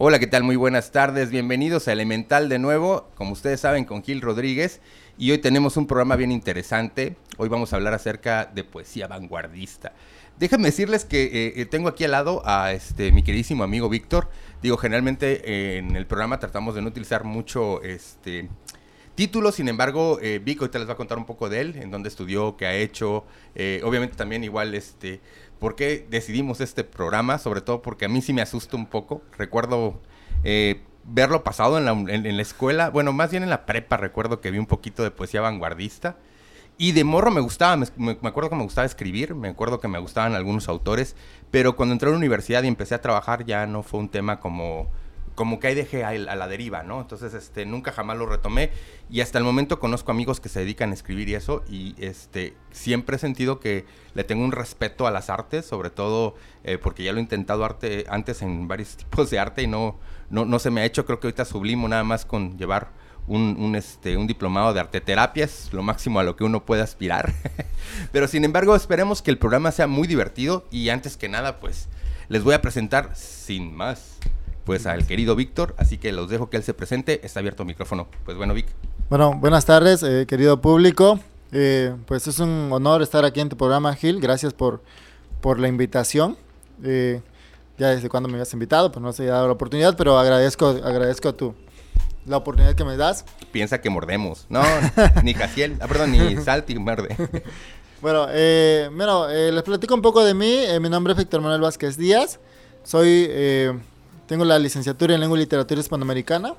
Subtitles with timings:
[0.00, 0.44] Hola, ¿qué tal?
[0.44, 1.30] Muy buenas tardes.
[1.30, 4.80] Bienvenidos a Elemental de nuevo, como ustedes saben, con Gil Rodríguez.
[5.18, 7.16] Y hoy tenemos un programa bien interesante.
[7.36, 9.94] Hoy vamos a hablar acerca de poesía vanguardista.
[10.38, 14.28] Déjenme decirles que eh, eh, tengo aquí al lado a este mi queridísimo amigo Víctor.
[14.62, 18.48] Digo, generalmente eh, en el programa tratamos de no utilizar mucho este
[19.16, 21.90] títulos, sin embargo, eh, Vic ahorita les va a contar un poco de él, en
[21.90, 23.24] dónde estudió, qué ha hecho.
[23.82, 25.20] obviamente también igual este
[25.58, 29.22] por qué decidimos este programa, sobre todo porque a mí sí me asusta un poco.
[29.36, 30.00] Recuerdo
[30.44, 31.84] eh, verlo pasado en
[32.36, 35.40] la, escuela, bueno, más bien en la prepa, recuerdo que vi un poquito de poesía
[35.40, 36.16] vanguardista.
[36.80, 39.98] Y de morro me gustaba, me, acuerdo que me gustaba escribir, me acuerdo que me
[39.98, 41.16] gustaban algunos autores,
[41.50, 44.38] pero cuando entré a la universidad y empecé a trabajar ya no fue un tema
[44.38, 44.88] como
[45.38, 47.00] como que ahí dejé a, la deriva, ¿no?
[47.00, 48.72] Entonces, este, nunca jamás lo retomé
[49.08, 52.56] y hasta el momento conozco amigos que se dedican a escribir y eso y, este,
[52.72, 53.84] siempre he sentido que
[54.14, 56.34] le tengo un respeto a las artes, sobre todo
[56.64, 60.00] eh, porque ya lo he intentado arte, antes en varios tipos de arte y no,
[60.28, 62.90] no, no se me ha hecho, creo que ahorita sublimo nada más con llevar
[63.28, 66.82] un, este, un diplomado de arte terapia, es lo máximo a lo que uno puede
[66.82, 67.32] aspirar.
[68.10, 71.88] Pero sin embargo, esperemos que el programa sea muy divertido y antes que nada, pues
[72.28, 74.18] les voy a presentar sin más
[74.68, 77.68] pues al querido Víctor, así que los dejo que él se presente, está abierto el
[77.68, 78.06] micrófono.
[78.26, 78.66] Pues bueno, Vic.
[79.08, 81.18] Bueno, buenas tardes, eh, querido público.
[81.52, 84.20] Eh, pues es un honor estar aquí en tu programa, Gil.
[84.20, 84.82] Gracias por,
[85.40, 86.36] por la invitación.
[86.84, 87.22] Eh,
[87.78, 90.66] ya desde cuando me habías invitado, pues no se ha dado la oportunidad, pero agradezco,
[90.66, 91.54] agradezco a tu
[92.26, 93.24] la oportunidad que me das.
[93.50, 94.44] Piensa que mordemos.
[94.50, 94.60] No,
[95.22, 97.16] ni Casiel, ah, perdón, ni Salti muerde.
[98.02, 100.66] bueno, eh, bueno les platico un poco de mí.
[100.78, 102.38] mi nombre es Víctor Manuel Vázquez Díaz.
[102.84, 103.30] Soy
[104.28, 106.54] tengo la licenciatura en Lengua y Literatura Hispanoamericana.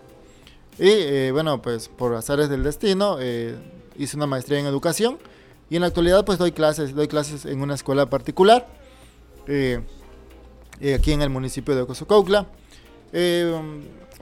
[0.80, 3.56] Y eh, bueno, pues por azares del destino, eh,
[3.96, 5.20] hice una maestría en educación.
[5.70, 8.68] Y en la actualidad pues doy clases, doy clases en una escuela particular.
[9.48, 9.82] Eh,
[10.96, 12.48] aquí en el municipio de Ocosocaucla.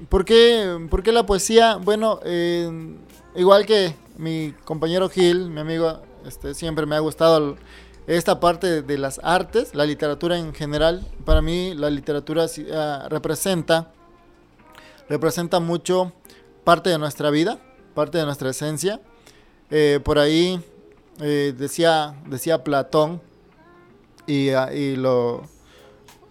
[0.10, 1.78] ¿por, qué, ¿Por qué la poesía?
[1.78, 2.20] Bueno,
[3.34, 7.56] igual que mi compañero Gil, mi amigo, este, siempre me ha gustado
[8.08, 13.92] esta parte de las artes, la literatura en general, para mí la literatura uh, representa,
[15.10, 16.14] representa mucho
[16.64, 17.60] parte de nuestra vida,
[17.94, 19.02] parte de nuestra esencia.
[19.70, 20.64] Eh, por ahí
[21.20, 23.22] eh, decía, decía Platón,
[24.26, 25.44] y, uh, y, lo,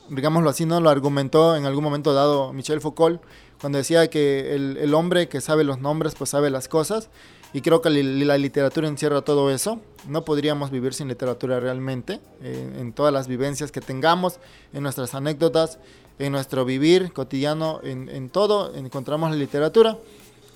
[0.09, 0.81] digámoslo así, ¿no?
[0.81, 3.20] Lo argumentó en algún momento dado Michel Foucault,
[3.60, 7.10] cuando decía que el, el hombre que sabe los nombres, pues sabe las cosas.
[7.53, 9.81] Y creo que la literatura encierra todo eso.
[10.09, 12.21] No podríamos vivir sin literatura realmente.
[12.43, 14.39] Eh, en todas las vivencias que tengamos,
[14.73, 15.79] en nuestras anécdotas,
[16.19, 19.97] en nuestro vivir cotidiano, en, todo, encontramos la literatura.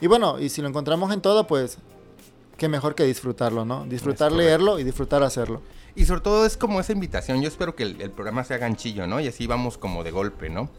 [0.01, 1.79] Y bueno, y si lo encontramos en todo, pues
[2.57, 3.85] qué mejor que disfrutarlo, ¿no?
[3.87, 5.63] Disfrutar leerlo y disfrutar hacerlo.
[5.95, 7.43] Y sobre todo es como esa invitación.
[7.43, 9.21] Yo espero que el, el programa sea ganchillo, ¿no?
[9.21, 10.71] Y así vamos como de golpe, ¿no?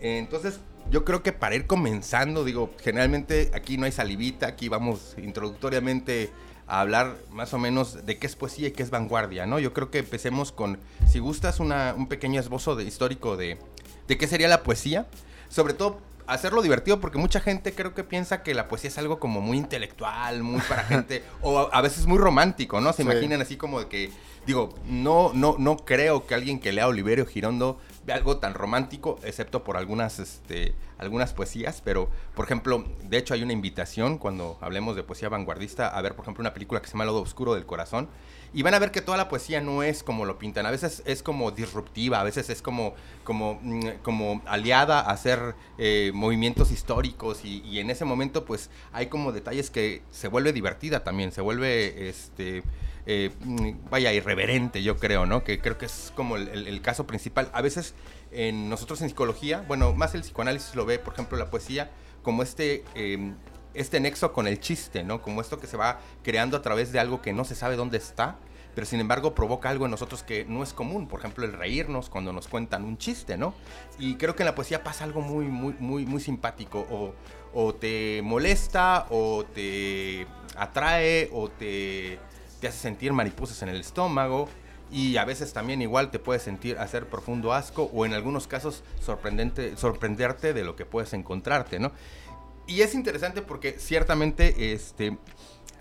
[0.00, 5.14] Entonces, yo creo que para ir comenzando, digo, generalmente aquí no hay salivita, aquí vamos
[5.18, 6.30] introductoriamente
[6.66, 9.58] a hablar más o menos de qué es poesía y qué es vanguardia, ¿no?
[9.58, 13.58] Yo creo que empecemos con, si gustas, un pequeño esbozo de, histórico de,
[14.06, 15.06] de qué sería la poesía,
[15.48, 19.18] sobre todo hacerlo divertido porque mucha gente creo que piensa que la poesía es algo
[19.18, 22.92] como muy intelectual, muy para gente, o a, veces muy romántico, ¿no?
[22.92, 24.10] Se imaginan así como de que,
[24.46, 27.78] digo, no, no, no creo que alguien que lea Oliverio Girondo
[28.12, 33.42] algo tan romántico, excepto por algunas, este, algunas poesías, pero por ejemplo, de hecho hay
[33.42, 36.92] una invitación cuando hablemos de poesía vanguardista a ver, por ejemplo, una película que se
[36.92, 38.08] llama Lodo Oscuro del Corazón,
[38.54, 41.02] y van a ver que toda la poesía no es como lo pintan, a veces
[41.04, 46.72] es como disruptiva, a veces es como, como, mm, como aliada a hacer eh, movimientos
[46.72, 51.32] históricos y, y, en ese momento pues hay como detalles que se vuelve divertida también,
[51.32, 52.62] se vuelve este
[53.10, 55.42] eh, mm, vaya, irreverente, yo creo, ¿no?
[55.42, 57.48] Que creo que es como el, caso principal.
[57.54, 57.94] A veces
[58.32, 61.90] en nosotros en psicología, bueno, más el psicoanálisis lo ve, por ejemplo, la poesía
[62.22, 63.34] como este, em,
[63.72, 65.22] este nexo con el chiste, ¿no?
[65.22, 67.96] Como esto que se va creando a través de algo que no se sabe dónde
[67.96, 68.36] está,
[68.74, 72.10] pero sin embargo provoca algo en nosotros que no es común, por ejemplo el reírnos
[72.10, 73.54] cuando nos cuentan un chiste, ¿no?
[73.98, 77.14] Y creo que en la poesía pasa algo muy, muy, muy, muy simpático, o,
[77.54, 80.26] o te molesta, o te
[80.58, 82.20] atrae, o te
[82.60, 84.48] te hace sentir mariposas en el estómago
[84.90, 88.82] y a veces también igual te puede sentir hacer profundo asco o en algunos casos
[89.00, 91.92] sorprendente, sorprenderte de lo que puedes encontrarte, ¿no?
[92.66, 95.16] Y es interesante porque ciertamente este,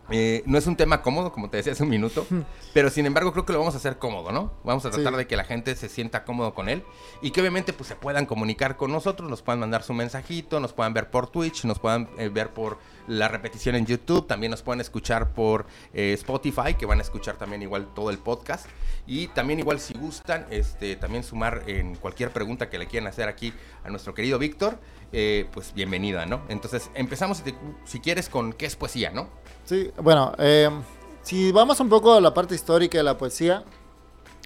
[0.09, 2.25] eh, no es un tema cómodo, como te decía hace un minuto,
[2.73, 4.53] pero sin embargo creo que lo vamos a hacer cómodo, ¿no?
[4.63, 6.83] Vamos a tratar de que la gente se sienta cómodo con él
[7.21, 10.71] y que obviamente pues se puedan comunicar con nosotros, nos puedan mandar su mensajito, nos
[10.71, 12.77] puedan ver por Twitch, nos puedan eh, ver por
[13.07, 17.37] la repetición en YouTube, también nos pueden escuchar por eh, Spotify, que van a escuchar
[17.37, 18.67] también igual todo el podcast.
[19.07, 23.29] Y también igual si gustan, este, también sumar en cualquier pregunta que le quieran hacer
[23.29, 23.53] aquí
[23.85, 24.77] a nuestro querido Víctor,
[25.13, 26.41] eh, pues bienvenida, ¿no?
[26.49, 27.41] Entonces empezamos
[27.85, 29.29] si, quieres con qué es poesía, ¿no?
[29.63, 30.69] Sí, bueno, eh,
[31.21, 33.63] si vamos un poco a la parte histórica de la poesía,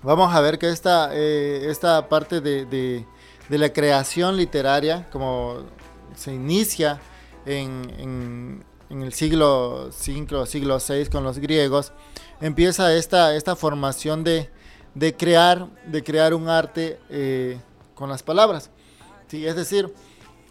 [0.04, 3.06] vamos a ver que esta, esta parte de, de,
[3.50, 5.64] de la creación literaria, como
[6.16, 7.02] se inicia
[7.46, 11.94] en, el siglo V, siglo VI con los griegos,
[12.42, 14.50] empieza esta, esta formación de,
[15.18, 17.60] crear, de crear un arte eh,
[17.96, 18.70] con las palabras.
[19.28, 19.46] ¿sí?
[19.46, 19.94] Es decir,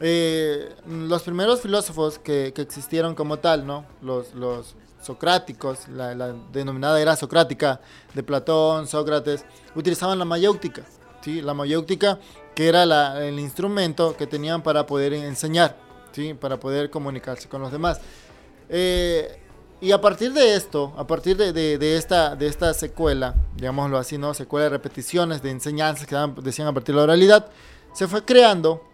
[0.00, 3.84] eh, los primeros filósofos que, existieron como tal, ¿no?
[4.00, 7.80] los, los socráticos, la, denominada era socrática
[8.14, 9.44] de Platón, Sócrates,
[9.74, 10.82] utilizaban la mayéutica.
[11.22, 11.42] ¿sí?
[11.42, 12.18] La mayéutica
[12.54, 15.76] que era el instrumento que tenían para poder enseñar.
[16.12, 16.34] ¿Sí?
[16.34, 18.00] para poder comunicarse con los demás.
[18.68, 19.40] Eh,
[19.80, 24.34] y a partir de esto, a partir de, esta, de esta secuela, digámoslo así, ¿no?
[24.34, 27.50] Secuela de repeticiones, de enseñanzas que decían a partir de la oralidad,
[27.94, 28.84] se fue creando,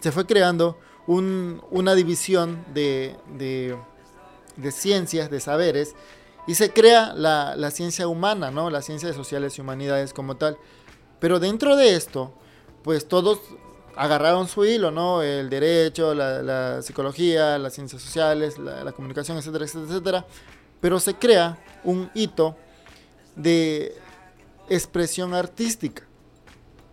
[0.00, 3.16] se fue creando una división de,
[4.72, 5.94] ciencias, de saberes,
[6.48, 8.70] y se crea la, la, ciencia humana, ¿no?
[8.70, 10.58] La ciencia de sociales y humanidades como tal.
[11.20, 12.32] Pero dentro de esto,
[12.82, 13.38] pues todos
[13.98, 15.22] agarraron su hilo, ¿no?
[15.22, 20.26] El derecho, la, psicología, las ciencias sociales, la, comunicación, etcétera, etcétera, etcétera.
[20.80, 22.56] Pero se crea un hito
[23.34, 23.96] de
[24.68, 26.04] expresión artística.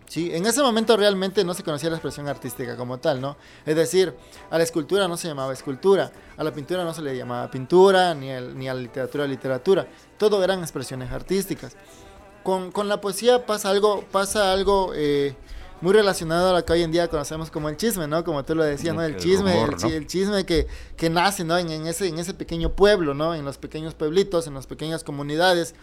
[0.08, 0.34] ¿sí?
[0.34, 3.36] En ese momento realmente no se conocía la expresión artística como tal, ¿no?
[3.64, 4.12] Es decir,
[4.50, 8.14] a la escultura no se llamaba escultura, a la pintura no se le llamaba pintura,
[8.14, 9.86] ni, ni a la literatura literatura.
[10.18, 11.76] Todo eran expresiones artísticas.
[12.42, 15.36] Con, con la poesía pasa algo, pasa algo eh,
[15.80, 18.24] muy relacionado a lo que hoy en día conocemos como el chisme, ¿no?
[18.24, 19.02] Como tú lo decías, ¿no?
[19.02, 21.58] El, chisme, el, chisme que, que nace, ¿no?
[21.58, 23.34] En, ese, en ese pequeño pueblo, ¿no?
[23.34, 25.74] En los pequeños pueblitos, en las pequeñas comunidades,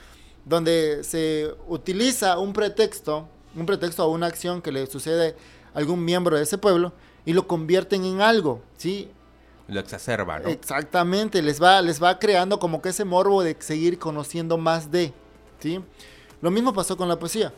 [0.45, 5.36] donde se utiliza un pretexto, un pretexto a una acción que le sucede
[5.74, 6.92] a algún miembro de ese pueblo
[7.25, 9.10] y lo convierten en algo, ¿sí?
[9.68, 10.50] Lo exacerba, ¿no?
[10.50, 15.13] Exactamente, les va, les va creando como que ese morbo de seguir conociendo más de,
[15.60, 15.80] ¿sí?
[16.42, 17.54] Lo mismo pasó con la poesía.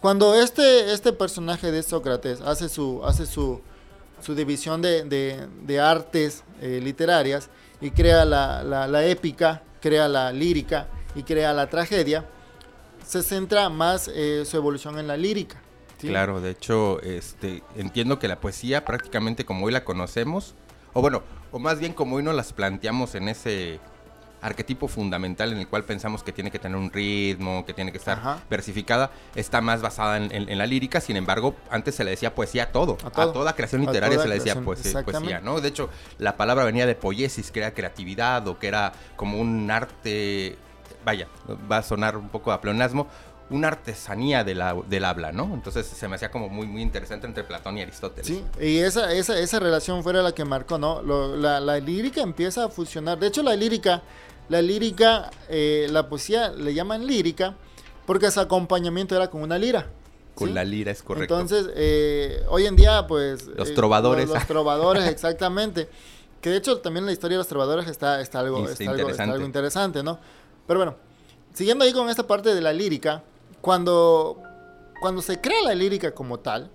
[0.00, 3.60] Cuando este, este personaje de Sócrates hace su, hace su,
[4.22, 5.04] su división de,
[5.62, 7.50] de, artes eh, literarias
[7.80, 10.86] y crea la, la, épica, crea la lírica
[11.16, 12.24] y crea la tragedia,
[13.04, 15.60] se centra más eh, su evolución en la lírica.
[15.98, 20.54] Claro, de hecho, este, entiendo que la poesía prácticamente como hoy la conocemos,
[20.92, 23.80] o bueno, o más bien como hoy nos las planteamos en ese
[24.40, 27.98] arquetipo fundamental en el cual pensamos que tiene que tener un ritmo, que tiene que
[27.98, 32.64] estar versificada, está más basada en, la lírica, sin embargo, antes se le decía poesía
[32.64, 35.60] a todo, a, toda creación literaria se le decía poesía, poesía, ¿no?
[35.60, 35.88] De hecho,
[36.18, 40.56] la palabra venía de poiesis, que era creatividad o que era como un arte,
[41.04, 41.28] vaya,
[41.70, 43.08] va a sonar un poco a pleonasmo,
[43.50, 45.54] una artesanía del habla, ¿no?
[45.54, 48.26] Entonces se me hacía como muy, muy interesante entre Platón y Aristóteles.
[48.26, 51.02] Sí, y esa, esa, esa relación fue la que marcó, ¿no?
[51.02, 53.18] la, la, lírica empieza a fusionar.
[53.18, 54.02] De hecho, la lírica
[54.48, 57.54] la lírica, eh, la poesía le llaman lírica
[58.06, 59.86] porque su acompañamiento era con una lira.
[60.34, 61.38] Con la lira es correcto.
[61.38, 63.46] Entonces, eh, hoy en día, pues...
[63.46, 64.28] Los eh, trovadores.
[64.28, 65.88] Los, trovadores, exactamente.
[66.40, 68.90] Que de hecho también la historia de los trovadores está, está, algo, está,
[69.24, 70.18] algo, interesante, ¿no?
[70.66, 70.96] Pero bueno,
[71.52, 73.24] siguiendo ahí con esta parte de la lírica,
[73.60, 74.42] cuando,
[75.00, 76.70] cuando se crea la lírica como tal,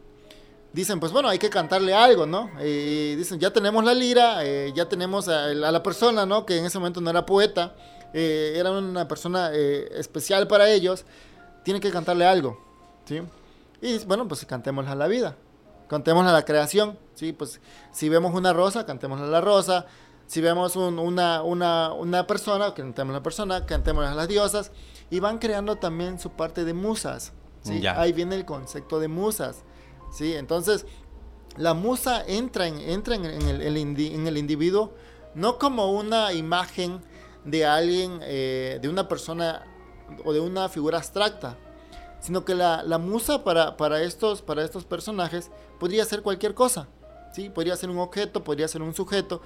[0.74, 2.50] dicen, pues bueno, hay que cantarle algo, ¿no?
[2.60, 6.46] Dicen, ya tenemos la lira, eh, ya tenemos a, la persona, ¿no?
[6.46, 7.76] Que en ese momento no era poeta,
[8.14, 11.06] eh, era una persona eh, especial para ellos,
[11.64, 12.60] tiene que cantarle algo,
[13.06, 13.22] ¿sí?
[13.82, 15.36] Y bueno, pues cantemos a la vida,
[15.88, 17.34] cantemos a la creación, ¿sí?
[17.34, 17.62] Pues
[17.92, 19.86] si vemos una rosa, cantemos a la rosa,
[20.26, 24.72] si vemos una, una, una persona, cantemos a la persona, cantemos a las diosas,
[25.14, 27.86] y van creando también su parte de musas, ¿sí?
[27.86, 29.64] Ahí viene el concepto de musas.
[30.12, 30.34] ¿sí?
[30.34, 30.88] Entonces,
[31.56, 34.96] la musa entra en, entra en, el, en el individuo
[35.36, 37.00] no como una imagen
[37.46, 39.64] de alguien, eh, de una persona
[40.26, 41.60] o de una figura abstracta,
[42.20, 46.88] sino que la, musa para, para, estos, para estos personajes podría ser cualquier cosa,
[47.36, 47.52] ¿sí?
[47.52, 49.44] Podría ser un objeto, podría ser un sujeto.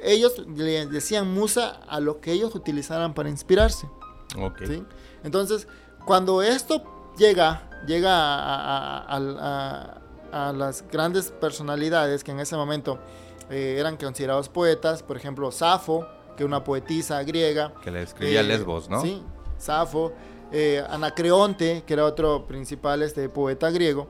[0.00, 3.88] Ellos le decían musa a lo que ellos utilizaran para inspirarse.
[5.24, 5.68] Entonces,
[6.04, 10.00] cuando esto llega, llega a,
[10.32, 12.98] a las grandes personalidades que en ese momento
[13.50, 16.06] eh, eran considerados poetas, por ejemplo, Safo,
[16.36, 17.72] que una poetisa griega.
[17.82, 19.00] Que le escribía eh, Lesbos, ¿no?
[19.00, 19.22] Sí,
[19.56, 20.12] Safo,
[20.52, 24.08] eh, Anacreonte, que era otro principal este, poeta griego.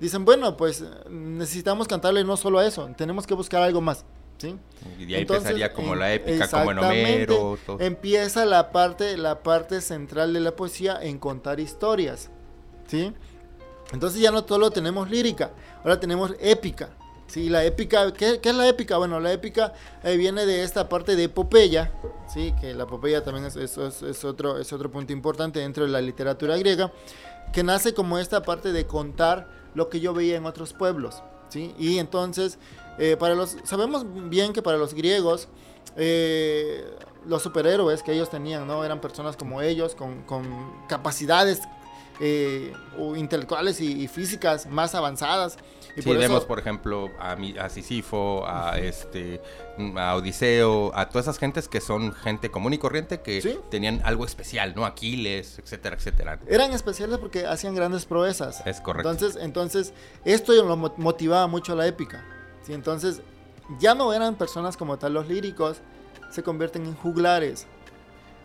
[0.00, 4.04] Dicen, bueno, pues necesitamos cantarle no solo a eso, tenemos que buscar algo más.
[4.38, 4.56] ¿Sí?
[4.98, 7.58] Y ahí empezaría como la épica, como en Homero.
[7.78, 12.30] Empieza la parte, la parte central de la poesía en contar historias,
[12.86, 13.12] ¿sí?
[13.92, 15.50] Entonces ya no solo tenemos lírica,
[15.82, 16.90] ahora tenemos épica.
[17.26, 18.96] Sí, la épica, ¿qué, es la épica?
[18.96, 21.92] Bueno, la épica eh, viene de esta parte de epopeya,
[22.26, 26.00] sí, que la epopeya también es, es, otro, es otro punto importante dentro de la
[26.00, 26.90] literatura griega,
[27.52, 31.74] que nace como esta parte de contar lo que yo veía en otros pueblos, sí,
[31.78, 32.58] y entonces,
[32.98, 35.48] eh, para los, sabemos bien que para los griegos,
[35.96, 36.84] eh,
[37.26, 38.84] los superhéroes que ellos tenían, ¿no?
[38.84, 41.60] Eran personas como ellos, con, con capacidades
[43.16, 45.56] intelectuales y, físicas más avanzadas
[45.96, 49.40] sí, vemos, por ejemplo, a, a Sisifo, a, este,
[49.96, 54.24] a Odiseo, a todas esas gentes que son gente común y corriente que tenían algo
[54.24, 54.84] especial, ¿no?
[54.84, 56.40] Aquiles, etcétera, etcétera.
[56.46, 58.66] Eran especiales porque hacían grandes proezas.
[58.66, 59.10] Es correcto.
[59.10, 59.92] Entonces, entonces
[60.24, 62.24] esto lo motivaba mucho a la épica.
[62.62, 62.72] ¿sí?
[62.72, 63.22] Entonces,
[63.78, 65.78] ya no eran personas como tal los líricos,
[66.30, 67.66] se convierten en juglares.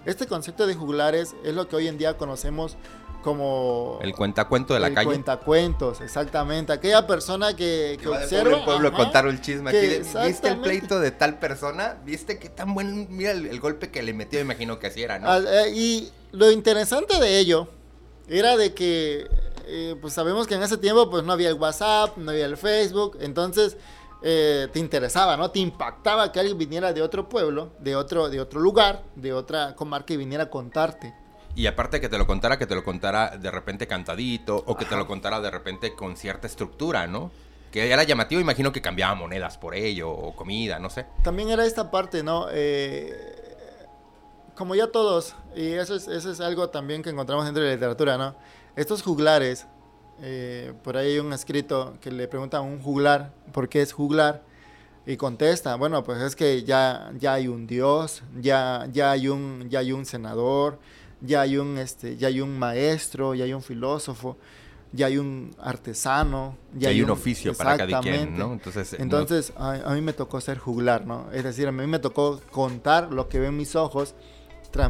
[0.05, 2.75] Este concepto de juglares es lo que hoy en día conocemos
[3.23, 5.07] como el cuentacuento de la el calle.
[5.07, 6.71] Cuentacuentos, exactamente.
[6.71, 8.57] Aquella persona que, que observa.
[8.57, 10.03] el pueblo contar el chisme aquí.
[10.27, 11.97] ¿Viste el pleito de tal persona?
[12.05, 13.07] ¿Viste qué tan buen.
[13.09, 15.27] Mira el, golpe que le metió, imagino que así era, ¿no?
[15.27, 17.67] Ah, eh, y lo interesante de ello
[18.27, 19.27] era de que.
[19.65, 22.57] Eh, pues sabemos que en ese tiempo pues no había el WhatsApp, no había el
[22.57, 23.77] Facebook, entonces
[24.21, 25.51] eh, te interesaba, ¿no?
[25.51, 29.75] Te impactaba que alguien viniera de otro pueblo, de otro, de otro lugar, de otra
[29.75, 31.13] comarca y viniera a contarte.
[31.55, 34.85] Y aparte que te lo contara, que te lo contara de repente cantadito o que
[34.85, 37.31] te lo contara de repente con cierta estructura, ¿no?
[37.71, 41.05] Que era llamativo, imagino que cambiaba monedas por ello o comida, no sé.
[41.23, 42.47] También era esta parte, ¿no?
[42.51, 43.43] Eh,
[44.55, 47.75] como ya todos, y eso es, eso es algo también que encontramos dentro de la
[47.75, 48.35] literatura, ¿no?
[48.75, 49.67] Estos juglares,
[50.21, 53.93] eh, por ahí hay un escrito que le pregunta a un juglar por qué es
[53.93, 54.43] juglar
[55.05, 59.67] y contesta, bueno, pues es que ya, ya hay un dios, ya, ya, hay un,
[59.69, 60.79] ya hay un senador,
[61.23, 64.37] ya hay un, este, ya hay un maestro, ya hay un filósofo,
[64.91, 68.53] ya hay un artesano, ya, hay, un, oficio para cada quien, ¿no?
[68.53, 71.31] Entonces, Entonces A, mí me tocó ser juglar, ¿no?
[71.31, 74.13] Es decir, a mí me tocó contar lo que ven mis ojos,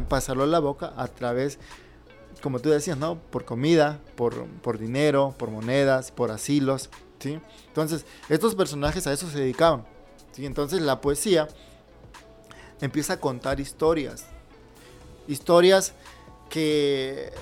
[0.08, 1.58] pasarlo a la boca a través,
[2.42, 3.16] como tú decías, ¿no?
[3.16, 7.38] Por comida, por, por dinero, por monedas, por asilos, ¿sí?
[7.68, 9.86] Entonces, estos personajes a eso se dedicaban,
[10.32, 10.44] ¿sí?
[10.46, 11.48] Entonces, la poesía
[12.80, 14.26] empieza a contar historias,
[15.28, 15.94] historias
[16.48, 17.32] que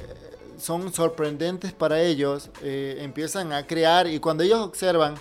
[0.59, 5.15] son sorprendentes para ellos, eh, empiezan a crear y cuando ellos observan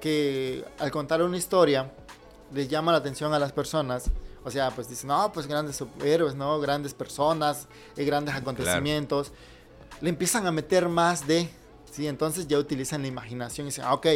[0.00, 1.90] que al contar una historia
[2.52, 4.10] les llama la atención a las personas,
[4.44, 6.60] o sea, pues dicen, no, pues grandes héroes, ¿no?
[6.60, 9.32] Grandes personas, y grandes acontecimientos,
[10.00, 11.48] le empiezan a meter más de,
[11.90, 12.06] ¿sí?
[12.06, 14.06] Entonces ya utilizan la imaginación y dicen, ah, ok,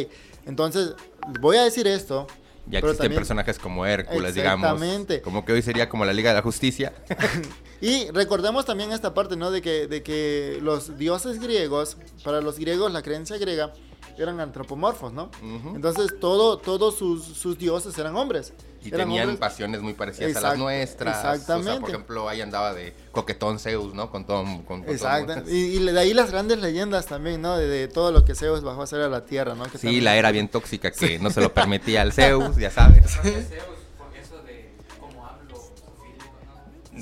[0.45, 0.93] entonces
[1.41, 2.27] voy a decir esto,
[2.67, 4.79] ya existen personajes como Hércules, digamos.
[5.21, 6.93] Como que hoy sería como la Liga de la Justicia.
[7.81, 9.51] y recordemos también esta parte, ¿no?
[9.51, 13.73] De que, de que los dioses griegos, para los griegos, la creencia griega,
[14.17, 15.29] eran antropomorfos, ¿no?
[15.73, 18.53] Entonces todo, todos sus, sus dioses eran hombres.
[18.81, 21.17] Y tenían pasiones muy parecidas a las nuestras.
[21.17, 21.81] Exactamente.
[21.81, 24.09] por ejemplo, ahí andaba de coquetón Zeus, ¿no?
[24.09, 24.45] Con todo.
[24.65, 25.49] Con, Exacto.
[25.49, 27.57] y, de ahí las grandes leyendas también, ¿no?
[27.57, 29.65] De, todo lo que Zeus bajó a hacer a la tierra, ¿no?
[29.77, 33.19] sí, la era bien tóxica que no se lo permitía al Zeus, ya sabes.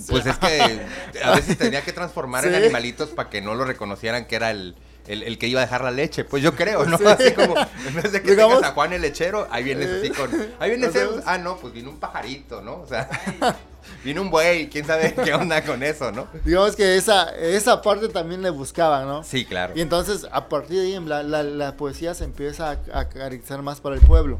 [0.09, 0.81] Pues es que
[1.23, 4.75] a veces tenía que transformar en animalitos para que no lo reconocieran que era el,
[5.07, 6.97] el, que iba a dejar la leche, pues yo creo, ¿no?
[7.09, 10.09] Así como, en vez de que Digamos, tengas a Juan el lechero, ahí viene así
[10.09, 12.81] con, ahí viene Zeus, ah, no, pues vino un pajarito, ¿no?
[12.81, 13.09] O sea,
[14.03, 16.27] vino un buey, quién sabe qué onda con eso, ¿no?
[16.43, 19.23] Digamos que esa, esa parte también le buscaban, ¿no?
[19.23, 19.73] Sí, claro.
[19.75, 23.95] Y entonces, a partir de ahí, la, la, poesía se empieza a, a más para
[23.95, 24.39] el pueblo,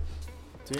[0.67, 0.75] ¿sí?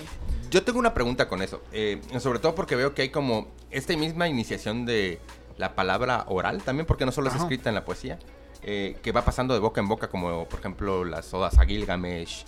[0.50, 3.96] Yo tengo una pregunta con eso, eh, sobre todo porque veo que hay como esta
[3.98, 5.20] misma iniciación de
[5.58, 8.20] la palabra oral, también porque no solo es escrita en la poesía,
[8.63, 12.46] eh, que va pasando de boca en boca, como por ejemplo las odas a Gilgamesh,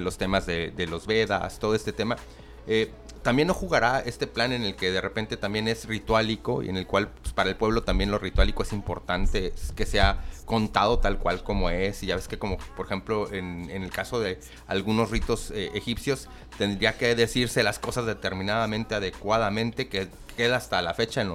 [0.00, 2.16] los temas de, los Vedas, todo este tema.
[2.66, 2.90] Eh,
[3.22, 6.76] también no jugará este plan en el que de repente también es rituálico y en
[6.76, 11.18] el cual pues, para el pueblo también lo rituálico es importante que sea contado tal
[11.18, 15.10] cual como es y ya ves que como por ejemplo en, el caso de algunos
[15.10, 16.28] ritos eh, egipcios
[16.58, 21.32] tendría que decirse las cosas determinadamente adecuadamente que queda hasta la fecha en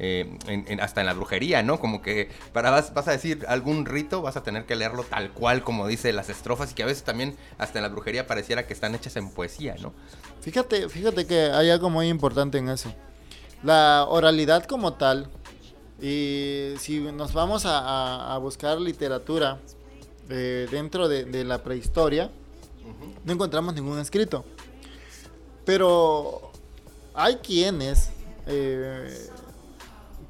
[0.00, 1.80] eh, hasta en la brujería, ¿no?
[1.80, 5.32] Como que para vas, vas, a decir algún rito, vas a tener que leerlo tal
[5.32, 8.64] cual como dice las estrofas y que a veces también hasta en la brujería pareciera
[8.64, 9.92] que están hechas en poesía, ¿no?
[10.48, 12.90] Fíjate, fíjate que hay algo muy importante en eso.
[13.62, 15.28] La oralidad como tal,
[16.00, 19.58] y si nos vamos a, buscar literatura
[20.30, 22.30] eh, dentro de, la prehistoria,
[23.26, 24.42] no encontramos ningún escrito.
[25.66, 26.50] Pero
[27.12, 28.08] hay quienes
[28.46, 29.28] eh,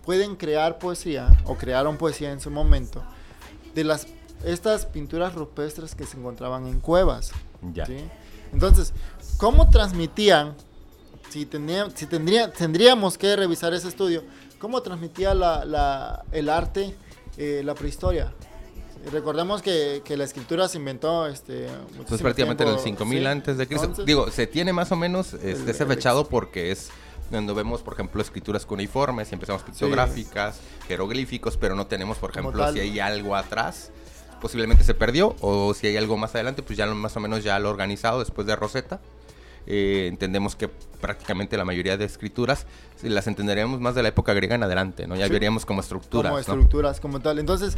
[0.05, 3.05] pueden crear poesía o crearon poesía en su momento
[3.73, 4.09] de las
[4.45, 7.31] estas pinturas rupestres que se encontraban en cuevas.
[7.73, 7.87] Ya.
[7.87, 7.99] ¿sí?
[8.53, 8.93] Entonces,
[9.39, 10.55] ¿cómo transmitían?
[11.31, 14.23] Si, tenía, si tendría, tendríamos que revisar ese estudio,
[14.59, 16.95] ¿cómo transmitía la, la- el arte
[17.37, 18.33] eh, la prehistoria?
[19.13, 21.69] Recordemos que, que la escritura se inventó este,
[22.09, 23.27] Pues prácticamente en el tiempo, 5000 ¿sí?
[23.27, 23.85] antes de Cristo.
[23.85, 26.91] Entonces, Digo, se tiene más o menos este, ese fechado porque es
[27.31, 32.65] cuando vemos, por ejemplo, escrituras cuneiformes y empezamos pictográficas, jeroglíficos, pero no tenemos, por ejemplo,
[32.65, 32.75] tal.
[32.75, 33.91] si hay algo atrás,
[34.41, 37.59] posiblemente se perdió, o si hay algo más adelante, pues ya más o menos ya
[37.59, 38.99] lo organizado después de Rosetta.
[39.67, 42.67] Eh, entendemos que prácticamente la mayoría de escrituras
[43.03, 45.15] las entenderíamos más de la época griega en adelante, ¿no?
[45.17, 45.33] Ya Sí.
[45.33, 46.41] veríamos como estructuras, como ¿no?
[46.41, 47.39] estructuras como tal.
[47.39, 47.75] Entonces,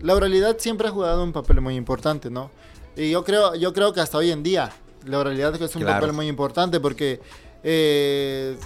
[0.00, 2.50] la oralidad siempre ha jugado un papel muy importante, ¿no?
[2.96, 4.70] Y yo creo, yo creo que hasta hoy en día
[5.06, 6.00] la oralidad es un Claro.
[6.00, 7.20] papel muy importante porque
[7.64, 8.56] eh,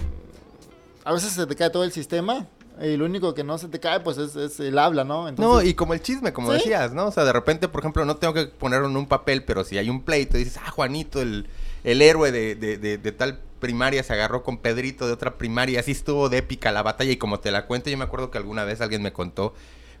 [1.03, 2.45] a veces se te cae todo el sistema
[2.81, 5.23] y lo único que no se te cae pues es, es el habla, ¿no?
[5.23, 6.57] No, Entonces, y como el chisme, como Sí.
[6.57, 7.07] decías, ¿no?
[7.07, 9.77] O sea, de repente, por ejemplo, no tengo que ponerlo en un papel, pero si
[9.77, 11.47] hay un pleito, dices, ah, Juanito, el,
[11.85, 15.79] el héroe de, de- de- de tal primaria se agarró con Pedrito de otra primaria,
[15.79, 18.37] así estuvo de épica la batalla, y como te la cuento, yo me acuerdo que
[18.37, 19.53] alguna vez alguien me contó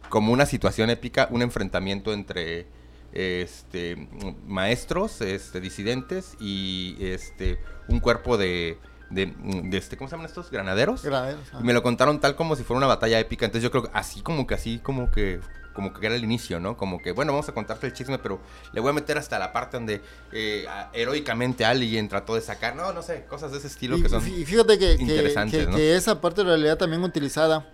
[0.09, 2.67] como una situación épica, un enfrentamiento entre
[3.13, 4.07] este
[4.45, 8.77] maestros, este, disidentes y este un cuerpo de,
[9.09, 10.51] de, de este, ¿cómo se llaman estos?
[10.51, 11.03] Granaderos.
[11.03, 11.59] granaderos, ah.
[11.61, 13.45] Y me lo contaron tal como si fuera una batalla épica.
[13.45, 15.39] Entonces yo creo que así como que así como que
[15.75, 16.77] como que era el inicio, ¿no?
[16.77, 18.39] Como que, bueno, vamos a contarte el chisme, pero
[18.71, 20.01] le voy a meter hasta la parte donde
[20.31, 24.01] eh, a- heroicamente alguien trató de sacar, no, no sé, cosas de ese estilo Y,
[24.01, 24.25] que son...
[24.25, 25.75] y fíjate que, que- interesantes, que- ¿no?
[25.77, 27.69] que esa parte de la realidad también utilizada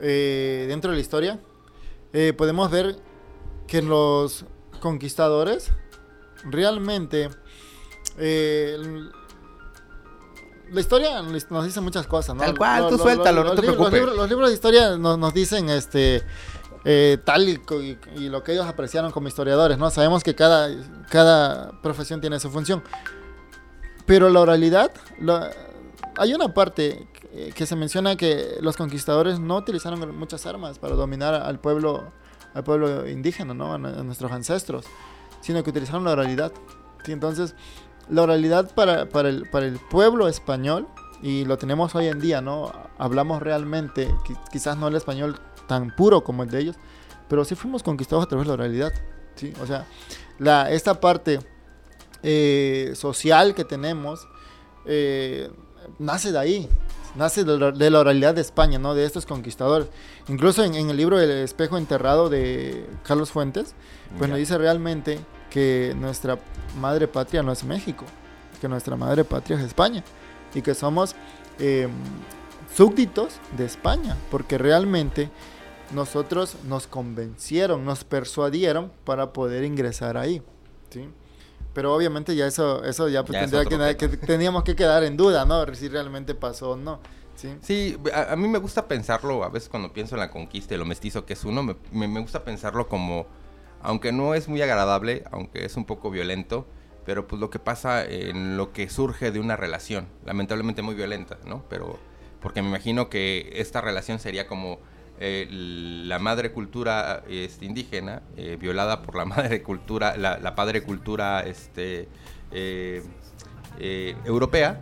[0.00, 1.40] eh, dentro de la historia,
[2.12, 2.96] eh, podemos ver
[3.66, 4.44] que los
[4.80, 5.70] conquistadores
[6.44, 7.28] realmente...
[10.72, 12.42] la historia nos dice muchas cosas, ¿no?
[12.42, 13.92] Tal cual, tú suéltalo, no los te los preocupes.
[14.00, 16.22] libros- los libros de historia nos, nos dicen este
[16.84, 19.90] eh, tal y, y- y lo que ellos apreciaron como historiadores, ¿no?
[19.90, 20.68] Sabemos que cada,
[21.10, 22.82] cada profesión tiene su función.
[24.06, 25.50] Pero la oralidad, la-
[26.16, 27.06] hay una parte
[27.54, 32.12] que, se menciona que los conquistadores no utilizaron muchas armas para dominar al pueblo,
[32.54, 33.72] al pueblo indígena, ¿no?
[33.72, 34.84] A, a nuestros ancestros,
[35.40, 36.52] sino que utilizaron la oralidad.
[37.04, 37.12] ¿sí?
[37.12, 37.54] Entonces,
[38.08, 40.88] la oralidad para, para, el, para el pueblo español,
[41.22, 42.72] y lo tenemos hoy en día, ¿no?
[42.98, 45.38] Hablamos realmente, qui- quizás no el español
[45.70, 46.76] tan puro como el de ellos,
[47.28, 48.92] pero sí fuimos conquistados a través de la oralidad,
[49.36, 49.52] ¿sí?
[49.62, 49.86] O sea,
[50.40, 51.38] la, esta parte
[52.24, 54.26] eh, social que tenemos
[54.84, 55.48] eh,
[56.00, 56.68] nace de ahí,
[57.14, 58.96] nace de la, de la oralidad de España, ¿no?
[58.96, 59.86] De estos conquistadores.
[60.26, 63.76] Incluso en, en el libro El espejo enterrado de Carlos Fuentes,
[64.18, 66.36] pues nos dice realmente que nuestra
[66.80, 68.04] madre patria no es México,
[68.60, 70.02] que nuestra madre patria es España
[70.52, 71.14] y que somos
[71.60, 71.86] eh,
[72.74, 75.30] súbditos de España, porque realmente
[75.92, 80.42] nosotros nos convencieron, nos persuadieron para poder ingresar ahí,
[80.90, 81.08] ¿sí?
[81.72, 85.44] Pero obviamente ya eso, eso ya, pues, Ya tendría que teníamos que quedar en duda,
[85.44, 85.64] ¿no?
[85.74, 87.00] Si realmente pasó o no,
[87.36, 87.48] ¿sí?
[87.62, 90.78] Sí, a, a mí me gusta pensarlo, a veces cuando pienso en la conquista y
[90.78, 93.26] lo mestizo que es uno, me, me- me gusta pensarlo como,
[93.82, 96.66] aunque no es muy agradable, aunque es un poco violento,
[97.06, 101.38] pero pues lo que pasa en lo que surge de una relación, lamentablemente muy violenta,
[101.46, 101.64] ¿no?
[101.68, 101.98] Pero
[102.40, 104.78] porque me imagino que esta relación sería como
[105.20, 110.82] eh, la madre cultura este, indígena eh, violada por la madre cultura, la, la padre
[110.82, 112.08] cultura este,
[112.50, 113.02] eh,
[114.24, 114.80] europea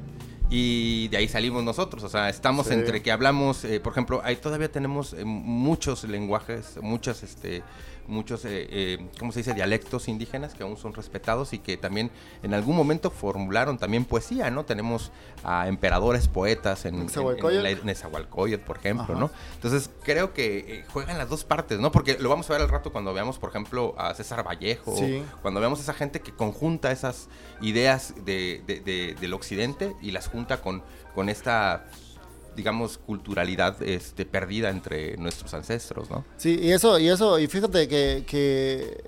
[0.50, 2.74] y de ahí salimos nosotros, o sea, estamos Sí.
[2.74, 7.62] entre que hablamos, por ejemplo, ahí todavía tenemos muchos lenguajes, muchos, este,
[8.08, 12.10] muchos, eh, eh, ¿cómo se dice?, dialectos indígenas que aún son respetados y que también
[12.42, 14.64] en algún momento formularon también poesía, ¿no?
[14.64, 15.12] Tenemos
[15.44, 17.06] a emperadores poetas en,
[17.84, 18.64] Nezahualcóyotl.
[18.64, 19.20] por ejemplo, Ajá.
[19.20, 19.30] ¿no?
[19.54, 21.92] Entonces creo que eh, juegan las dos partes, ¿no?
[21.92, 25.22] Porque lo vamos a ver al rato cuando veamos, por ejemplo, a César Vallejo, Sí.
[25.42, 27.28] cuando veamos a esa gente que conjunta esas
[27.60, 30.82] ideas de, de- de- del occidente y las junta con,
[31.14, 31.84] con esta,
[32.58, 36.24] digamos, culturalidad este, perdida entre nuestros ancestros, ¿no?
[36.36, 39.04] Sí, y eso, y eso, y fíjate que,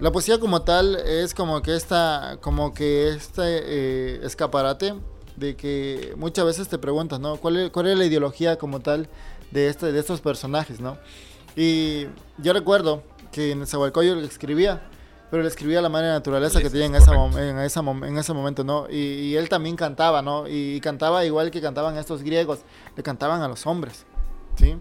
[0.00, 4.94] la poesía como tal es como que esta, como que este eh, escaparate
[5.36, 7.36] de que muchas veces te preguntas, ¿no?
[7.36, 9.08] ¿Cuál es, cuál es la ideología como tal
[9.52, 10.98] de este, de estos personajes, ¿no?
[11.54, 12.06] Y
[12.38, 14.82] yo recuerdo que en Zahualcoyo escribía,
[15.32, 18.34] pero le escribía a la madre naturaleza que tenía en, esa en, esa en ese
[18.34, 18.86] momento, ¿no?
[18.90, 20.46] Y, y él también cantaba, ¿no?
[20.46, 22.58] Y cantaba igual que cantaban estos griegos,
[22.94, 24.04] le cantaban a los hombres,
[24.56, 24.76] ¿sí?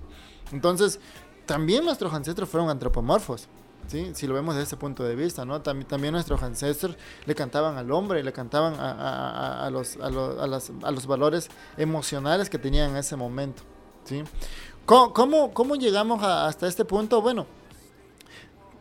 [0.51, 0.99] Entonces,
[1.45, 3.47] también nuestros ancestros fueron antropomorfos,
[3.87, 4.11] ¿sí?
[4.13, 5.61] Si lo vemos desde ese punto de vista, ¿no?
[5.61, 11.47] También, también nuestros ancestros le cantaban al hombre, le cantaban a, los, a, los, valores
[11.77, 13.63] emocionales que tenían en ese momento,
[14.03, 14.21] ¿sí?
[14.85, 17.21] ¿Cómo, cómo, llegamos hasta este punto?
[17.21, 17.47] Bueno,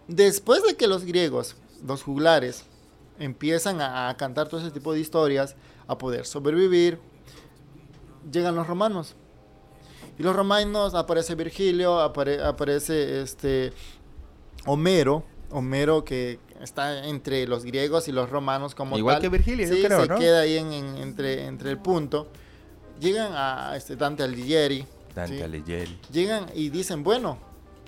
[0.08, 1.54] después de que los griegos,
[1.86, 2.64] los juglares,
[3.18, 6.98] empiezan a, cantar todo ese tipo de historias, a poder sobrevivir,
[8.30, 9.14] llegan los romanos.
[10.18, 13.72] Y los romanos aparece Virgilio, aparece este
[14.66, 19.82] Homero, Homero que está entre los griegos y los romanos como Igual que Virgilio, yo
[19.82, 22.28] creo, se queda ahí entre, entre el punto.
[23.00, 24.86] Llegan a este Dante Alighieri.
[25.14, 25.98] Dante Alighieri.
[26.12, 27.38] Llegan y dicen, bueno,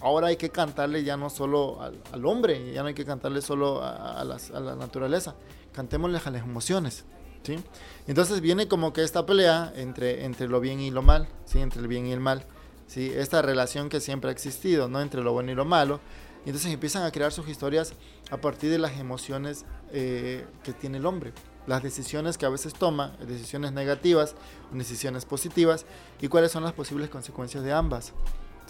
[0.02, 3.80] ahora hay que cantarle ya no solo al, hombre, ya no hay que cantarle solo
[3.82, 5.34] a, la naturaleza,
[5.72, 7.04] cantémosle a las emociones.
[7.42, 7.56] ¿sí?
[8.06, 11.60] Entonces viene como que esta pelea entre, entre lo bien y lo mal, ¿sí?
[11.60, 12.44] entre el bien y el mal.
[12.86, 13.12] ¿sí?
[13.14, 15.00] Esta relación que siempre ha existido ¿no?
[15.00, 16.00] entre lo bueno y lo malo.
[16.44, 17.94] Y entonces empiezan a crear sus historias
[18.30, 21.32] a partir de las emociones eh, que tiene el hombre,
[21.68, 24.34] las decisiones que a veces toma, decisiones negativas
[24.72, 25.86] decisiones positivas,
[26.20, 28.12] y cuáles son las posibles consecuencias de ambas.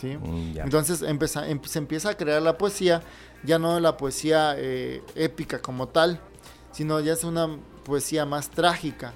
[0.02, 0.18] ¿Sí?
[0.20, 1.18] Mm, entonces em,
[1.64, 3.02] se empieza a crear la poesía,
[3.44, 6.20] ya no la poesía eh, épica como tal,
[6.72, 7.48] sino ya es una
[7.84, 9.14] poesía más trágica,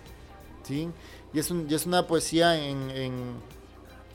[0.63, 0.89] ¿sí?
[1.33, 3.35] Y es, un, es una poesía en,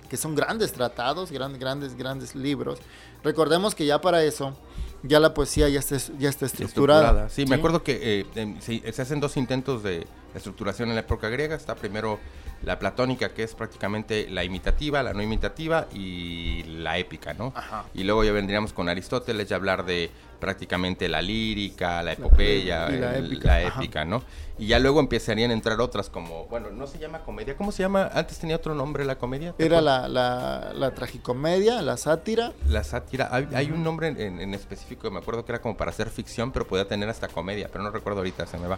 [0.10, 2.80] que son grandes tratados, grandes, grandes, grandes libros.
[3.24, 4.56] Recordemos que ya para eso,
[5.04, 7.30] ya la poesía ya está, ya está estructurada.
[7.30, 11.56] Sí, me acuerdo que eh, se hacen dos intentos de estructuración en la época griega.
[11.56, 12.20] Está primero
[12.63, 17.54] la platónica, que es prácticamente la imitativa, la no imitativa y la épica, ¿no?
[17.93, 23.62] Y luego ya vendríamos con Aristóteles ya hablar de prácticamente la lírica, la epopeya, la,
[23.62, 24.24] épica, ¿no?
[24.58, 27.84] Y ya luego empezarían a entrar otras como, bueno, no se llama comedia, ¿cómo se
[27.84, 28.10] llama?
[28.13, 29.56] Antes tenía otro nombre la comedia.
[29.58, 32.54] Era la, la, tragicomedia, la sátira.
[32.67, 36.52] La sátira, hay, un nombre en, específico, me acuerdo que era como para hacer ficción,
[36.52, 38.78] pero podía tener hasta comedia, pero no recuerdo ahorita, se me va.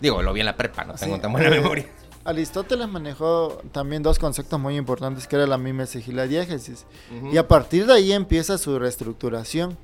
[0.00, 1.86] Digo, lo vi en la prepa, no tengo tan buena memoria.
[2.24, 6.84] Aristóteles manejó también dos conceptos muy importantes que era la mimesis y la diégesis.
[7.32, 9.76] Y a partir de ahí empieza su reestructuración.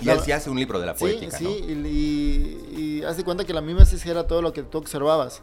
[0.00, 3.52] Y él sí hace un libro de la poética, sí, Sí, y, hace cuenta que
[3.52, 5.42] la mimesis era todo lo que tú observabas.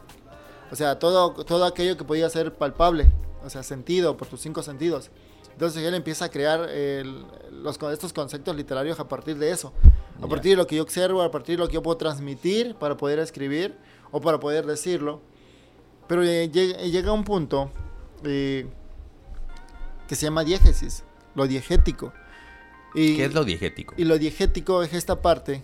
[0.70, 3.10] O sea, todo, todo aquello que podía ser palpable,
[3.44, 5.10] o sea, sentido por tus cinco sentidos.
[5.52, 6.68] Entonces él empieza a crear
[7.50, 9.72] los, estos conceptos literarios a partir de eso.
[10.22, 12.76] A partir de lo que yo observo, a partir de lo que yo puedo transmitir
[12.76, 13.76] para poder escribir
[14.12, 15.20] o para poder decirlo.
[16.08, 17.70] Pero eh, llega, un punto
[18.24, 18.66] eh,
[20.08, 22.12] que se llama diégesis, lo diegético.
[22.94, 23.94] Y, ¿Qué es lo diegético?
[23.98, 25.62] Y lo diegético es esta parte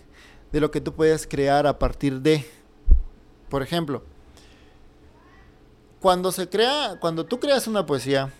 [0.51, 2.45] de lo que tú puedes crear a partir de.
[3.49, 4.03] Por ejemplo,
[5.99, 8.31] cuando se crea, cuando tú creas una poesía,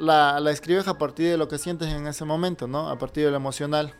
[0.00, 2.88] la, la, escribes a partir de lo que sientes en ese momento, ¿no?
[2.88, 3.94] A partir de lo emocional.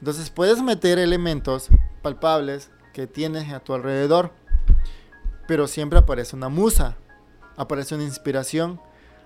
[0.00, 1.68] Entonces puedes meter elementos
[2.02, 4.32] palpables que tienes a tu alrededor,
[5.50, 6.96] pero siempre aparece una musa,
[7.56, 8.80] aparece una inspiración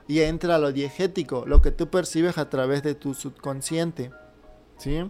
[0.08, 4.10] y entra lo diegético, lo que tú percibes a través de tu subconsciente.
[4.78, 5.04] ¿Sí?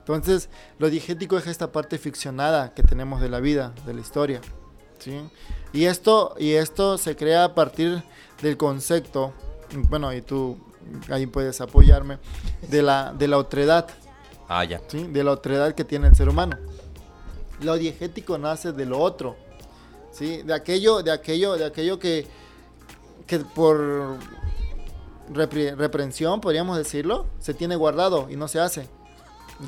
[0.00, 0.48] Entonces,
[0.80, 4.40] lo diegético es esta parte ficcionada que tenemos de la vida, de la historia.
[4.98, 5.20] ¿sí?
[5.72, 8.02] Y, esto, y esto se crea a partir
[8.42, 9.32] del concepto,
[9.88, 10.58] bueno, y tú
[11.08, 12.18] ahí puedes apoyarme,
[12.68, 13.86] de la, de la otredad.
[14.48, 14.80] Ah, ya.
[14.88, 15.04] ¿sí?
[15.04, 16.58] De la otredad que tiene el ser humano.
[17.60, 19.45] Lo diegético nace de lo otro.
[20.16, 20.42] ¿Sí?
[20.42, 22.26] De aquello, de aquello, de aquello que
[23.26, 24.18] que por
[25.28, 28.88] reprensión, podríamos decirlo, se tiene guardado y no se hace.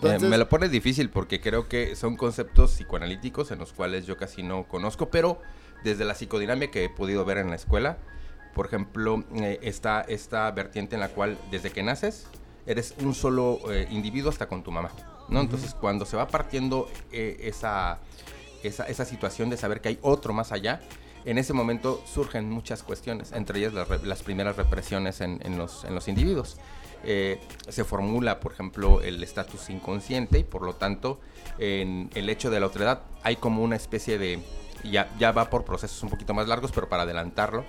[0.03, 4.17] Eh, me lo pone difícil porque creo que son conceptos psicoanalíticos en los cuales yo
[4.17, 5.41] casi no conozco, pero
[5.83, 7.99] desde la psicodinamia que he podido ver en la escuela,
[8.55, 12.27] por ejemplo, eh, está esta vertiente en la cual desde que naces
[12.67, 14.91] eres un solo eh, individuo hasta con tu mamá,
[15.29, 15.41] ¿no?
[15.41, 17.99] Entonces cuando se va partiendo esa,
[18.63, 20.81] esa, situación de saber que hay otro más allá,
[21.25, 26.09] en ese momento surgen muchas cuestiones, entre ellas las, primeras represiones en, los, en los
[26.09, 26.59] individuos.
[27.05, 31.21] Eh, se formula, por ejemplo, el estatus inconsciente y por lo tanto,
[31.59, 34.41] en el hecho de la otredad hay como una especie de,
[34.85, 37.65] ya, ya va por procesos un poquito más largos, pero para adelantarlo,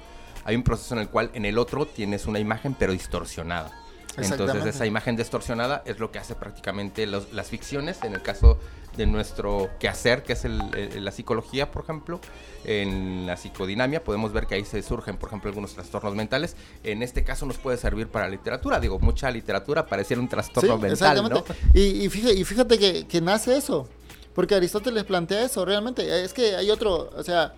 [0.45, 3.78] hay un proceso en el cual en el otro tienes una imagen pero distorsionada.
[4.17, 8.59] Entonces esa imagen distorsionada es lo que hace prácticamente las ficciones, en el caso
[8.97, 12.19] de nuestro quehacer, que es la psicología, por ejemplo,
[12.65, 16.55] en la psicodinamia, podemos ver que ahí se surgen, por ejemplo, algunos trastornos mentales.
[16.83, 18.79] En este caso nos puede servir para literatura.
[18.79, 21.43] Digo, mucha literatura pareciera un trastorno mental, ¿no?
[21.73, 23.87] Y, fíjate, que, nace eso,
[24.33, 26.23] porque Aristóteles plantea eso, realmente.
[26.23, 27.53] Es que hay otro, o sea,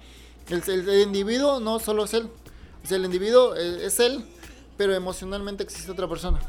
[0.50, 2.30] el, individuo no solo es él.
[2.84, 4.24] O sea, el individuo es él,
[4.82, 6.40] pero emocionalmente existe otra persona.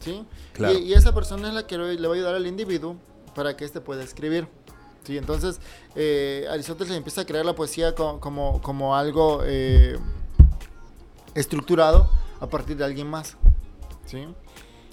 [0.00, 0.22] ¿Sí?
[0.58, 2.96] Y, esa persona es la que le va a ayudar al individuo
[3.34, 4.48] para que éste pueda escribir.
[5.02, 5.60] Sí, entonces
[5.94, 9.98] eh, Aristóteles empieza a crear la poesía como, como, algo eh,
[11.34, 13.38] estructurado a partir de alguien más.
[14.04, 14.26] ¿sí?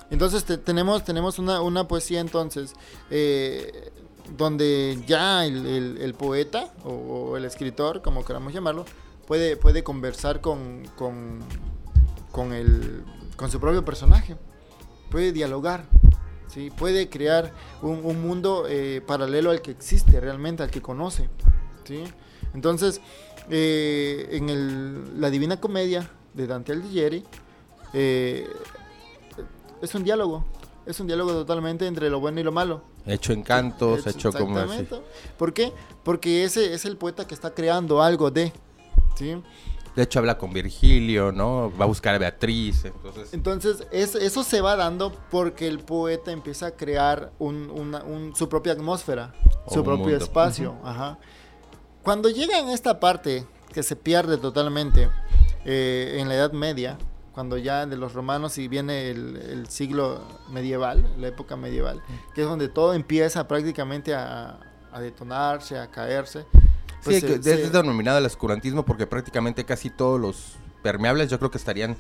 [0.10, 2.74] Entonces tenemos, tenemos una, poesía entonces
[3.10, 3.92] eh,
[4.38, 8.86] donde ya el, poeta o, el escritor, como queramos llamarlo,
[9.26, 11.42] puede, puede conversar con, con,
[12.38, 13.04] con, el,
[13.36, 14.36] con su propio personaje,
[15.10, 15.86] puede dialogar,
[16.48, 16.70] ¿sí?
[16.70, 21.32] puede crear un, mundo eh, paralelo al que existe realmente, al que conoce.
[21.84, 22.04] ¿sí?
[22.54, 23.02] Entonces,
[23.50, 27.24] eh, en el, la Divina Comedia de Dante Alighieri,
[27.94, 28.48] eh,
[29.82, 30.46] es un diálogo,
[30.86, 32.84] es un diálogo totalmente entre lo bueno y lo malo.
[33.08, 34.88] Hecho en cantos, hecho, como así.
[35.40, 35.74] ¿Por qué?
[36.04, 38.54] Porque ese es el poeta que está creando algo de,
[39.16, 39.42] ¿sí?
[39.98, 41.76] De hecho, habla con Virgilio, ¿no?
[41.76, 42.86] Va a buscar a Beatriz.
[42.86, 48.74] Entonces, entonces eso se va dando porque el poeta empieza a crear un, su propia
[48.74, 49.34] atmósfera,
[49.68, 50.76] su propio espacio.
[50.84, 51.18] Ajá.
[52.04, 55.10] Cuando llega en esta parte que se pierde totalmente
[55.66, 57.00] eh, en la Edad Media,
[57.32, 62.04] cuando ya de los romanos y viene el, siglo medieval, la época medieval,
[62.36, 64.60] que es donde todo empieza prácticamente a,
[64.92, 66.46] a detonarse, a caerse
[67.08, 71.58] pues sí, es denominado el oscurantismo porque prácticamente casi todos los permeables yo creo que
[71.58, 71.98] estarían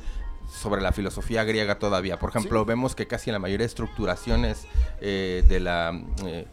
[0.51, 2.19] sobre la filosofía griega todavía.
[2.19, 4.65] Por ejemplo, vemos que casi en la mayoría de estructuraciones
[5.01, 5.99] eh, de la...
[6.25, 6.47] Eh,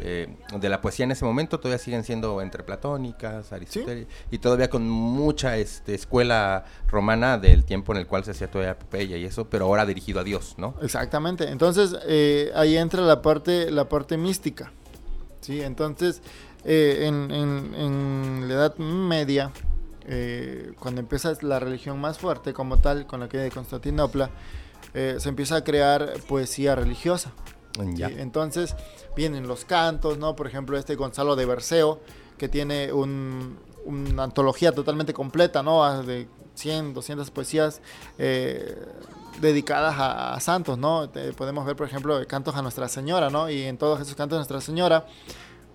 [0.00, 0.28] eh,
[0.60, 4.88] de la poesía en ese momento todavía siguen siendo entre platónicas, Aristóteles, y todavía con
[4.88, 9.24] mucha este, escuela romana del tiempo en el cual se hacía toda la epopeya y
[9.24, 10.74] eso, pero ahora dirigido a Dios, ¿no?
[10.82, 11.48] Exactamente.
[11.48, 11.96] Entonces
[12.54, 14.72] ahí entra la parte, la parte mística,
[15.40, 15.62] sí.
[15.62, 16.22] Entonces
[16.64, 19.52] eh, en, la Edad Media,
[20.06, 24.30] eh, cuando empieza la religión más fuerte como tal, con la que de Constantinopla,
[24.94, 27.32] eh, se empieza a crear poesía religiosa.
[27.78, 28.74] Entonces
[29.14, 30.34] vienen los cantos, ¿no?
[30.34, 32.00] Por ejemplo, este Gonzalo de Berceo,
[32.36, 36.02] que tiene una antología totalmente completa, ¿no?
[36.02, 37.80] De 100, 200 poesías
[39.40, 41.08] dedicadas a, santos, ¿no?
[41.36, 43.48] podemos ver, por ejemplo, cantos a Nuestra Señora, ¿no?
[43.48, 45.06] Y en todos esos cantos a Nuestra Señora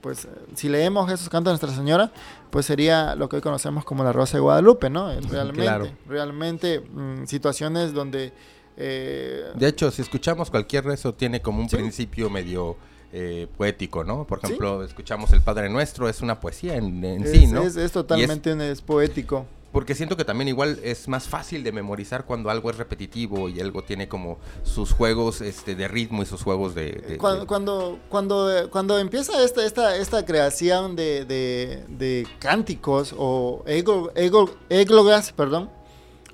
[0.04, 2.12] pues si leemos esos cantos de Nuestra Señora,
[2.52, 5.10] pues sería lo que hoy conocemos como la Rosa de Guadalupe, ¿no?
[5.22, 8.34] Realmente, realmente mm, situaciones donde...
[8.76, 12.78] Eh, de hecho, si escuchamos cualquier rezo, tiene como un principio medio...
[13.16, 14.26] Eh, poético, ¿no?
[14.26, 17.62] Por ejemplo, escuchamos el Padre Nuestro, es una poesía en, sí, ¿no?
[17.62, 22.52] Es, totalmente es poético porque siento que también igual es más fácil de memorizar cuando
[22.52, 26.76] algo es repetitivo y algo tiene como sus juegos este, de ritmo y sus juegos
[26.76, 27.18] de...
[27.18, 35.72] cuando, cuando, cuando, empieza esta, esta, esta creación de, de, cánticos o églogas, perdón,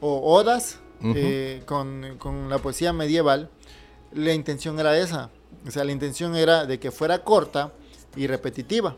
[0.01, 3.49] o odas eh, con, con la poesía medieval,
[4.11, 5.29] la intención era esa.
[5.65, 7.71] O sea, la intención era de que fuera corta
[8.17, 8.97] y repetitiva.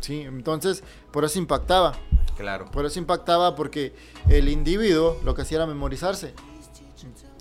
[0.00, 0.22] ¿sí?
[0.22, 1.98] Entonces, por eso impactaba.
[2.36, 2.70] Claro.
[2.70, 3.94] Por eso impactaba porque
[4.28, 6.34] el individuo lo que hacía era memorizarse.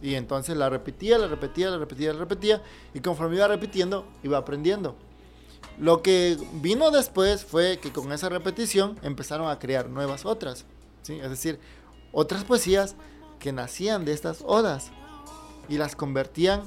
[0.02, 2.64] Y entonces la repetía, la repetía, la repetía, la repetía.
[2.94, 4.96] Y conforme iba repitiendo, iba aprendiendo.
[5.78, 10.66] Lo que vino después fue que con esa repetición empezaron a crear nuevas otras.
[11.02, 11.20] ¿sí?
[11.20, 11.60] Es decir,
[12.12, 12.96] otras poesías
[13.40, 14.92] que nacían de estas odas.
[15.68, 16.62] Y las convertían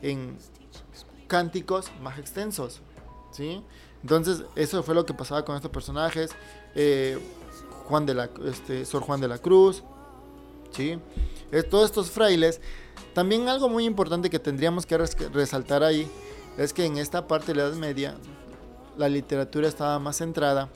[0.00, 0.38] en
[1.26, 2.80] cánticos más extensos.
[3.32, 3.62] ¿sí?
[4.02, 6.30] Entonces, eso fue lo que pasaba con estos personajes.
[6.74, 7.18] Eh,
[7.84, 9.82] Juan de la, este, Sor Juan de la Cruz,
[10.70, 10.98] ¿sí?
[11.70, 12.60] todos estos frailes.
[13.12, 16.10] También algo muy importante que tendríamos que resaltar ahí
[16.58, 18.16] es que en esta parte de la Edad Media
[18.96, 20.68] la literatura estaba más centrada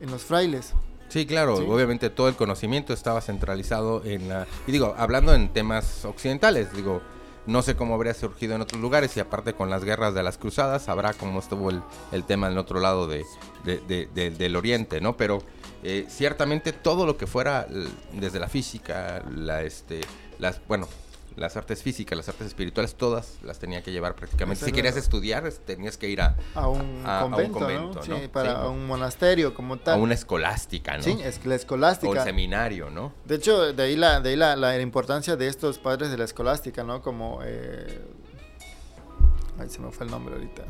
[0.00, 0.72] en los frailes.
[1.08, 4.46] Sí, claro, obviamente todo el conocimiento estaba centralizado en la...
[4.66, 7.00] Y digo, hablando en temas occidentales, digo,
[7.46, 10.36] no sé cómo habría surgido en otros lugares y aparte con las guerras de las
[10.36, 13.24] cruzadas sabrá cómo estuvo el, el tema en el otro lado de,
[13.64, 15.16] del oriente, ¿no?
[15.16, 15.42] Pero
[15.82, 17.66] eh, ciertamente todo lo que fuera
[18.12, 20.00] desde la física, la, este,
[20.38, 20.88] las, bueno,
[21.36, 24.64] las artes físicas, las artes espirituales, todas las tenía que llevar prácticamente.
[24.64, 29.76] Si querías estudiar, tenías que ir a, a, un, convento, Sí, para un monasterio como
[29.76, 29.94] tal.
[29.94, 31.02] A una escolástica, ¿no?
[31.02, 32.10] Sí, es la escolástica.
[32.10, 33.12] O el seminario, ¿no?
[33.26, 36.24] De hecho, de ahí la, de ahí la, la, importancia de estos padres de la
[36.24, 37.02] escolástica, ¿no?
[37.02, 37.40] Como...
[37.44, 38.00] Eh...
[39.58, 40.64] Ay, se me fue el nombre ahorita.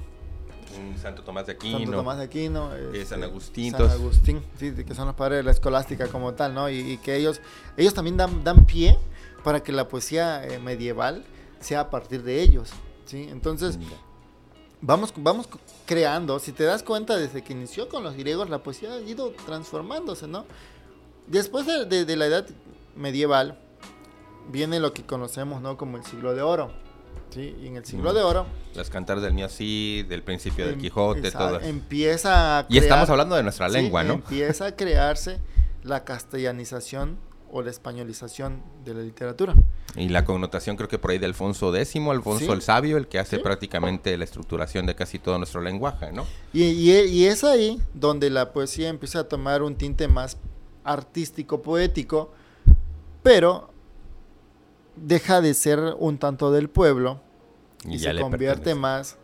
[1.01, 1.79] Santo Tomás de Aquino.
[1.79, 2.75] Santo Tomás de Aquino.
[2.75, 3.73] Este, San Agustín.
[3.73, 6.69] San Agustín, sí, que son los padres de la escolástica como tal, ¿no?
[6.69, 7.41] Y, que ellos,
[7.77, 8.99] ellos también dan, dan pie
[9.45, 11.25] para que la poesía eh, medieval
[11.61, 12.71] sea a partir de ellos,
[13.05, 13.29] ¿sí?
[13.31, 13.79] Entonces,
[14.81, 15.49] vamos, vamos
[15.85, 19.33] creando, si te das cuenta, desde que inició con los griegos, la poesía ha ido
[19.47, 20.45] transformándose, ¿no?
[21.27, 22.47] Después de, la edad
[22.95, 23.59] medieval,
[24.49, 25.77] viene lo que conocemos, ¿no?
[25.77, 26.71] Como el siglo de oro,
[27.31, 27.57] ¿sí?
[27.63, 28.47] Y en el siglo de oro.
[28.75, 31.61] Las cantares del Niño sí, del principio del em- Quijote, esa- todo.
[31.61, 34.15] Empieza a Y estamos crear- hablando de nuestra sí, lengua, ¿no?
[34.15, 35.39] Empieza a crearse
[35.83, 37.19] la castellanización
[37.51, 39.55] o la españolización de la literatura.
[39.95, 42.51] Y la connotación creo que por ahí de Alfonso X, Alfonso Sí.
[42.53, 43.43] el Sabio, el que hace Sí.
[43.43, 46.27] prácticamente la estructuración de casi todo nuestro lenguaje, ¿no?
[46.53, 50.37] Y, y- y es ahí donde la poesía empieza a tomar un tinte más
[50.85, 52.33] artístico, poético,
[53.23, 53.71] pero
[54.97, 57.21] deja de ser un tanto del pueblo
[57.85, 59.17] y, se convierte más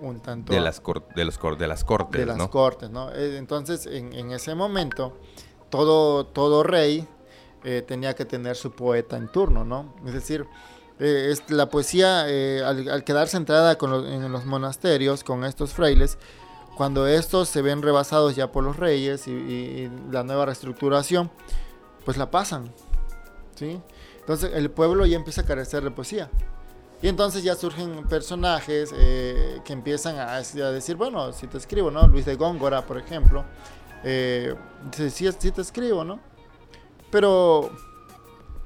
[0.00, 2.50] un tanto de las cor- de los cor- de las cortes, de las ¿no?
[2.50, 3.10] cortes, ¿no?
[3.12, 5.18] Eh, Entonces, en, en ese momento,
[5.70, 7.06] todo, todo rey
[7.64, 9.92] eh, tenía que tener su poeta en turno, ¿no?
[10.06, 10.46] Es decir,
[11.00, 15.44] eh, es- la poesía, eh, al, al quedar centrada con los- en los monasterios, con
[15.44, 16.16] estos frailes,
[16.76, 21.28] cuando estos se ven rebasados ya por los reyes y, y- y la nueva reestructuración,
[22.04, 22.72] pues la pasan,
[23.56, 23.80] ¿sí?
[24.28, 26.28] Entonces, el pueblo ya empieza a carecer de poesía.
[27.00, 31.90] Y entonces ya surgen personajes eh, que empiezan a, a decir, bueno, si te escribo,
[31.90, 32.06] ¿no?
[32.06, 33.46] Luis de Góngora, por ejemplo,
[34.04, 34.54] eh,
[34.90, 36.20] dice, sí, sí te escribo, ¿no?
[37.10, 37.70] Pero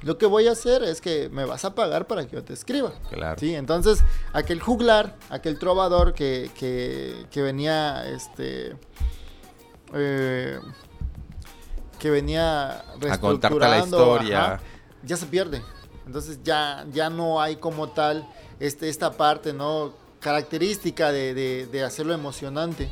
[0.01, 2.55] lo que voy a hacer es que me vas a pagar para que yo te
[2.55, 2.91] escriba.
[3.11, 3.39] Claro.
[3.39, 8.77] Sí, entonces aquel juglar, aquel trovador que, que, que venía, este,
[9.95, 10.59] eh,
[12.01, 14.45] que venía A contarte la historia.
[14.55, 14.61] ajá,
[15.05, 15.63] ya se pierde.
[16.07, 18.27] Entonces ya, ya no hay como tal
[18.61, 19.93] este, esta parte, ¿no?
[20.21, 22.91] Característica de, de, de hacerlo emocionante.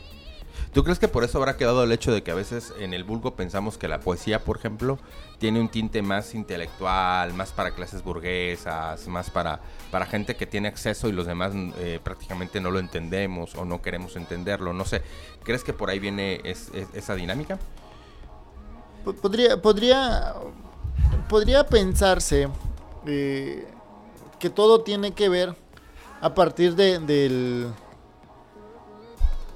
[0.73, 3.03] ¿Tú crees que por eso habrá quedado el hecho de que a veces en el
[3.03, 4.99] vulgo pensamos que la poesía, por ejemplo,
[5.39, 10.69] tiene un tinte más intelectual, más para clases burguesas, más para, para gente que tiene
[10.69, 14.73] acceso y los demás eh, prácticamente no lo entendemos o no queremos entenderlo?
[14.73, 15.03] No sé,
[15.45, 17.59] ¿crees que por ahí viene es- es- esa dinámica?
[19.05, 20.35] Po- Podría, podría,
[21.29, 22.49] podría pensarse
[23.07, 23.67] eh,
[24.39, 25.55] que todo tiene que ver
[26.21, 27.69] a partir de, del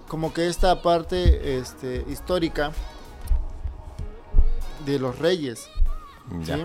[0.09, 2.73] como que esta parte este, histórica
[4.85, 5.69] de los reyes,
[6.43, 6.57] Ya.
[6.57, 6.63] ¿sí?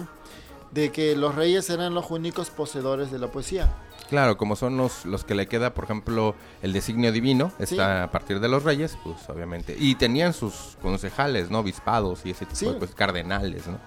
[0.72, 3.70] de que los reyes eran los únicos poseedores de la poesía.
[4.10, 8.04] Claro, como son los, los que le queda, por ejemplo, el designio divino, está Sí.
[8.04, 9.76] a partir de los reyes, pues obviamente.
[9.80, 11.60] Y tenían sus concejales, ¿no?
[11.60, 12.66] Obispados y ese tipo Sí.
[12.68, 13.80] de pues, cardenales, ¿no?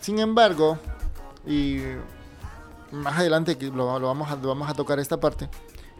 [0.00, 0.78] Sin embargo,
[1.46, 1.78] y
[2.92, 5.48] más adelante que lo, lo vamos a, lo vamos a tocar esta parte,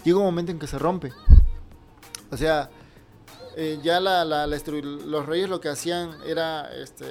[0.04, 1.12] llega un momento en que se rompe.
[2.30, 2.70] O sea,
[3.56, 7.06] eh, ya la, la- los reyes lo que hacían era, este,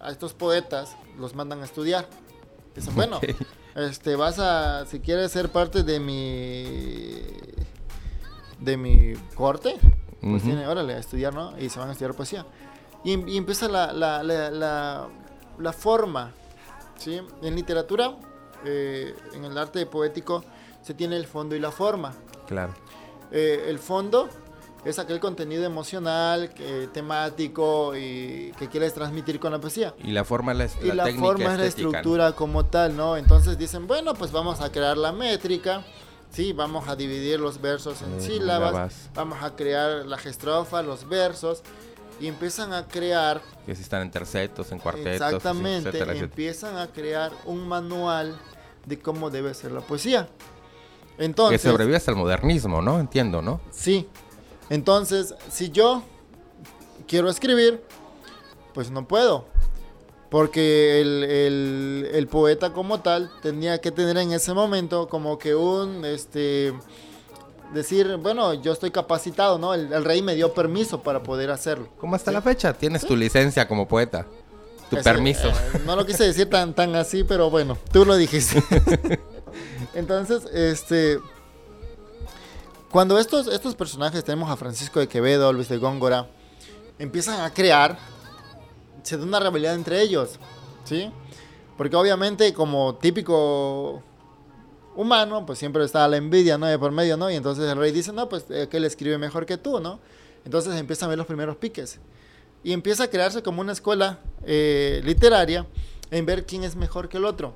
[0.00, 2.06] a estos poetas los mandan a estudiar.
[2.74, 3.20] Dicen, bueno,
[3.74, 7.14] este, vas a, si quieres ser parte de mi,
[8.58, 9.76] de mi corte,
[10.20, 11.58] pues tiene, órale, a estudiar, ¿no?
[11.58, 12.46] Y se van a estudiar poesía.
[13.04, 15.08] Y, y empieza la, la, la,
[15.60, 16.32] la, forma,
[16.98, 17.20] ¿sí?
[17.42, 18.16] En literatura,
[18.64, 20.44] eh, en el arte poético,
[20.82, 22.14] se tiene el fondo y la forma.
[22.46, 22.74] Claro.
[23.30, 24.28] Eh, el fondo
[24.84, 26.50] es aquel contenido emocional,
[26.92, 29.94] temático y que quieres transmitir con la poesía.
[29.98, 33.16] Y la forma, la, Y la técnica forma es la estructura como tal, ¿no?
[33.16, 35.84] Entonces dicen, bueno, pues vamos a crear la métrica,
[36.30, 41.08] sí, vamos a dividir los versos en Eh, sílabas, vamos a crear la gestrofa, los
[41.08, 41.62] versos,
[42.20, 46.24] y empiezan a crear, Que si están en tercetos, en cuartetos, exactamente, etcétera, etcétera.
[46.24, 48.38] empiezan a crear un manual
[48.86, 50.28] de cómo debe ser la poesía.
[51.16, 52.98] Que Entonces, sobrevive hasta el modernismo, ¿no?
[53.00, 53.60] Entiendo, ¿no?
[53.70, 54.08] Sí.
[54.70, 56.02] Entonces, si yo
[57.06, 57.82] quiero escribir,
[58.72, 59.46] pues no puedo.
[60.30, 65.54] Porque el, el- el poeta como tal tenía que tener en ese momento como que
[65.56, 66.72] un, este,
[67.72, 69.74] decir, bueno, yo estoy capacitado, ¿no?
[69.74, 71.88] El, el rey me dio permiso para poder hacerlo.
[71.98, 72.72] ¿Cómo hasta la fecha?
[72.72, 74.26] Tienes tu licencia como poeta.
[74.90, 75.48] Tu permiso.
[75.48, 78.62] eh, no lo quise decir tan, tan así, pero bueno, tú lo dijiste.
[79.94, 81.20] Entonces, este.
[82.90, 86.26] Cuando estos, estos personajes, tenemos a Francisco de Quevedo, Luis de Góngora,
[86.98, 87.96] empiezan a crear,
[89.04, 90.40] se da una rebelión entre ellos,
[90.84, 91.08] ¿sí?
[91.76, 94.02] Porque obviamente, como típico
[94.96, 96.66] humano, pues siempre está la envidia, ¿no?
[96.66, 97.30] De por medio, ¿no?
[97.30, 100.00] Y entonces el rey dice, no, pues eh, que él escribe mejor que tú, ¿no?
[100.44, 101.98] Entonces empiezan a ver los primeros piques.
[102.62, 105.66] Y empieza a crearse como una escuela eh, literaria
[106.10, 107.54] en ver quién es mejor que el otro.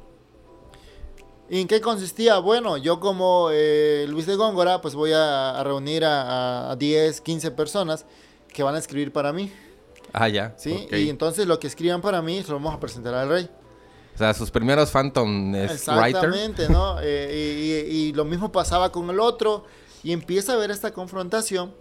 [1.51, 2.38] ¿Y en qué consistía?
[2.38, 7.21] Bueno, yo como eh, Luis de Góngora, pues voy a, a reunir a, a 10,
[7.21, 8.06] 15 personas
[8.48, 9.52] que van a escribir para mí,
[10.17, 10.54] Ah, ya.
[10.56, 10.87] ¿sí?
[10.92, 13.50] Y entonces lo que escriban para mí se lo vamos a presentar al rey.
[14.15, 15.71] O sea, sus primeros Phantom writer.
[15.73, 16.96] Exactamente, ¿no?
[17.02, 19.65] Eh, y, y- y lo mismo pasaba con el otro.
[20.02, 21.75] Y empieza a haber esta confrontación.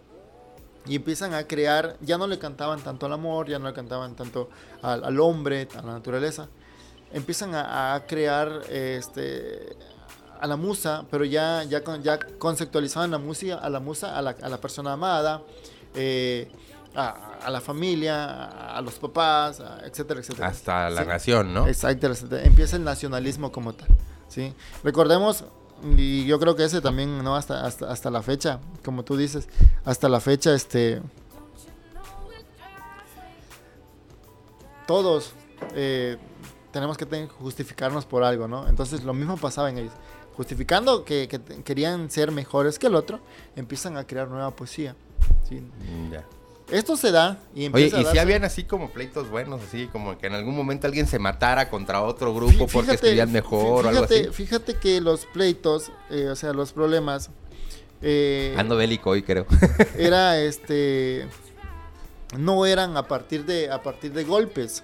[0.85, 4.15] Y empiezan a crear, ya no le cantaban tanto al amor, ya no le cantaban
[4.15, 4.49] tanto
[4.81, 6.49] al, al hombre, a la naturaleza.
[7.13, 9.77] Empiezan a, a crear, este,
[10.41, 14.31] a la musa, pero ya, ya, ya conceptualizaban la música, a la musa, a la,
[14.41, 15.41] a la persona amada,
[15.95, 16.51] eh,
[16.95, 20.47] a, a la familia, a, los papás, a- etcétera, etcétera.
[20.47, 21.07] Hasta la Sí.
[21.07, 21.67] nación, ¿no?
[21.67, 23.89] Exacto, empieza el nacionalismo como tal,
[24.27, 24.53] ¿sí?
[24.83, 25.43] Recordemos,
[25.97, 27.35] y yo creo que ese también, ¿no?
[27.35, 29.49] Hasta, hasta, hasta la fecha, como tú dices,
[29.85, 31.01] hasta la fecha, este...
[34.85, 35.33] Todos
[35.75, 36.17] eh,
[36.71, 38.67] tenemos que ten- justificarnos por algo, ¿no?
[38.67, 39.93] Entonces lo mismo pasaba en ellos.
[40.35, 43.19] Justificando que, que querían ser mejores que el otro,
[43.55, 44.95] empiezan a crear nueva poesía.
[45.47, 45.55] ¿sí?
[45.61, 46.25] Mm, ya.
[46.73, 49.87] Esto se da y Oye, empieza a y si habían así como pleitos buenos, así
[49.87, 53.85] como que en algún momento alguien se matara contra otro grupo porque fíjate- escribían mejor
[53.85, 54.33] o algo fíjate, así.
[54.33, 57.29] Fíjate que los pleitos, eh, o sea, los problemas,
[58.01, 59.45] eh, Ando bélico hoy, creo.
[59.97, 61.27] era este,
[62.37, 64.83] no eran a partir de, a partir de golpes.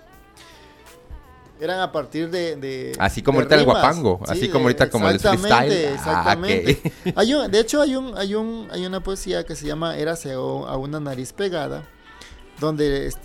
[1.59, 5.09] Eran a partir de, de- Así como de ahorita el guapango, así como ahorita como
[5.09, 5.87] el exactamente, freestyle.
[5.87, 6.93] Ah, Exactamente.
[7.17, 10.31] Hay un- de hecho, hay un, hay un, hay una poesía que se llama Érase
[10.31, 11.83] a a una nariz pegada,
[12.59, 13.17] donde es-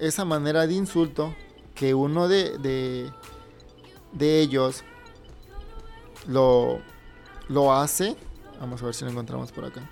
[0.00, 1.34] esa manera de insulto
[1.76, 3.10] que uno de, de,
[4.12, 4.82] de ellos
[6.26, 6.80] lo,
[7.48, 8.16] lo hace,
[8.60, 9.88] vamos a ver si lo encontramos por acá,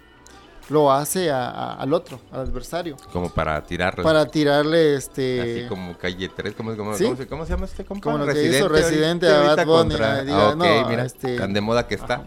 [0.70, 4.02] lo hace a- a- al otro, al adversario, Como para tirarle.
[4.02, 5.40] para tirarle este...
[5.40, 7.04] Así como calle 3, ¿cómo, cómo, ¿Sí?
[7.04, 8.02] cómo se, cómo se llama este compa?
[8.12, 10.88] Como lo que hizo Residente a ahorita Bad Bunny, contra- ah, diga, ah, ok, no,
[10.88, 12.24] mira, este- tan de moda que está.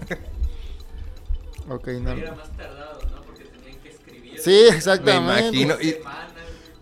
[1.70, 2.12] Ok, no.
[2.12, 3.22] Era más tardado, ¿no?
[3.24, 4.40] Porque tenían que escribir.
[4.40, 5.52] Sí, exactamente.
[5.52, 5.76] Me imagino.
[5.82, 5.98] Y.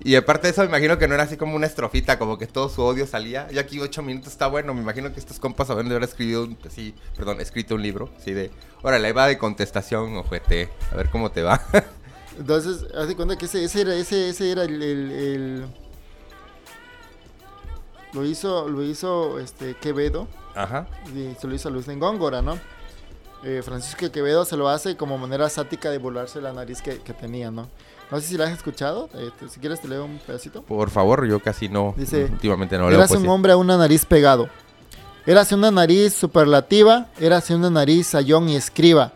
[0.06, 2.46] y aparte de eso, me imagino que no era así como una estrofita, como que
[2.48, 3.48] todo su odio salía.
[3.52, 4.74] Y aquí ocho minutos está bueno.
[4.74, 8.10] Me imagino que estos compas habrán de haber escrito un, sí, perdón, escrito un libro,
[8.24, 8.52] sí, de,
[8.84, 11.60] órale, va de contestación, ojete, a ver cómo te va.
[12.38, 15.66] Entonces, haz de cuenta que ese, ese era, ese, ese era el, el- el-
[18.14, 20.88] Lo hizo, lo hizo este Quevedo, Ajá.
[21.14, 22.58] y se lo hizo a Luis de Góngora, ¿no?
[23.44, 27.14] Eh, Francisco Quevedo se lo hace como manera sática de volarse la nariz que, que
[27.14, 27.70] tenía, ¿no?
[28.12, 30.62] No sé si la has escuchado, eh, te- si quieres te leo un pedacito.
[30.62, 33.32] Por favor, yo casi no, Dice, últimamente no leo Érase un poesía.
[33.34, 34.48] hombre a una nariz pegado.
[35.26, 39.12] Érase una nariz superlativa, érase una nariz sayón y escriba.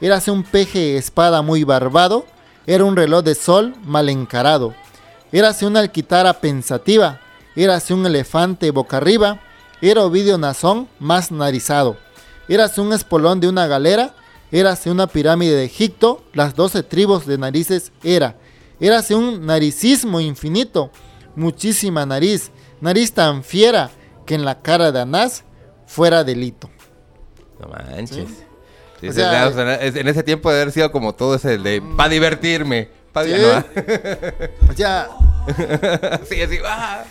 [0.00, 2.26] Érase un peje espada muy barbado,
[2.66, 4.74] era un reloj de sol mal encarado.
[5.30, 7.20] Érase una alquitara pensativa,
[7.54, 9.38] érase un elefante boca arriba,
[9.80, 11.96] era Ovidio Nazón más narizado.
[12.48, 14.14] Érase un espolón de una galera,
[14.52, 18.36] érase una pirámide de Egipto, las doce tribus de narices era.
[18.78, 20.90] Érase un naricismo infinito,
[21.34, 23.90] muchísima nariz, nariz tan fiera
[24.26, 25.44] que en la cara de Anás
[25.86, 26.70] fuera delito.
[27.58, 28.28] No manches.
[29.00, 32.88] En ese tiempo debe haber sido como todo ese de para divertirme.
[33.12, 33.32] Pa Sí.
[33.32, 35.08] O sea,
[36.28, 37.04] sí, así, ah.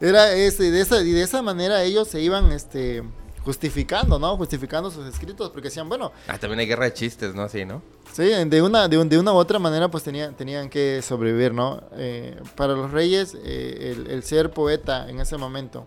[0.00, 3.02] era ese, de esa, y de esa manera ellos se iban este,
[3.46, 4.36] justificando, ¿no?
[4.36, 7.42] Justificando sus escritos, porque decían, bueno, Ah, también hay guerra de chistes, ¿no?
[7.42, 7.80] Así, ¿no?
[8.12, 11.54] Sí, de una, de, un- de una u otra manera pues tenían, tenían que sobrevivir,
[11.54, 11.80] ¿no?
[11.92, 15.86] Eh, para los reyes, eh, el, el ser poeta en ese momento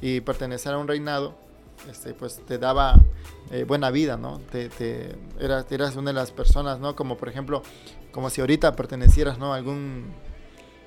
[0.00, 1.34] y pertenecer a un reinado,
[1.90, 2.94] este, pues te daba
[3.50, 4.38] eh, buena vida, ¿no?
[4.52, 6.94] Te, te- eras, eras una de las personas, ¿no?
[6.94, 7.62] Como por ejemplo,
[8.12, 9.52] como si ahorita pertenecieras, ¿no?
[9.52, 10.12] A algún...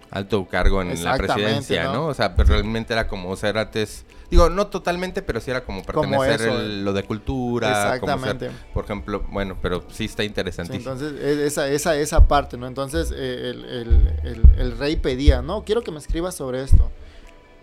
[0.10, 1.94] Alto cargo en la presidencia, ¿no?
[1.94, 2.06] ¿no?
[2.08, 4.06] O sea, pero realmente era como antes.
[4.30, 7.98] Digo, no totalmente, pero sí era como Como pertenecer eso, el- lo de cultura.
[8.00, 8.52] como ser- Exactamente.
[8.74, 10.92] por ejemplo, bueno, pero sí está Sí, interesantísimo.
[10.92, 12.68] entonces, e- esa, esa, esa parte, ¿no?
[12.68, 16.92] Entonces, eh, el, el- el- rey pedía, no, quiero que me escribas sobre esto.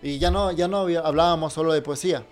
[0.02, 2.24] Y ya no, ya no hablábamos solo de poesía.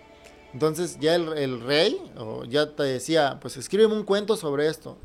[0.54, 4.96] Entonces, ya el, el rey o ya te decía, pues escríbeme un cuento sobre esto.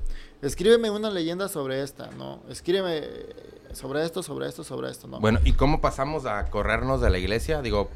[0.41, 2.41] Escríbeme una leyenda sobre esta, ¿no?
[2.49, 3.35] Escríbeme eh,
[3.73, 5.19] sobre esto, sobre esto, sobre esto, ¿no?
[5.19, 7.61] Bueno, ¿y cómo pasamos a corrernos de la iglesia?
[7.61, 7.89] Digo,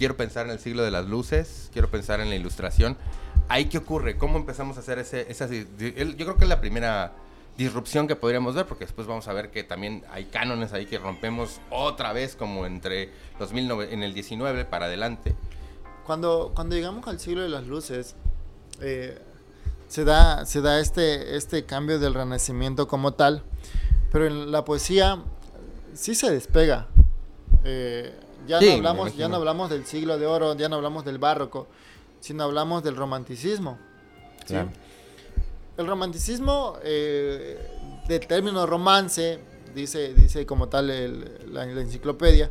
[0.00, 2.96] quiero pensar en el siglo de las luces, quiero pensar en la ilustración.
[3.50, 4.16] ¿Ahí qué ocurre?
[4.16, 5.46] ¿Cómo empezamos a hacer ese, esa...
[5.46, 7.12] Yo creo que es la primera
[7.58, 10.96] disrupción que podríamos ver, porque después vamos a ver que también hay cánones ahí que
[10.96, 15.34] rompemos otra vez, como entre los 19 en el 19 para adelante.
[16.06, 18.14] Cuando, cuando llegamos al siglo de las luces,
[18.80, 19.18] eh,
[19.86, 23.42] se da, se da este, este cambio del renacimiento como tal,
[24.10, 25.22] pero en la poesía
[25.92, 26.88] sí se despega.
[27.64, 28.18] Eh,
[28.50, 31.18] ya, Sí, no hablamos, ya no hablamos del siglo de oro, ya no hablamos del
[31.18, 31.66] barroco,
[32.20, 33.78] sino hablamos del romanticismo.
[34.40, 34.46] ¿sí?
[34.54, 34.70] Claro.
[35.76, 37.58] El romanticismo, eh,
[38.08, 39.38] del término romance,
[39.74, 42.50] dice, dice como tal el- la, la enciclopedia,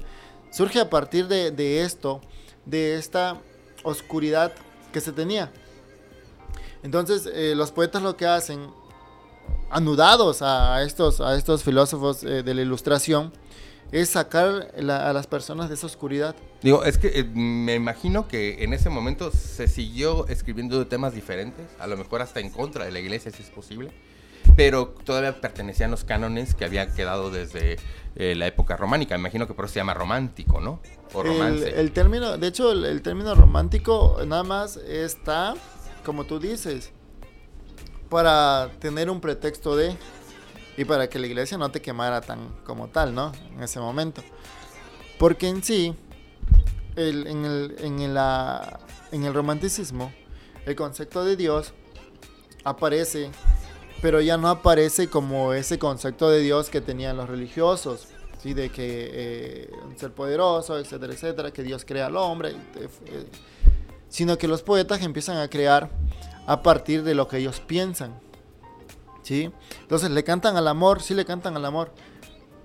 [0.51, 2.21] surge a partir de, de esto,
[2.65, 3.37] de esta
[3.83, 4.51] oscuridad
[4.93, 5.51] que se tenía.
[6.81, 8.67] Entonces, eh, los poetas lo que hacen,
[9.69, 13.31] anudados a estos, a estos filósofos eh, de la ilustración,
[13.91, 16.35] es sacar la- a las personas de esa oscuridad.
[16.61, 21.13] Digo, es que eh, me imagino que en ese momento se siguió escribiendo de temas
[21.13, 23.91] diferentes, a lo mejor hasta en contra de la iglesia, si es posible,
[24.55, 27.77] pero todavía pertenecían los cánones que habían quedado desde
[28.15, 29.15] eh, la época románica.
[29.15, 30.81] Me imagino que por eso se llama romántico, ¿no?
[31.13, 31.79] O El, romance.
[31.79, 35.53] el término, de hecho, el, el término romántico nada más está,
[36.05, 36.91] como tú dices,
[38.09, 39.95] para tener un pretexto de
[40.79, 43.33] y para que la iglesia no te quemara tan como tal, ¿no?
[43.53, 44.23] En ese momento.
[45.17, 45.93] Porque en sí,
[46.95, 47.99] el- en,
[49.25, 50.13] el, romanticismo,
[50.65, 51.73] el concepto de Dios
[52.63, 53.29] aparece,
[54.01, 58.07] pero ya no aparece como ese concepto de Dios que tenían los religiosos,
[58.41, 58.53] ¿sí?
[58.53, 63.25] De que eh, un ser poderoso, etcétera, etcétera, que Dios crea al hombre, eh,
[64.07, 65.89] sino que los poetas empiezan a crear
[66.47, 68.17] a partir de lo que ellos piensan,
[69.29, 69.51] ¿sí?
[69.81, 71.91] Entonces le cantan al amor, sí le cantan al amor,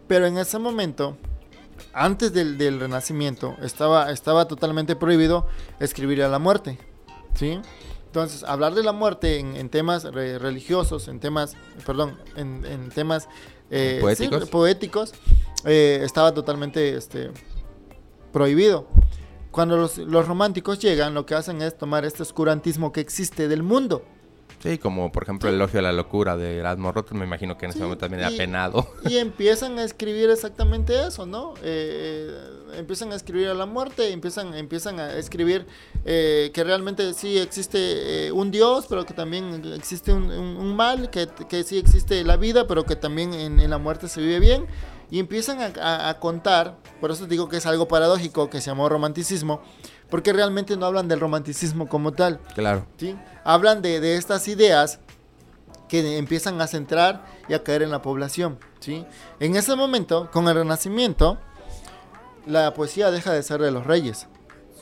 [0.09, 1.19] pero en ese momento,
[1.93, 5.47] antes del, del renacimiento, estaba, estaba totalmente prohibido
[5.79, 6.79] escribir a la muerte,
[7.35, 7.61] ¿sí?
[8.07, 11.55] Entonces, hablar de la muerte en, en temas re- religiosos, en temas,
[11.85, 13.29] perdón, en, en temas
[13.71, 14.49] eh, sí, ¿Poéticos?
[14.49, 15.15] poéticos,
[15.67, 17.31] eh, estaba totalmente este,
[18.33, 18.87] prohibido.
[19.51, 23.62] Cuando los, los románticos llegan, lo que hacen es tomar este oscurantismo que existe del
[23.62, 24.03] mundo.
[24.65, 27.67] Sí, como por ejemplo el elogio a la locura de Erasmo Rothschild, me imagino que
[27.67, 28.89] en ese Sí, momento también era y- penado.
[29.09, 31.53] Y empiezan a escribir exactamente eso, ¿no?
[31.62, 32.35] Eh,
[32.79, 35.67] empiezan a escribir a la muerte, empiezan, empiezan a escribir
[36.07, 40.75] eh, que realmente sí existe eh, un Dios, pero que también existe un, un- un
[40.75, 44.23] mal, que, que sí existe la vida, pero que también en, en la muerte se
[44.23, 44.65] vive bien.
[45.11, 48.71] Y empiezan a, a- a contar, por eso digo que es algo paradójico, que se
[48.71, 49.61] llamó romanticismo,
[50.11, 52.39] porque realmente no hablan del romanticismo como tal.
[52.55, 52.87] Claro.
[52.99, 53.17] ¿sí?
[53.45, 55.01] Hablan de, de estas ideas
[55.89, 58.59] que empiezan a centrar y a caer en la población.
[58.81, 59.05] ¿sí?
[59.41, 61.39] En ese momento, con el Renacimiento,
[62.47, 64.27] la poesía deja de ser de los reyes.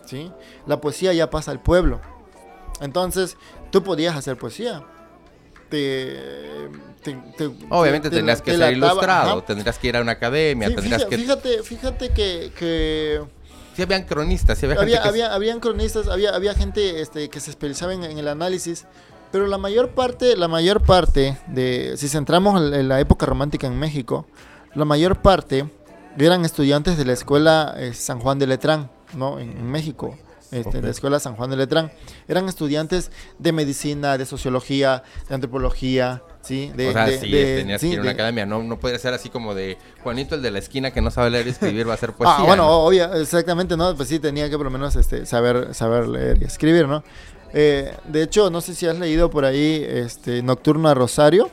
[0.06, 0.30] ¿sí?
[0.66, 2.00] La poesía ya pasa al pueblo.
[2.80, 3.36] Entonces,
[3.70, 4.82] tú podías hacer poesía.
[5.68, 6.68] Te,
[7.02, 9.46] te- te- Obviamente te- tendrías te que ser ilustrado, ajá.
[9.46, 11.22] tendrías que ir a una academia, Sí, tendrías fíjate, que...
[11.22, 13.22] fíjate, fíjate que, que
[13.74, 17.28] Sí habían cronistas, sí había, gente había, que- había, habían cronistas, había, había gente este,
[17.30, 18.86] que se especializaba en, en el análisis,
[19.30, 23.78] pero la mayor parte, la mayor parte de, si centramos en, la época romántica en
[23.78, 24.26] México,
[24.74, 25.70] la mayor parte
[26.18, 29.38] eran estudiantes de la escuela eh, San Juan de Letrán, ¿no?
[29.38, 30.16] En, en México.
[30.50, 30.84] Este, Ok.
[30.84, 31.90] La escuela San Juan de Letrán.
[32.28, 36.70] Eran estudiantes de medicina, de sociología, de antropología, ¿sí?
[36.76, 38.62] De, o sea, de- sí, de- tenías sí, que ir a una de- academia, no,
[38.62, 41.46] no puede ser así como de Juanito el de la esquina que no sabe leer
[41.46, 42.36] y escribir va a hacer poesía.
[42.38, 42.70] ah, bueno, ¿no?
[42.84, 43.94] obvio, exactamente, ¿no?
[43.96, 47.02] Pues sí, tenía que por lo menos este, saber, saber leer y escribir, ¿no?
[47.54, 51.50] Eh, de hecho, no sé si has leído por ahí este, Nocturno a Rosario,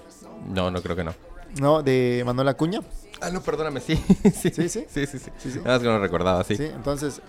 [0.48, 1.14] no, no creo que no.
[1.60, 1.82] ¿no?
[1.84, 2.82] De Manuel Acuña.
[3.22, 3.96] Ah, no, perdóname, sí.
[4.34, 4.86] sí, Sí, sí.
[4.90, 5.60] Sí, sí, sí.
[5.60, 6.56] Nada más que no lo recordaba, sí.
[6.56, 7.22] Sí, entonces,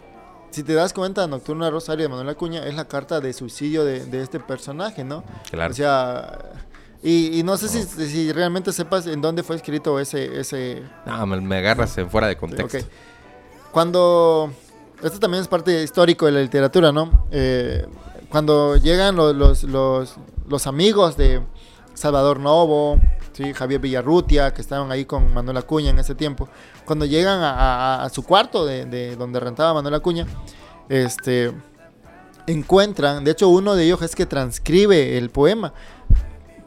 [0.53, 3.85] si te das cuenta, Nocturno a Rosario de Manuel Acuña es la carta de suicidio
[3.85, 5.25] de, de este personaje, ¿no?
[5.51, 5.73] Claro.
[5.73, 6.39] O sea,
[7.03, 10.39] y, y no sé si, si realmente sepas en dónde fue escrito ese...
[10.41, 12.79] ese No, me, me agarras en fuera de contexto.
[12.79, 12.85] Ok.
[13.73, 14.53] Cuando.
[15.03, 17.27] Esto también es parte histórico de la literatura, ¿no?
[17.31, 17.87] Eh,
[18.29, 21.41] cuando llegan los, los, los, los amigos de
[21.95, 23.01] Salvador Novo,
[23.33, 23.55] ¿sí?
[23.55, 26.49] Javier Villarrutia, que estaban ahí con Manuel Acuña en ese tiempo,
[26.85, 30.27] cuando llegan a, a- a su cuarto de, de donde rentaba Manuel Acuña,
[30.91, 31.53] este,
[32.47, 35.73] encuentran, de hecho uno de ellos es que transcribe el poema,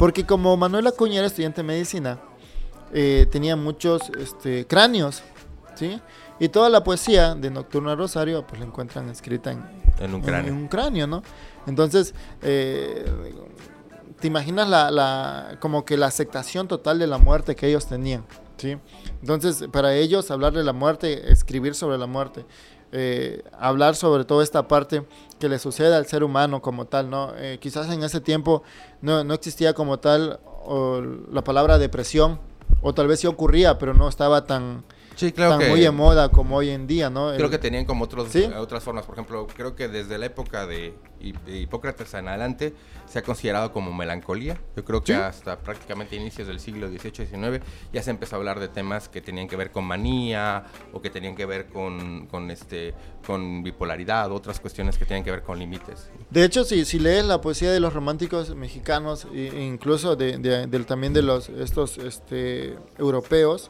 [0.03, 2.19] porque como Manuel Acuña era estudiante de medicina,
[2.93, 5.23] eh, tenía muchos este, cráneos,
[5.75, 5.97] ¿sí?
[6.41, 9.63] Y toda la poesía de Nocturno a Rosario, pues la encuentran escrita en,
[9.99, 10.51] En un en- cráneo.
[10.51, 11.23] en un cráneo, ¿no?
[11.67, 13.05] Entonces, eh,
[14.19, 18.25] te imaginas la, la- como que la aceptación total de la muerte que ellos tenían,
[18.57, 18.75] ¿sí?
[19.21, 22.45] Entonces, para ellos hablar de la muerte, escribir sobre la muerte,
[22.93, 25.03] eh, hablar sobre toda esta parte
[25.39, 27.33] que le sucede al ser humano como tal, ¿no?
[27.35, 28.61] Eh, quizás en ese tiempo
[29.01, 30.39] no, no existía como tal
[31.31, 32.39] la palabra depresión,
[32.81, 34.83] o tal vez sí ocurría, pero no estaba tan,
[35.15, 35.69] Sí, claro tan que...
[35.69, 37.31] muy de moda como hoy en día, ¿no?
[37.33, 38.43] Creo El- que tenían como otros, ¿Sí?
[38.57, 39.05] otras formas.
[39.05, 42.73] Por ejemplo, creo que desde la época de Hi- de Hipócrates en adelante
[43.07, 44.57] se ha considerado como melancolía.
[44.75, 45.19] Yo creo que ¿Sí?
[45.19, 47.61] hasta prácticamente inicios del siglo XVIII-XIX
[47.91, 51.09] ya se empezó a hablar de temas que tenían que ver con manía o que
[51.09, 52.93] tenían que ver con, con, este,
[53.25, 56.09] con bipolaridad, otras cuestiones que tienen que ver con límites.
[56.29, 60.37] De hecho, si, si lees la poesía de los románticos mexicanos, e incluso de,
[60.87, 63.69] también de los estos este, europeos,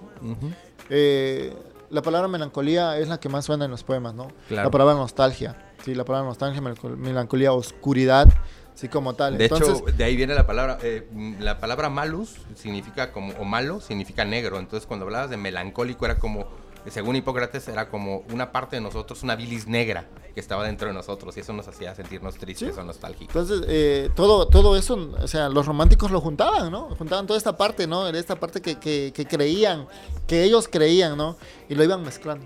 [0.90, 1.54] eh,
[1.90, 4.28] la palabra melancolía es la que más suena en los poemas, ¿no?
[4.48, 4.68] Claro.
[4.68, 8.28] La palabra nostalgia, sí, la palabra nostalgia, melancol- melancolía, oscuridad,
[8.74, 9.38] sí como tal.
[9.38, 11.08] De Entonces, hecho, de ahí viene la palabra, eh,
[11.40, 14.58] la palabra malus significa como, o malo significa negro.
[14.60, 16.48] Entonces, cuando hablabas de melancólico era como
[16.92, 20.94] según Hipócrates, era como una parte de nosotros, una bilis negra que estaba dentro de
[20.94, 22.80] nosotros y eso nos hacía sentirnos tristes Sí.
[22.80, 23.36] o nostálgicos.
[23.36, 26.90] Entonces, eh, todo, todo eso, o sea, los románticos lo juntaban, ¿no?
[26.96, 28.12] Juntaban toda esta parte, ¿no?
[28.12, 29.88] De esta parte que, que, que creían,
[30.28, 31.38] que ellos creían, ¿no?
[31.70, 32.46] Y lo iban mezclando.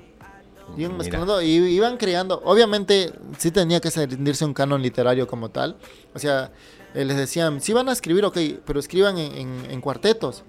[0.75, 0.97] Iban Mira.
[0.97, 2.41] mezclando y iban creando.
[2.43, 5.77] Obviamente, sí tenía que rendirse un canon literario como tal.
[6.13, 6.51] O sea,
[6.93, 10.43] eh, les decían, sí van a escribir, ok, pero escriban en, en- en cuartetos.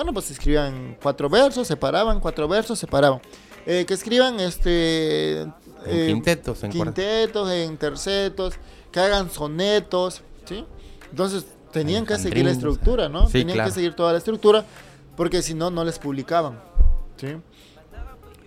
[0.00, 3.20] Bueno, pues escriban cuatro versos, separaban, cuatro versos, separaban.
[3.66, 5.42] Eh, que escriban este.
[5.42, 5.52] En
[5.84, 8.54] eh, quintetos, en quintetos, en tercetos,
[8.90, 10.64] que hagan sonetos, ¿sí?
[11.10, 13.26] Entonces tenían que seguir la estructura, ¿no?
[13.26, 13.68] sí, tenían claro.
[13.68, 14.64] que seguir toda la estructura,
[15.18, 16.58] porque si no, no les publicaban,
[17.18, 17.36] ¿sí?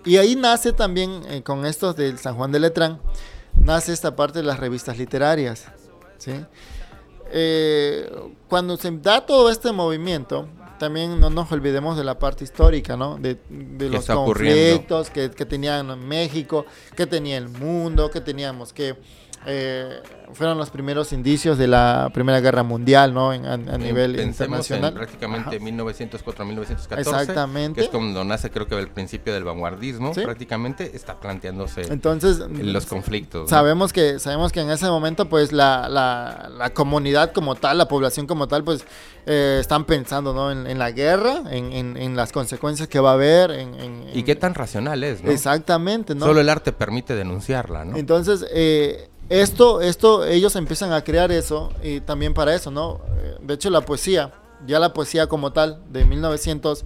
[0.06, 2.99] Y ahí nace también, eh, con estos del San Juan de Letrán,
[3.54, 5.66] nace esta parte de las revistas literarias,
[6.18, 6.34] ¿sí?
[8.47, 10.47] Cuando se da todo este movimiento,
[10.84, 13.15] también no nos olvidemos de la parte histórica, ¿no?
[13.15, 18.73] De, de los conflictos que, que tenían en México, que tenía el mundo, que teníamos
[18.73, 18.97] que
[19.46, 20.02] eh,
[20.34, 23.34] fueron los primeros indicios de la Primera Guerra Mundial, ¿no?
[23.34, 24.91] En- a, a nivel Pensemos internacional.
[24.94, 25.66] En prácticamente Ajá.
[25.66, 26.98] 1904-1914.
[27.00, 27.80] Exactamente.
[27.82, 30.14] Que es cuando nace, creo que el principio del vanguardismo.
[30.14, 30.22] Sí.
[30.22, 33.44] Prácticamente está planteándose Entonces, los conflictos.
[33.44, 33.48] ¿no?
[33.48, 37.88] Sabemos que, sabemos que en ese momento, pues, la, la, la comunidad como tal, la
[37.88, 38.86] población como tal, pues,
[39.26, 40.52] eh, están pensando, ¿no?
[40.52, 43.74] En, en la guerra, en, en- en las consecuencias que va a haber, en...
[44.14, 45.32] ¿Y qué tan racional es, no?
[45.32, 46.26] Exactamente, ¿no?
[46.26, 47.98] Solo el arte permite denunciarla, ¿no?
[47.98, 53.01] Entonces, eh, esto, esto, ellos empiezan a crear eso, y también para eso, ¿no?
[53.17, 54.34] Eh, De hecho, la poesía,
[54.65, 56.86] ya la poesía como tal, de 1900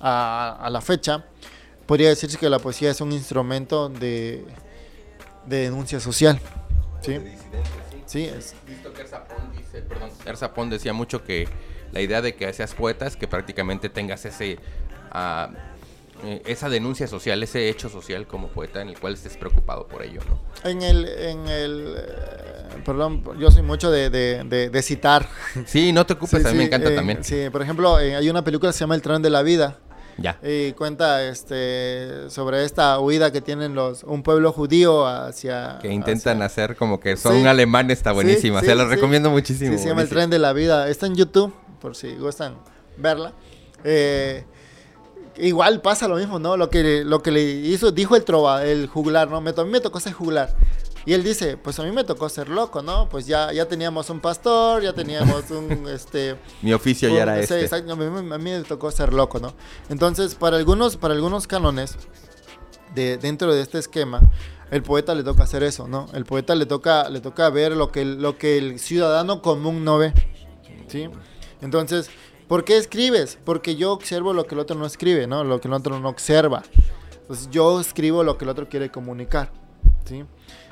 [0.00, 1.24] a, a la fecha,
[1.86, 4.44] podría decirse que la poesía es un instrumento de,
[5.46, 6.38] de denuncia social,
[7.00, 7.18] ¿sí?
[8.06, 11.48] Sí, es, Visto que Erzapón dice, perdón, Erzapón decía mucho que
[11.92, 14.58] la idea de que seas poeta es que prácticamente tengas ese
[15.10, 15.50] ah,
[16.24, 20.02] eh, esa denuncia social, ese hecho social como poeta en el cual estés preocupado por
[20.02, 20.38] ello, ¿no?
[20.68, 25.28] En el, en el, eh, perdón, yo soy mucho de, de- de- de citar.
[25.66, 27.24] Sí, no te ocupes, Sí, a mí me sí, encanta eh, también.
[27.24, 29.78] Sí, por ejemplo, eh, hay una película que se llama El tren de la vida.
[30.20, 30.36] Ya.
[30.42, 36.42] Y cuenta este sobre esta huida que tienen los un pueblo judío hacia Que intentan
[36.42, 37.46] hacia- hacer como que son Sí.
[37.46, 38.60] alemanes, está buenísima.
[38.62, 38.96] Se lo sí.
[38.96, 39.70] recomiendo muchísimo.
[39.72, 40.18] Sí, se llama El buenísimo.
[40.18, 40.88] tren de la vida.
[40.88, 42.56] Está en YouTube, por si gustan
[42.96, 43.32] verla.
[43.84, 44.44] Eh,
[45.40, 46.56] igual pasa lo mismo, ¿no?
[46.56, 49.40] Lo que, lo que le hizo, dijo el trova, el juglar, ¿no?
[49.40, 50.54] Me, a mí me tocó ser juglar.
[51.06, 53.08] Y él dice, pues a mí me tocó ser loco, ¿no?
[53.08, 56.36] Pues ya, ya teníamos un pastor, ya teníamos un, este...
[56.60, 57.60] Mi oficio ya un- era sí, este.
[57.62, 59.54] exacto, a mí, a mí me tocó ser loco, ¿no?
[59.88, 61.96] Entonces, para algunos, para algunos cánones,
[62.94, 64.20] de, dentro de este esquema,
[64.70, 66.06] el poeta le toca hacer eso, ¿no?
[66.12, 69.96] El poeta le toca, le toca ver lo que, lo que el ciudadano común no
[69.98, 70.12] ve,
[70.88, 71.08] ¿sí?
[71.62, 72.10] Entonces,
[72.48, 73.38] ¿por qué escribes?
[73.44, 75.44] Porque yo observo lo que el otro no escribe, ¿no?
[75.44, 76.62] Lo que el otro no observa.
[77.26, 79.52] Pues yo escribo lo que el otro quiere comunicar,
[80.06, 80.24] ¿sí?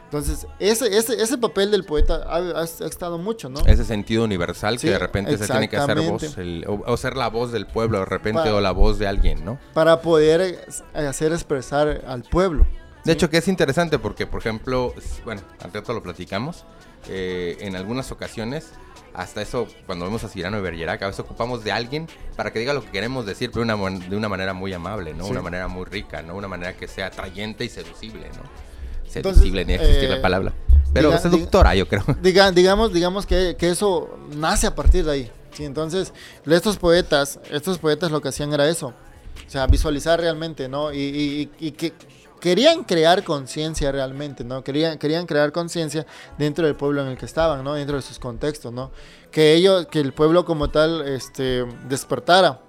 [0.04, 3.58] Entonces, ese, ese, ese papel del poeta ha, ha- ha estado mucho, ¿no?
[3.66, 6.96] Ese sentido universal Sí, que de repente se tiene que hacer voz, el- o, o
[6.96, 9.58] ser la voz del pueblo de repente o la voz de alguien, ¿no?
[9.74, 10.64] Para poder
[10.94, 12.66] hacer expresar al pueblo.
[13.04, 16.64] De hecho, que es interesante porque, por ejemplo, bueno, al rato lo platicamos,
[17.08, 18.70] eh, en algunas ocasiones,
[19.16, 22.06] hasta eso, cuando vemos a Cirano y Bergerac, a veces ocupamos de alguien
[22.36, 25.14] para que diga lo que queremos decir, pero de una, de una manera muy amable,
[25.14, 25.24] ¿no?
[25.24, 25.30] Sí.
[25.30, 26.34] Una manera muy rica, ¿no?
[26.36, 28.42] Una manera que sea atrayente y seducible, ¿no?
[29.14, 30.52] Entonces, Seducible, ni existir eh, la palabra.
[30.92, 32.04] Pero diga- seductora, yo creo.
[32.22, 35.32] Diga, digamos, digamos que, que eso nace a partir de ahí.
[35.52, 35.64] ¿sí?
[35.64, 36.12] Entonces,
[36.44, 38.88] estos poetas, estos poetas lo que hacían era eso.
[39.46, 40.92] O sea, visualizar realmente, ¿no?
[40.92, 41.92] Y, y- y que
[42.40, 44.62] querían crear conciencia realmente, ¿no?
[44.62, 46.06] Querían, querían crear conciencia
[46.38, 47.74] dentro del pueblo en el que estaban, ¿no?
[47.74, 48.90] Dentro de sus contextos, ¿no?
[49.30, 52.60] Que ellos, que el pueblo como tal, este, despertara.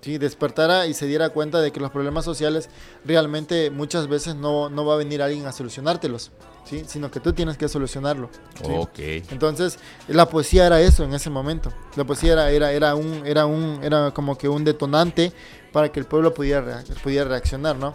[0.00, 2.68] Sí, despertara y se diera cuenta de que los problemas sociales
[3.06, 6.30] realmente muchas veces no, no va a venir alguien a solucionártelos,
[6.64, 6.84] ¿sí?
[6.86, 8.30] sino que tú tienes que solucionarlo.
[8.62, 8.72] ¿sí?
[8.76, 8.98] Ok.
[9.30, 11.72] Entonces, la poesía era eso en ese momento.
[11.96, 15.32] La poesía era, era, era un, era un, era como que un detonante
[15.72, 17.94] para que el pueblo pudiera, pudiera reaccionar, ¿no?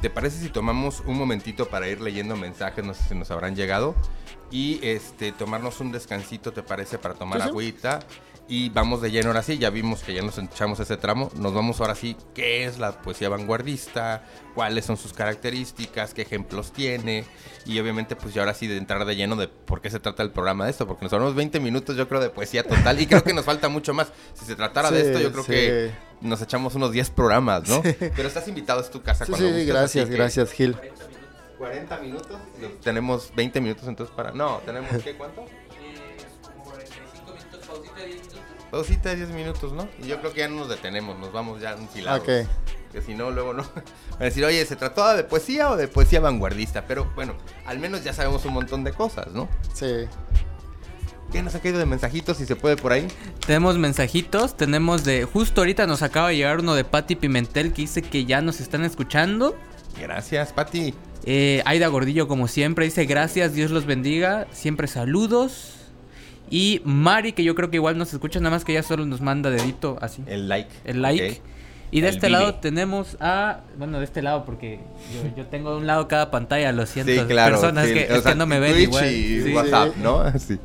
[0.00, 2.84] ¿Te parece si tomamos un momentito para ir leyendo mensajes?
[2.84, 3.94] No sé si nos habrán llegado.
[4.50, 6.98] Y este tomarnos un descansito, ¿te parece?
[6.98, 7.48] Para tomar sí.
[7.48, 8.00] agüita.
[8.50, 9.58] Y vamos de lleno ahora sí.
[9.58, 11.30] Ya vimos que ya nos echamos ese tramo.
[11.36, 12.16] Nos vamos ahora sí.
[12.34, 14.24] ¿Qué es la poesía vanguardista?
[14.54, 16.14] ¿Cuáles son sus características?
[16.14, 17.24] ¿Qué ejemplos tiene?
[17.66, 20.22] Y obviamente, pues ya ahora sí de entrar de lleno de por qué se trata
[20.22, 20.86] el programa de esto.
[20.86, 22.98] Porque nos hablamos 20 minutos, yo creo, de poesía total.
[23.00, 24.12] Y creo que nos falta mucho más.
[24.32, 25.52] Si se tratara de esto, yo creo sí.
[25.52, 25.92] que
[26.22, 27.82] nos echamos unos 10 programas, ¿no?
[27.82, 29.26] Pero estás invitado, es tu casa.
[29.26, 30.76] Sí, cuando sí, gustes, gracias, gracias, Gil.
[31.58, 32.38] 40 minutos.
[32.82, 34.30] Tenemos 20 minutos entonces para...
[34.32, 35.44] No, tenemos ¿qué cuánto?
[38.70, 39.70] Pausita de 10 minutos.
[39.70, 39.88] Pausita de 10 minutos, ¿no?
[40.04, 42.20] Y yo creo que ya no nos detenemos, nos vamos ya enfilados.
[42.20, 42.28] Ok.
[42.92, 43.62] Que si no, luego no.
[44.12, 46.84] Van a decir, oye, ¿se trató de poesía o de poesía vanguardista?
[46.86, 47.34] Pero bueno,
[47.66, 49.48] al menos ya sabemos un montón de cosas, ¿no?
[49.74, 50.06] Sí.
[51.32, 53.06] ¿Qué nos ha caído de mensajitos si se puede por ahí?
[53.46, 55.24] Tenemos mensajitos, tenemos de...
[55.24, 58.60] Justo ahorita nos acaba de llegar uno de Patti Pimentel que dice que ya nos
[58.60, 59.54] están escuchando.
[60.00, 60.94] Gracias, Pati.
[61.24, 64.46] Eh, Aida Gordillo, como siempre, dice gracias, Dios los bendiga.
[64.52, 65.77] Siempre saludos.
[66.50, 69.20] Y Mari, que yo creo que igual nos escucha, nada más que ella solo nos
[69.20, 70.22] manda dedito así.
[70.26, 70.70] El like.
[70.84, 71.40] El like.
[71.90, 72.38] Y de El este vive.
[72.38, 73.60] lado tenemos a.
[73.78, 74.80] Bueno, de este lado, porque
[75.14, 77.12] yo, yo tengo de un lado cada pantalla, lo siento.
[77.12, 77.52] Sí, claro.
[77.54, 79.06] Personas sí, que, o es sea, que no me ven Twitch igual.
[79.14, 79.54] y Sí.
[79.54, 80.22] WhatsApp, ¿no?
[80.38, 80.58] Sí.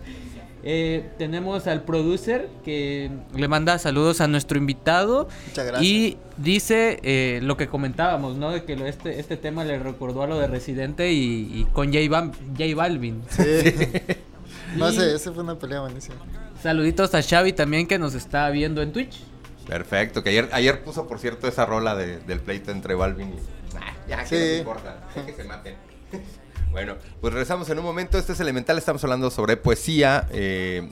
[0.65, 5.27] Eh, tenemos al producer que le manda saludos a nuestro invitado.
[5.49, 5.84] Muchas gracias.
[5.91, 8.51] Y dice eh, lo que comentábamos, ¿no?
[8.51, 11.88] De que lo- este, este tema le recordó a lo de Residente y, y con
[11.88, 13.21] J, Bam- J Balvin.
[13.29, 13.43] Sí.
[14.76, 16.15] no Y sé, esa fue una pelea buenísima.
[16.61, 19.21] Saluditos a Xavi también que nos está viendo en Twitch.
[19.67, 23.74] Perfecto, que ayer, ayer puso, por cierto, esa rola de- del pleito entre Balvin y...
[23.76, 24.36] Nah, ya, que Sí.
[24.36, 25.76] no me importa, que se maten.
[26.71, 28.17] bueno, pues regresamos en un momento.
[28.17, 30.89] Este es Elemental, estamos hablando sobre poesía eh,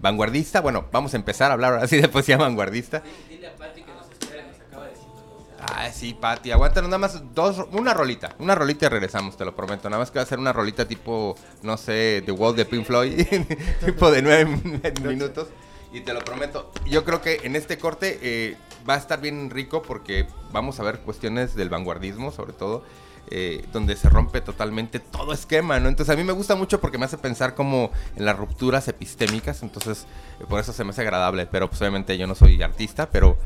[0.00, 0.60] vanguardista.
[0.60, 3.02] Bueno, vamos a empezar a hablar ahora sí de poesía vanguardista.
[5.74, 9.56] Ah, sí, Pati, aguántanos nada más dos, una rolita, una rolita y regresamos, te lo
[9.56, 9.88] prometo.
[9.88, 12.84] Nada más que va a ser una rolita tipo, no sé, The Wall de Pink
[12.84, 13.26] Floyd,
[13.84, 14.44] tipo de nueve
[15.02, 15.48] minutos.
[15.92, 18.56] Y te lo prometo, yo creo que en este corte eh,
[18.88, 22.82] va a estar bien rico porque vamos a ver cuestiones del vanguardismo, sobre todo,
[23.30, 25.88] eh, donde se rompe totalmente todo esquema, ¿no?
[25.88, 29.62] Entonces a mí me gusta mucho porque me hace pensar como en las rupturas epistémicas,
[29.62, 30.06] entonces
[30.40, 33.36] eh, por eso se me hace agradable, pero pues obviamente yo no soy artista, pero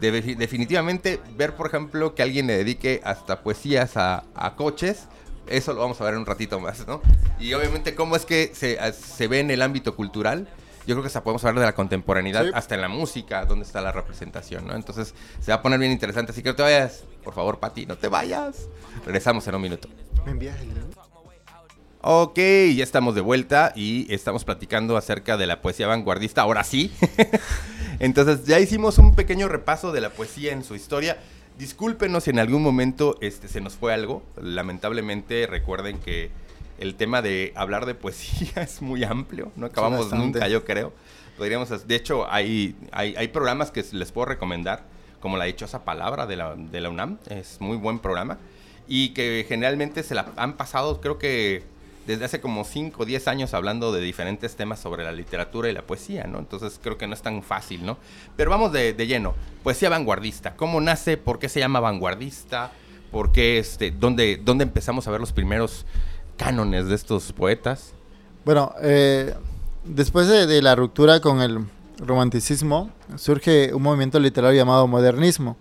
[0.00, 5.04] de- definitivamente ver, por ejemplo, que alguien le dedique hasta poesías a, a coches,
[5.46, 7.00] eso lo vamos a ver en un ratito más, ¿no?
[7.38, 10.48] Y obviamente cómo es que se, se ve en el ámbito cultural.
[10.86, 12.50] Yo creo que hasta podemos hablar de la contemporaneidad, Sí.
[12.54, 14.74] hasta en la música, dónde está la representación, ¿no?
[14.74, 16.32] Entonces se va a poner bien interesante.
[16.32, 18.68] Así que no te vayas, por favor, Pati, no te vayas.
[19.04, 19.88] Regresamos en un minuto.
[20.24, 20.70] Me envías el.
[22.02, 22.38] Ok,
[22.74, 26.90] ya estamos de vuelta y estamos platicando acerca de la poesía vanguardista, ahora sí.
[28.00, 31.18] Entonces ya hicimos un pequeño repaso de la poesía en su historia.
[31.58, 34.22] Discúlpenos si en algún momento este, se nos fue algo.
[34.40, 36.30] Lamentablemente recuerden que
[36.78, 39.52] el tema de hablar de poesía es muy amplio.
[39.54, 40.94] No acabamos nunca, yo creo.
[41.36, 44.84] Podríamos, de hecho, hay, hay, hay programas que les puedo recomendar,
[45.20, 47.18] como la dichosa palabra de la, de la UNAM.
[47.28, 48.38] Es muy buen programa.
[48.88, 51.62] Y que generalmente se la han pasado, creo que
[52.10, 55.72] desde hace como 5 o 10 años hablando de diferentes temas sobre la literatura y
[55.72, 56.40] la poesía, ¿no?
[56.40, 57.98] Entonces creo que no es tan fácil, ¿no?
[58.36, 59.34] Pero vamos de, de lleno.
[59.62, 60.56] Poesía vanguardista.
[60.56, 61.16] ¿Cómo nace?
[61.16, 62.72] ¿Por qué se llama vanguardista?
[63.12, 65.86] ¿Por qué, este, dónde, dónde empezamos a ver los primeros
[66.36, 67.92] cánones de estos poetas?
[68.44, 69.32] Bueno, eh,
[69.84, 71.64] después de, la ruptura con el
[71.98, 75.56] romanticismo, surge un movimiento literario llamado modernismo,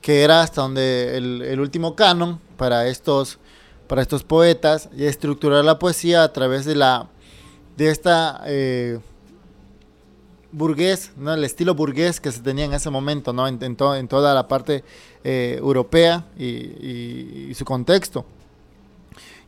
[0.00, 3.38] que era hasta donde el último canon para estos,
[3.86, 7.08] para estos poetas y estructurar la poesía a través de la
[7.76, 8.98] de esta eh,
[10.50, 11.34] burgués, ¿no?
[11.34, 13.46] el estilo burgués que se tenía en ese momento, ¿no?
[13.46, 14.82] en, en en toda la parte
[15.24, 18.24] eh, europea y su contexto.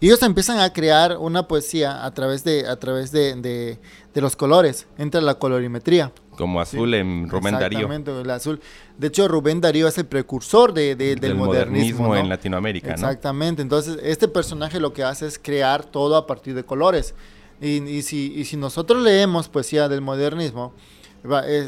[0.00, 3.78] Y ellos empiezan a crear una poesía a través de, a través de, de-
[4.14, 6.12] de los colores, entra la colorimetría.
[6.36, 7.80] Como azul en Rubén Darío.
[7.80, 8.60] Exactamente, el azul.
[8.96, 12.08] De hecho, Rubén Darío es el precursor de- de- del, Del modernismo.
[12.08, 12.16] ¿no?
[12.16, 12.94] en Latinoamérica, ¿no?
[12.94, 17.14] Exactamente, entonces este personaje lo que hace es crear todo a partir de colores.
[17.60, 20.74] Y, y si, y si nosotros leemos poesía del modernismo,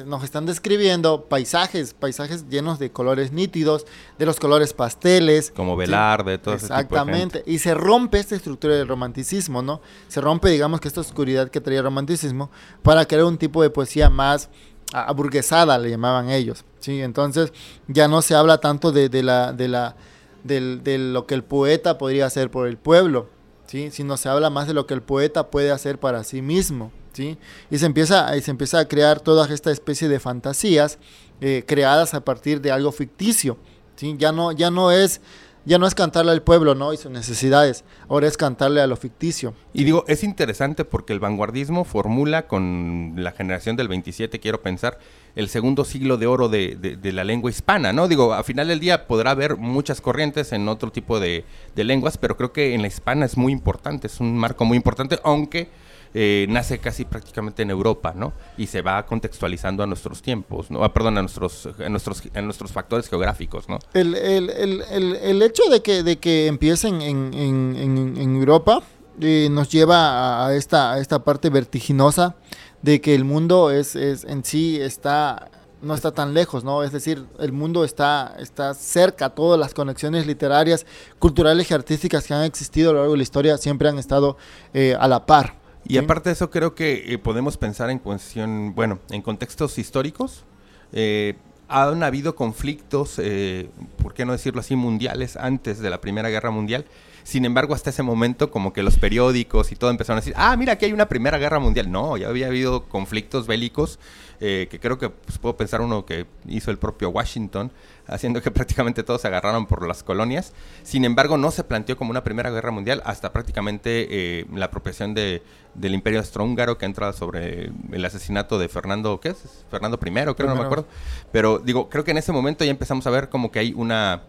[0.06, 3.86] nos están describiendo paisajes, paisajes llenos de colores nítidos,
[4.18, 5.52] de los colores pasteles.
[5.54, 5.78] Como ¿sí?
[5.80, 9.80] Velarde, todo ese tipo de Exactamente, y se rompe esta estructura del romanticismo, ¿no?
[10.08, 12.50] Se rompe, digamos, que esta oscuridad que traía el romanticismo
[12.82, 14.48] para crear un tipo de poesía más
[14.92, 17.00] aburguesada, le llamaban ellos, ¿sí?
[17.00, 17.52] Entonces
[17.86, 19.96] ya no se habla tanto de, de la, de, la,
[20.42, 23.28] del- de lo que el poeta podría hacer por el pueblo,
[23.66, 23.90] ¿sí?
[23.92, 27.36] Sino se habla más de lo que el poeta puede hacer para sí mismo, ¿sí?
[27.70, 30.98] Y se empieza, y se empieza a crear toda esta especie de fantasías
[31.40, 33.56] eh, creadas a partir de algo ficticio,
[33.96, 34.14] ¿sí?
[34.18, 35.20] Ya no, ya no es
[35.66, 36.94] ya no es cantarle al pueblo, ¿no?
[36.94, 37.84] Y sus necesidades.
[38.08, 39.52] Ahora es cantarle a lo ficticio.
[39.74, 44.98] Y digo, es interesante porque el vanguardismo formula con la generación del 27, quiero pensar,
[45.36, 48.08] el segundo siglo de oro de, de- de la lengua hispana, ¿no?
[48.08, 51.44] Digo, a final del día podrá haber muchas corrientes en otro tipo de,
[51.76, 54.78] de lenguas, pero creo que en la hispana es muy importante, es un marco muy
[54.78, 55.68] importante, aunque
[56.14, 58.32] eh, nace casi prácticamente en Europa, ¿no?
[58.56, 60.82] Y se va contextualizando a nuestros tiempos, ¿no?
[60.84, 63.78] Ah, perdón, a nuestros, a nuestros, a nuestros factores geográficos, ¿no?
[63.94, 68.82] El, el- el- el- hecho de que, de que empiecen en, en- en- Europa
[69.20, 69.96] eh, nos lleva
[70.44, 72.34] a, a esta, a esta parte vertiginosa
[72.82, 75.50] de que el mundo es, es en sí está
[75.82, 76.82] no está tan lejos, ¿no?
[76.82, 80.84] Es decir, el mundo está, está cerca, todas las conexiones literarias,
[81.18, 84.36] culturales y artísticas que han existido a lo largo de la historia siempre han estado
[84.74, 85.54] eh, a la par.
[85.84, 85.98] Y ¿sí?
[85.98, 90.44] aparte de eso, creo que eh, podemos pensar en cuestión, bueno, en contextos históricos.
[90.92, 91.36] eh,
[91.70, 93.70] han habido conflictos, eh,
[94.02, 96.84] ¿por qué no decirlo así, mundiales antes de la Primera Guerra Mundial.
[97.22, 100.56] Sin embargo, hasta ese momento, como que los periódicos y todo empezaron a decir, ah,
[100.56, 101.90] mira, aquí hay una Primera Guerra Mundial.
[101.92, 104.00] No, ya había habido conflictos bélicos,
[104.40, 107.70] eh, que creo que pues, puedo pensar uno que hizo el propio Washington,
[108.10, 110.52] haciendo que prácticamente todos se agarraron por las colonias.
[110.82, 114.06] Sin embargo, no se planteó como una Primera Guerra Mundial hasta prácticamente
[114.40, 115.42] eh, la apropiación de,
[115.74, 119.64] del Imperio Austrohúngaro que entra sobre el asesinato de Fernando, ¿qué es?
[119.70, 120.86] Fernando I, creo, no me acuerdo.
[121.32, 124.22] Pero digo, creo que en ese momento ya empezamos a ver como que hay una...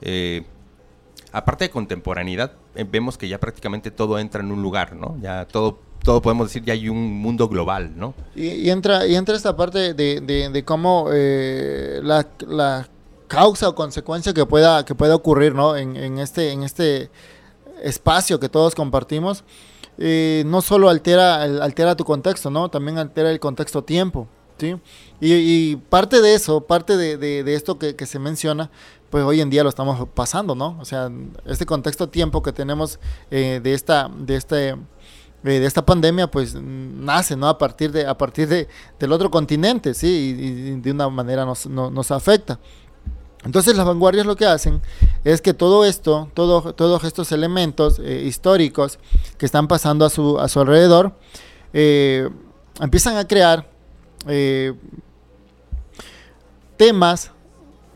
[0.00, 0.42] eh,
[1.32, 5.16] aparte de contemporaneidad, eh, vemos que ya prácticamente todo entra en un lugar, ¿no?
[5.22, 8.14] Ya todo, todo podemos decir, ya hay un mundo global, ¿no?
[8.34, 12.86] Y, y entra, y entra esta parte de, de- de cómo eh, la, la
[13.32, 15.74] causa o consecuencia que pueda, que pueda ocurrir ¿no?
[15.74, 17.08] en, este, en este
[17.82, 19.42] espacio que todos compartimos,
[19.96, 22.68] eh, no solo altera, altera tu contexto, ¿no?
[22.68, 24.28] también altera el contexto tiempo.
[24.58, 24.76] ¿sí?
[25.18, 28.70] Y, parte de eso, parte de, esto que, se menciona,
[29.08, 30.76] pues hoy en día lo estamos pasando, ¿no?
[30.78, 31.10] O sea,
[31.46, 34.76] este contexto tiempo que tenemos eh, de esta, de este
[35.44, 38.68] eh, de esta pandemia pues nace no a partir de a partir de
[39.00, 40.06] del otro continente sí
[40.38, 42.60] y, y de una manera nos, no- nos afecta
[43.44, 44.80] entonces las vanguardias lo que hacen
[45.24, 48.98] es que todo esto todo, todos estos elementos eh, históricos
[49.38, 51.12] que están pasando a su a su alrededor
[51.72, 52.28] eh,
[52.80, 53.68] empiezan a crear
[54.26, 54.74] eh,
[56.76, 57.32] temas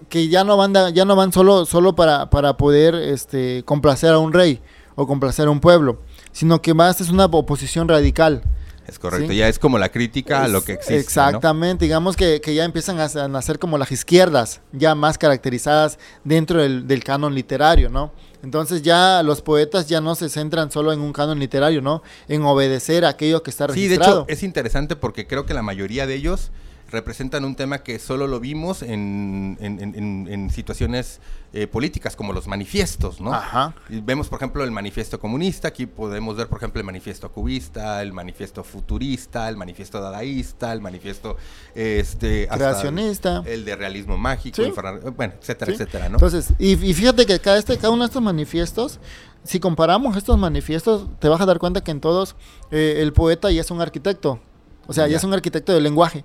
[0.09, 4.19] que ya no van ya no van solo solo para, para poder este complacer a
[4.19, 4.61] un rey
[4.95, 5.99] o complacer a un pueblo
[6.33, 8.43] sino que más es una oposición radical
[8.87, 9.37] Es correcto, Sí.
[9.39, 10.95] ya es como la crítica a lo que existe.
[10.95, 11.01] ¿no?
[11.01, 16.63] Exactamente, digamos que, que ya empiezan a, nacer como las izquierdas, ya más caracterizadas dentro
[16.63, 18.13] del, del canon literario, ¿no?
[18.45, 22.03] Entonces ya los poetas ya no se centran solo en un canon literario, ¿no?
[22.29, 24.23] En obedecer a aquello que está Sí, de registrado.
[24.23, 26.53] hecho es interesante porque creo que la mayoría de ellos
[26.91, 31.21] representan un tema que solo lo vimos en, en- en- en- en situaciones
[31.53, 33.33] eh, políticas como los manifiestos, ¿no?
[33.33, 33.75] Ajá.
[33.89, 38.03] Y Vemos, por ejemplo, el manifiesto comunista, aquí podemos ver, por ejemplo, el manifiesto cubista,
[38.03, 41.37] el manifiesto futurista, el manifiesto dadaísta, el manifiesto
[41.75, 43.43] este, Creacionista.
[43.47, 44.63] el de realismo mágico, Sí.
[44.65, 45.75] el bueno, etcétera, ¿sí?
[45.75, 46.17] etcétera, ¿no?
[46.17, 49.01] Entonces, y, y fíjate que cada, este, cada uno de estos manifiestos,
[49.45, 52.37] si comparamos estos manifiestos, te vas a dar cuenta que en todos
[52.71, 54.41] eh, el poeta ya es un arquitecto.
[54.89, 55.13] O sea, ya.
[55.13, 55.17] Ya.
[55.19, 56.25] es un arquitecto del lenguaje.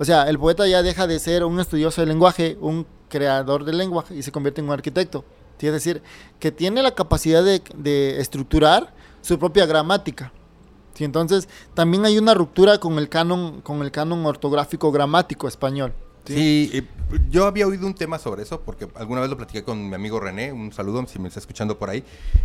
[0.00, 3.76] O sea, el poeta ya deja de ser un estudioso del lenguaje, un creador del
[3.76, 5.26] lenguaje y se convierte en un arquitecto.
[5.60, 6.02] Es decir,
[6.38, 10.32] que tiene la capacidad de, de estructurar su propia gramática.
[10.94, 15.92] Sí, entonces, también hay una ruptura con el canon, con el canon ortográfico gramático español.
[16.26, 16.70] ¿Sí?
[16.72, 16.86] Sí,
[17.28, 20.20] yo había oído un tema sobre eso porque alguna vez lo platiqué con mi amigo
[20.20, 22.04] René, un saludo si me está escuchando por ahí,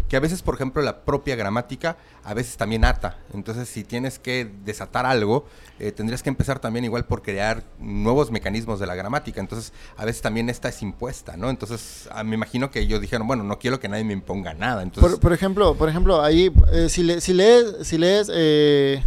[0.09, 3.19] que a veces, por ejemplo, la propia gramática a veces también ata.
[3.33, 5.45] Entonces, si tienes que desatar algo,
[5.79, 9.39] eh, tendrías que empezar también igual por crear nuevos mecanismos de la gramática.
[9.39, 11.51] Entonces, a veces también esta es impuesta, ¿no?
[11.51, 14.81] Entonces, ah, me imagino que ellos dijeron, bueno, no quiero que nadie me imponga nada.
[14.81, 19.03] Entonces, Por, por ejemplo, por ejemplo, ahí eh, si, le- si lees, si lees eh,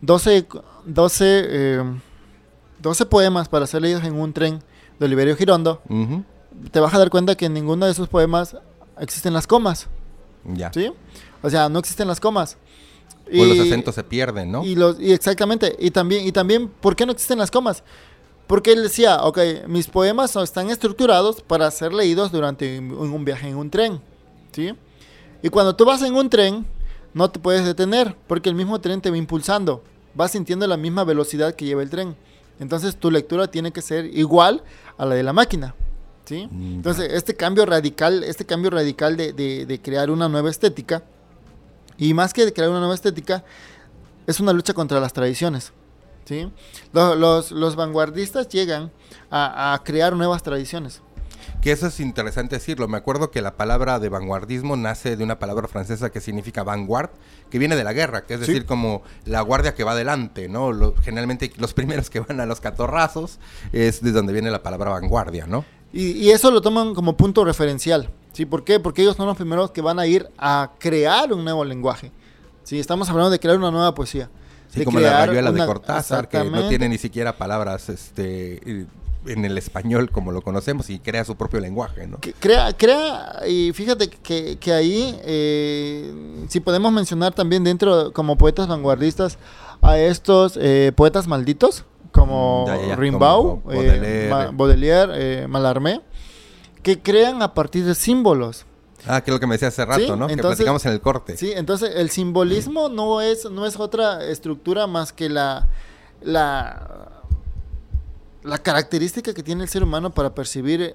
[0.00, 0.46] 12,
[0.84, 1.84] 12, eh,
[2.80, 4.62] 12 poemas para ser leídos en un tren
[4.98, 6.24] de Oliverio Girondo, ujú,
[6.70, 8.56] te vas a dar cuenta que en ninguno de esos poemas
[8.98, 9.88] existen las comas,
[10.44, 10.72] ya.
[10.72, 10.90] ¿sí?
[11.42, 12.56] O sea, no existen las comas.
[13.32, 14.64] O los acentos se pierden, ¿no?
[14.64, 17.82] Y, los, y exactamente, y también, y también, ¿por qué no existen las comas?
[18.46, 23.24] Porque él decía, ok, mis poemas no están estructurados para ser leídos durante un, un
[23.24, 24.00] viaje en un tren,
[24.52, 24.72] ¿sí?
[25.42, 26.64] Y cuando tú vas en un tren,
[27.14, 29.82] no te puedes detener, porque el mismo tren te va impulsando,
[30.14, 32.16] vas sintiendo la misma velocidad que lleva el tren.
[32.58, 34.62] Entonces tu lectura tiene que ser igual
[34.96, 35.74] a la de la máquina,
[36.24, 36.48] ¿sí?
[36.50, 41.02] Mm, Entonces este cambio radical, este cambio radical de, de- de crear una nueva estética,
[41.98, 43.44] y más que de crear una nueva estética,
[44.26, 45.72] es una lucha contra las tradiciones.
[46.24, 46.50] ¿sí?
[46.92, 48.90] Lo- Los, los vanguardistas llegan
[49.30, 51.00] a, a crear nuevas tradiciones.
[51.60, 52.88] Que eso es interesante decirlo.
[52.88, 57.10] Me acuerdo que la palabra de vanguardismo nace de una palabra francesa que significa vanguard,
[57.50, 58.46] que viene de la guerra, que es Sí.
[58.46, 60.72] decir, como la guardia que va adelante, ¿no?
[60.72, 63.38] Lo- generalmente los primeros que van a los catorrazos
[63.72, 65.64] es de donde viene la palabra vanguardia, ¿no?
[65.92, 68.10] Y, y eso lo toman como punto referencial.
[68.32, 68.44] ¿sí?
[68.44, 68.78] ¿Por qué?
[68.80, 72.12] Porque ellos son los primeros que van a ir a crear un nuevo lenguaje.
[72.64, 72.78] ¿sí?
[72.78, 74.28] Estamos hablando de crear una nueva poesía.
[74.68, 78.86] Sí, de como la rayuela de Cortázar, que no tiene ni siquiera palabras este,
[79.28, 82.18] en el español como lo conocemos y crea su propio lenguaje, ¿no?
[82.40, 88.68] Crea, crea, y fíjate que, que ahí, eh, si podemos mencionar también dentro, como poetas
[88.68, 89.38] vanguardistas,
[89.82, 94.28] a estos eh, poetas malditos, como Ya, ya, ya, Rimbaud, como eh, Baudelaire.
[94.30, 96.00] Ma- Baudelaire, eh, Mallarmé,
[96.82, 98.64] que crean a partir de símbolos.
[99.06, 100.26] Ah, que es lo que me decía hace rato, Sí, ¿no?
[100.26, 101.36] que platicamos en el corte.
[101.36, 105.68] Sí, entonces el simbolismo no es, no es otra estructura más que la,
[106.22, 107.15] la,
[108.46, 110.94] la característica que tiene el ser humano para percibir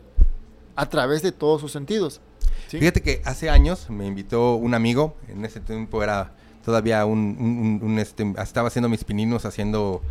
[0.75, 2.21] a través de todos sus sentidos.
[2.67, 2.79] ¿sí?
[2.79, 6.33] Fíjate que hace años me invitó un amigo, en ese tiempo era
[6.63, 10.01] todavía un, un- un- un, este, estaba haciendo mis pininos haciendo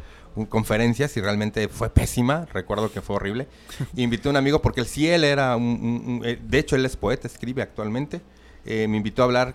[0.48, 3.48] conferencias y realmente fue pésima, recuerdo que fue horrible.
[3.96, 6.84] Y invité a un amigo porque él sí, él era un- eh, de hecho él
[6.86, 8.20] es poeta, escribe actualmente,
[8.66, 9.54] Eh, me invitó a hablar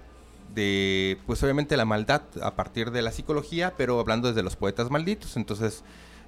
[0.55, 4.89] de, pues obviamente la maldad a partir de la psicología, pero hablando desde los poetas
[4.89, 5.83] malditos, entonces...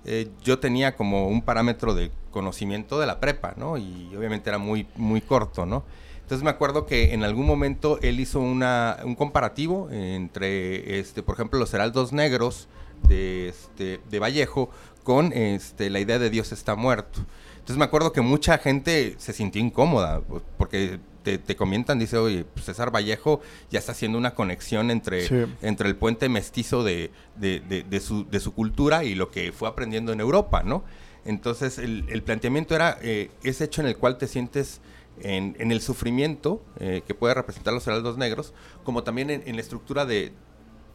[0.08, 3.78] eh, yo tenía como un parámetro de conocimiento de la prepa, ¿no?
[3.78, 5.84] Y obviamente era muy, muy corto, ¿no?
[6.22, 11.36] Entonces me acuerdo que en algún momento él hizo una, un comparativo entre, este, por
[11.36, 12.68] ejemplo, los heraldos negros
[13.08, 14.70] de, este, de Vallejo
[15.04, 17.20] con este, la idea de Dios está muerto.
[17.54, 20.22] Entonces me acuerdo que mucha gente se sintió incómoda
[20.58, 25.28] porque te, te comentan, dice, oye, pues, César Vallejo ya está haciendo una conexión entre,
[25.28, 25.36] Sí.
[25.62, 29.52] entre el puente mestizo de, de- de- de su, de su cultura y lo que
[29.52, 30.86] fue aprendiendo en Europa, ¿no?
[31.26, 34.80] Entonces el, el planteamiento era eh, ese hecho en el cual te sientes
[35.22, 38.54] en, en el sufrimiento eh, que puede representar los heraldos negros,
[38.86, 40.32] como también en, en la estructura de,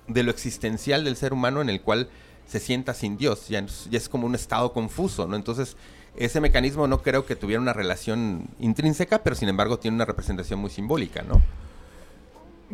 [0.08, 2.08] de lo existencial del ser humano en el cual
[2.46, 5.36] se sienta sin Dios, ya, es- ya es como un estado confuso, ¿no?
[5.36, 5.76] Entonces,
[6.16, 10.58] ese mecanismo no creo que tuviera una relación intrínseca, pero sin embargo tiene una representación
[10.58, 11.40] muy simbólica, ¿no?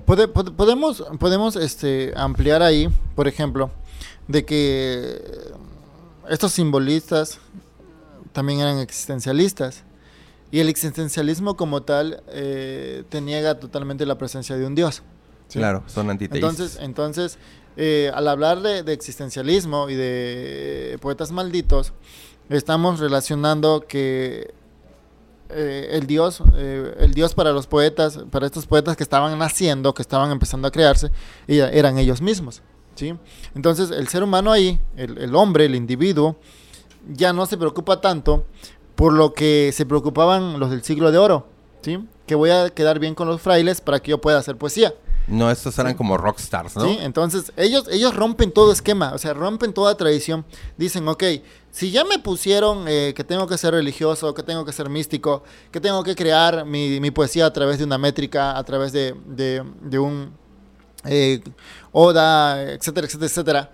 [0.06, 3.70] Pode- pod- podemos podemos este, ampliar ahí, por ejemplo,
[4.28, 5.20] de que
[6.28, 7.38] estos simbolistas
[8.32, 9.84] también eran existencialistas.
[10.50, 15.02] Y el existencialismo como tal eh, te niega totalmente la presencia de un Dios.
[15.48, 15.58] ¿sí?
[15.58, 16.50] Claro, son antiteístas.
[16.50, 17.38] Entonces, entonces
[17.76, 21.92] eh, al hablar de, de existencialismo y de poetas malditos,
[22.48, 24.54] estamos relacionando que
[25.50, 29.94] eh, el Dios, eh, el Dios para los poetas, para estos poetas que estaban naciendo,
[29.94, 31.10] que estaban empezando a crearse,
[31.46, 32.62] eran ellos mismos.
[32.94, 33.14] ¿sí?
[33.54, 36.36] Entonces, el ser humano ahí, el, el hombre, el individuo,
[37.10, 38.44] ya no se preocupa tanto
[38.94, 41.46] por lo que se preocupaban los del siglo de oro.
[41.82, 41.98] ¿sí?
[42.26, 44.94] Que voy a quedar bien con los frailes para que yo pueda hacer poesía.
[45.28, 46.84] No, estos eran como rockstars, ¿no?
[46.84, 46.98] ¿sí?
[47.00, 50.44] Entonces, ellos, ellos rompen todo esquema, o sea, rompen toda tradición.
[50.76, 51.22] Dicen, ok,
[51.70, 55.42] si ya me pusieron eh, que tengo que ser religioso, que tengo que ser místico,
[55.70, 59.14] que tengo que crear mi, mi poesía a través de una métrica, a través de,
[59.26, 60.32] de- de un
[61.04, 61.40] eh,
[61.92, 63.70] oda, etcétera, etcétera, etcétera.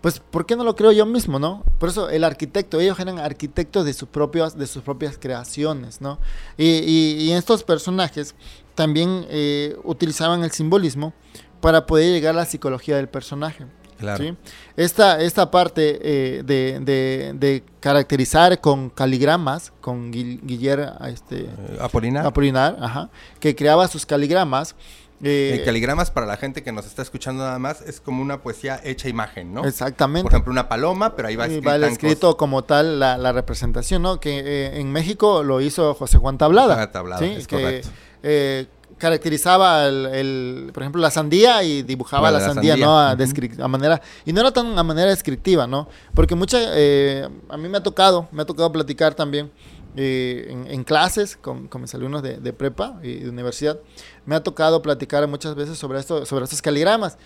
[0.00, 1.62] Pues, ¿por qué no lo creo yo mismo, no?
[1.78, 6.18] Por eso el arquitecto, ellos eran arquitectos de sus propias, de sus propias creaciones, ¿no?
[6.58, 8.34] Y, y- y estos personajes
[8.74, 11.12] también eh, utilizaban el simbolismo
[11.60, 13.66] para poder llegar a la psicología del personaje.
[13.98, 14.24] Claro.
[14.24, 14.34] ¿sí?
[14.76, 21.78] Esta, esta parte eh, de, de- de caracterizar con caligramas, con Guil- Guillermo este, Eh,
[21.80, 22.26] Apolinar.
[22.26, 24.74] Apolinar, ajá, que creaba sus caligramas.
[25.22, 28.80] eh, caligramas para la gente que nos está escuchando nada más es como una poesía
[28.82, 29.64] hecha imagen, ¿no?
[29.64, 30.24] Exactamente.
[30.24, 32.98] Por ejemplo, una paloma, pero ahí va Y escrita va el en escrito como tal
[32.98, 34.18] la, la representación, ¿no?
[34.18, 36.90] Que eh, en México lo hizo José Juan Tablada.
[36.90, 37.26] Tablada, ¿sí?
[37.38, 37.88] es que correcto.
[38.22, 38.66] Eh,
[38.98, 42.86] caracterizaba el, el, por ejemplo, la sandía y dibujaba la, la sandía, sandía.
[42.86, 42.98] ¿no?
[43.00, 43.22] A, Ujú.
[43.22, 45.88] descri- a manera y no era tan a manera descriptiva, ¿no?
[46.14, 49.50] Porque mucha, eh, a mí me ha tocado, me ha tocado platicar también
[49.96, 53.78] eh, en, en clases con, con mis alumnos de, de prepa y de universidad,
[54.24, 57.18] me ha tocado platicar muchas veces sobre esto, sobre estos caligramas.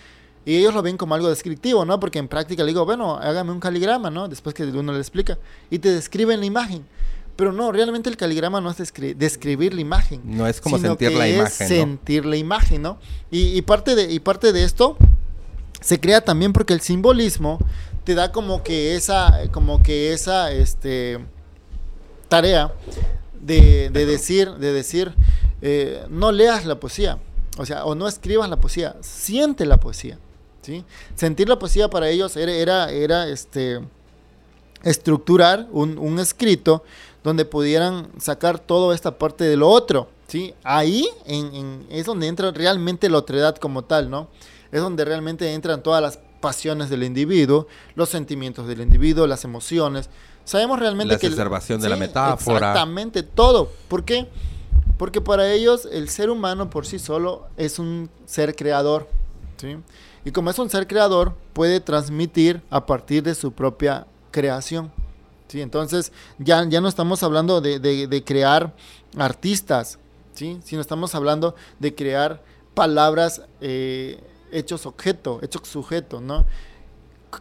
[0.47, 1.99] Y ellos lo ven como algo descriptivo, ¿no?
[1.99, 4.29] Porque en práctica le digo, bueno, hágame un caligrama, ¿no?
[4.29, 5.39] Después que uno le explica.
[5.71, 6.87] Y te describen la imagen.
[7.37, 10.23] Pero no, realmente el caligrama no es descri- describir la imagen.
[10.25, 11.75] No es como sino sentir que la es imagen, ¿no?
[11.75, 12.99] sentir la imagen, ¿no?
[13.31, 14.97] Y, y parte de, y parte de esto
[15.81, 17.59] se crea también porque el simbolismo
[18.05, 21.19] te da como que esa, como que esa, este,
[22.29, 22.73] tarea
[23.41, 25.13] de, de decir, de decir,
[25.61, 27.19] eh, no leas la poesía,
[27.59, 30.19] o sea, o no escribas la poesía, siente la poesía,
[30.63, 30.85] ¿sí?
[31.15, 33.81] Sentir la poesía para ellos era, era, era este,
[34.83, 36.85] estructurar un, un escrito
[37.27, 40.55] donde pudieran sacar toda esta parte de lo otro, ¿sí?
[40.63, 44.29] Ahí en, en- es donde entra realmente la otredad como tal, ¿no?
[44.71, 47.67] Es donde realmente entran todas las pasiones del individuo,
[47.97, 50.09] los sentimientos del individuo, las emociones.
[50.45, 51.27] Sabemos realmente La que...
[51.27, 52.59] el- exacerbación de la metáfora.
[52.59, 53.71] Exactamente, todo.
[53.89, 54.29] ¿Por qué?
[54.97, 59.09] Porque para ellos el ser humano por sí solo es un ser creador,
[59.57, 59.77] ¿sí?
[60.25, 64.93] Y como es un ser creador, puede transmitir a partir de su propia creación.
[65.49, 65.61] ¿Sí?
[65.61, 68.75] Entonces, ya, ya no estamos hablando de, de- de crear
[69.17, 69.99] artistas,
[70.35, 70.59] ¿sí?
[70.65, 72.43] sino estamos hablando de crear
[72.75, 74.23] palabras eh,
[74.53, 76.45] hechos objeto, hechos sujeto, ¿no?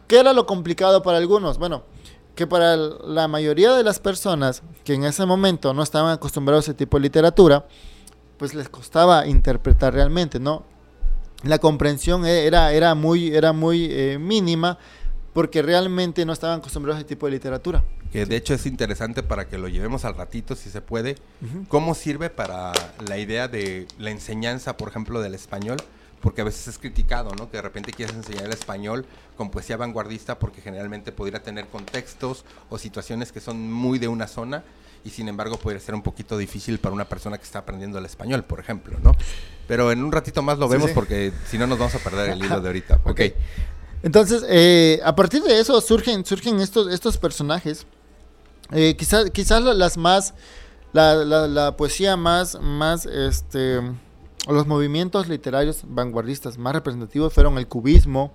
[0.06, 1.58] ¿Qué era lo complicado para algunos?
[1.58, 1.84] Bueno,
[2.34, 6.70] que para la mayoría de las personas que en ese momento no estaban acostumbrados a
[6.72, 7.66] ese tipo de literatura,
[8.36, 10.64] pues les costaba interpretar realmente, ¿no?
[11.44, 14.78] La comprensión e- era, era muy, era muy eh, mínima
[15.32, 17.84] porque realmente no estaban acostumbrados a ese tipo de literatura.
[18.12, 21.16] Que de hecho es interesante para que lo llevemos al ratito, si se puede.
[21.68, 22.72] ¿Cómo sirve para
[23.06, 25.76] la idea de la enseñanza, por ejemplo, del español?
[26.20, 27.50] Porque a veces es criticado, ¿no?
[27.50, 29.04] Que de repente quieres enseñar el español
[29.36, 34.26] con poesía vanguardista porque generalmente podría tener contextos o situaciones que son muy de una
[34.26, 34.64] zona
[35.04, 38.06] y sin embargo podría ser un poquito difícil para una persona que está aprendiendo el
[38.06, 39.12] español, por ejemplo, ¿no?
[39.68, 40.94] Pero en un ratito más lo Sí, vemos sí.
[40.94, 43.00] porque si no nos vamos a perder el hilo de ahorita.
[43.04, 43.10] Ok.
[43.10, 43.20] ok.
[44.02, 47.86] Entonces, eh, a partir de eso surgen, surgen estos, estos personajes.
[48.72, 50.34] Eh, quizás quizás la- las más.
[50.92, 52.58] La, la- la poesía más.
[52.60, 53.80] más este,
[54.48, 58.32] los movimientos literarios vanguardistas más representativos fueron el cubismo,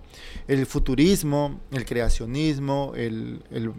[0.47, 3.71] el futurismo, el creacionismo, el, el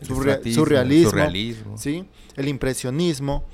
[0.00, 1.78] El surrea- surrealismo, surrealismo, surrealismo.
[1.78, 2.08] ¿sí?
[2.36, 3.44] el impresionismo.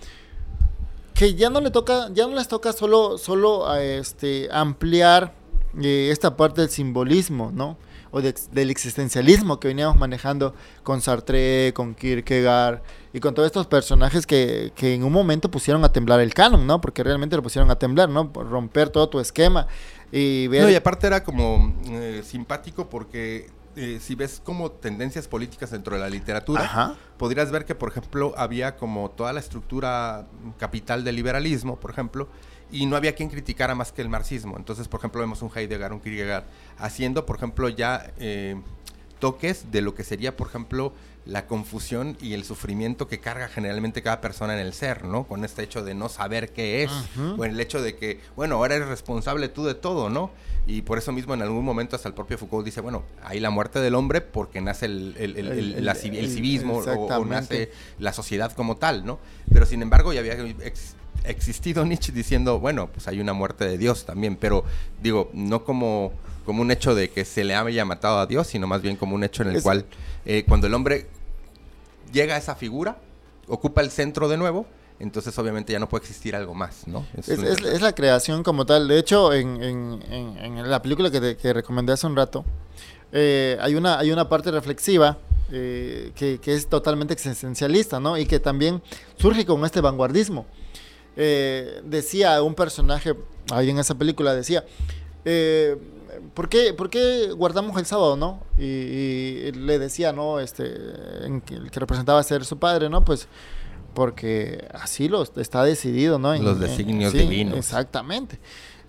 [1.15, 5.35] Que ya no le toca, ya no les toca solo, solo a este, ampliar
[5.83, 7.77] eh, esta parte del simbolismo, ¿no?
[8.11, 12.81] O de- del existencialismo que veníamos manejando con Sartre, con Kierkegaard
[13.13, 16.67] y con todos estos personajes que, que en un momento pusieron a temblar el canon,
[16.67, 16.81] ¿no?
[16.81, 18.33] Porque realmente lo pusieron a temblar, ¿no?
[18.33, 19.67] Por romper todo tu esquema
[20.11, 20.63] y ver...
[20.63, 25.95] No, y aparte era como eh, simpático porque eh, si ves como tendencias políticas dentro
[25.95, 26.97] de la literatura, Ajá.
[27.17, 30.27] podrías ver que, por ejemplo, había como toda la estructura
[30.59, 32.29] capital del liberalismo, por ejemplo,
[32.71, 34.57] y no había quien criticara más que el marxismo.
[34.57, 36.45] Entonces, por ejemplo, vemos un Heidegger, un Kierkegaard,
[36.79, 38.57] haciendo, por ejemplo, ya eh,
[39.19, 40.93] toques de lo que sería, por ejemplo,
[41.27, 45.25] la confusión y el sufrimiento que carga generalmente cada persona en el ser, ¿no?
[45.25, 46.91] Con este hecho de no saber qué es,
[47.37, 50.31] o en el hecho de que, bueno, ahora eres responsable tú de todo, ¿no?
[50.67, 53.51] Y por eso mismo en algún momento hasta el propio Foucault dice, bueno, hay la
[53.51, 55.95] muerte del hombre porque nace el, el- el- el- El- la
[56.31, 57.09] civismo o- o,
[57.41, 59.19] nace la sociedad como tal, ¿no?
[59.53, 60.95] Pero sin embargo ya había ex-
[61.31, 64.65] existido Nietzsche diciendo, bueno, pues hay una muerte de Dios también, pero
[65.03, 66.13] digo, no como,
[66.45, 69.15] como un hecho de que se le haya matado a Dios, sino más bien como
[69.15, 69.85] un hecho en el Es- cual
[70.25, 71.07] eh, cuando el hombre
[72.13, 72.99] llega a esa figura,
[73.47, 74.67] ocupa el centro de nuevo,
[75.01, 77.07] entonces obviamente ya no puede existir algo más, ¿no?
[77.17, 78.89] Es Es, un- es- es la creación como tal.
[78.89, 82.45] De hecho, en, en- en- en la película que, te- que recomendé hace un rato,
[83.13, 85.17] eh, hay, una, hay una parte reflexiva
[85.51, 88.19] eh, que, que es totalmente existencialista, ¿no?
[88.19, 88.83] Y que también
[89.17, 90.45] surge con este vanguardismo.
[91.21, 93.13] Eh, decía un personaje
[93.51, 94.65] ahí en esa película, decía,
[95.25, 95.77] eh,
[96.33, 98.41] ¿por, qué, por qué guardamos el sábado, no?
[98.57, 100.39] Y, y le decía, ¿no?
[100.39, 103.05] Este, el que representaba ser su padre, ¿no?
[103.05, 103.27] Pues
[103.95, 106.33] porque así lo está decidido, ¿no?
[106.35, 107.57] En- Los en- designios sí, divinos.
[107.59, 108.39] Exactamente.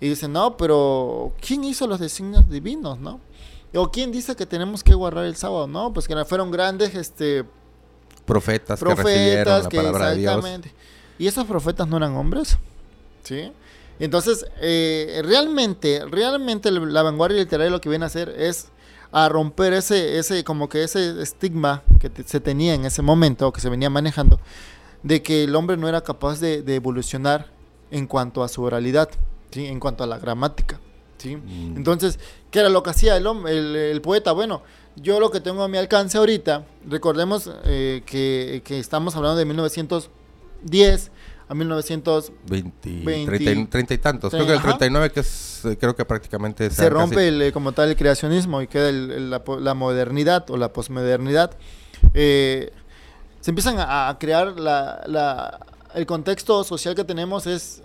[0.00, 3.20] Y dice, no, pero ¿quién hizo los designios divinos, no?
[3.74, 5.92] O quién dice que tenemos que guardar el sábado, no?
[5.92, 7.44] Pues que fueron grandes, este,
[8.24, 10.44] profetas, que recibieron profetas la que palabra de Dios.
[11.20, 12.58] ¿Y esos profetas no eran hombres?
[13.22, 13.52] ¿Sí?
[13.98, 18.68] Entonces, eh, realmente, realmente la vanguardia literaria lo que viene a hacer es
[19.12, 23.46] a romper ese, ese, como que ese estigma que te- se tenía en ese momento,
[23.48, 24.40] o que se venía manejando,
[25.02, 27.48] de que el hombre no era capaz de, de evolucionar
[27.90, 29.10] en cuanto a su oralidad,
[29.50, 29.66] ¿sí?
[29.66, 30.80] En cuanto a la gramática,
[31.18, 31.36] ¿sí?
[31.36, 31.76] Mm.
[31.76, 32.18] Entonces,
[32.50, 34.32] ¿qué era lo que hacía el, hom- el, el poeta?
[34.32, 34.62] Bueno,
[34.96, 39.44] yo lo que tengo a mi alcance ahorita, recordemos eh, que, que estamos hablando de
[39.44, 40.10] 1910 a 1900,
[42.46, 44.30] 20, 20, 30, 30 y tantos.
[44.30, 44.68] Creo que el ajá.
[44.68, 48.62] 39 que es, eh, creo que prácticamente se rompe el, eh, como tal el creacionismo
[48.62, 51.56] y queda el- el- la, la modernidad o la posmodernidad.
[52.14, 52.72] Eh,
[53.40, 57.82] se empiezan a, a crear la, la- el contexto social que tenemos es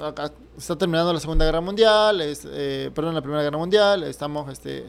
[0.00, 4.50] acá está terminando la Segunda Guerra Mundial, es, eh, perdón, la Primera Guerra Mundial, estamos
[4.52, 4.84] este,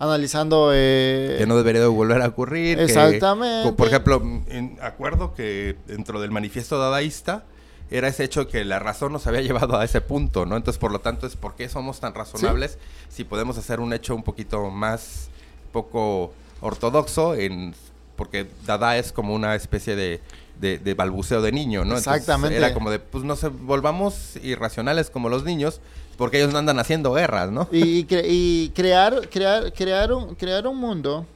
[0.00, 0.72] analizando...
[0.74, 2.80] eh, que no debería de volver a ocurrir.
[2.80, 3.72] Exactamente.
[3.72, 7.44] por ejemplo, en acuerdo que dentro del manifiesto dadaísta
[7.92, 10.56] era ese hecho que la razón nos había llevado a ese punto, ¿no?
[10.56, 14.14] Entonces, por lo tanto, es por qué somos tan razonables si podemos hacer un hecho
[14.16, 15.28] un poquito más
[15.72, 17.74] poco ortodoxo en
[18.16, 20.20] porque Dada es como una especie de,
[20.60, 21.96] de- de balbuceo de niño, ¿no?
[21.96, 22.58] Entonces, Exactamente.
[22.58, 25.80] era como de, pues no se volvamos irracionales como los niños,
[26.20, 27.66] porque ellos no andan haciendo guerras, ¿no?
[27.72, 31.26] y, cre- y crear, crear, crear, un, crear un mundo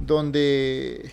[0.00, 1.10] donde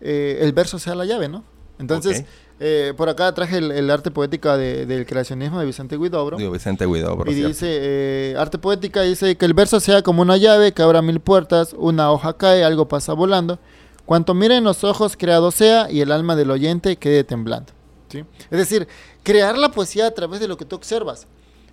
[0.00, 1.44] eh, el verso sea la llave, ¿no?
[1.78, 2.24] Entonces,
[2.58, 6.38] eh, por acá traje el, el arte poética de- del creacionismo de Vicente Guidobro.
[6.38, 7.48] Digo, Vicente Guidobro, Y ¿cierto?
[7.48, 11.20] dice, eh, arte poética dice que el verso sea como una llave que abra mil
[11.20, 13.58] puertas, una hoja cae, algo pasa volando.
[14.06, 17.72] Cuanto miren los ojos, creado sea y el alma del oyente quede temblando.
[18.08, 18.24] ¿sí?
[18.50, 18.86] Es decir,
[19.22, 21.26] crear la poesía a través de lo que tú observas.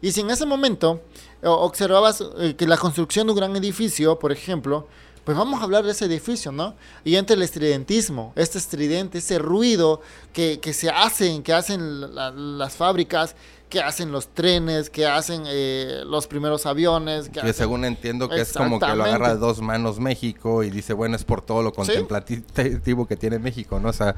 [0.03, 1.01] Y si en ese momento
[1.41, 4.87] eh, observabas eh, que la construcción de un gran edificio, por ejemplo,
[5.23, 6.75] pues vamos a hablar de ese edificio, ¿no?
[7.05, 10.01] Y entra el estridentismo, este estridente, ese ruido
[10.33, 13.35] que, que se hacen, que hacen la- las fábricas,
[13.73, 17.27] que hacen los trenes, que hacen eh, los primeros aviones.
[17.29, 20.69] Que hacen- según entiendo que es como que lo agarra de dos manos México y
[20.69, 23.89] dice, bueno, es por todo lo contemplativo que tiene México, ¿no?
[23.89, 24.15] O sea,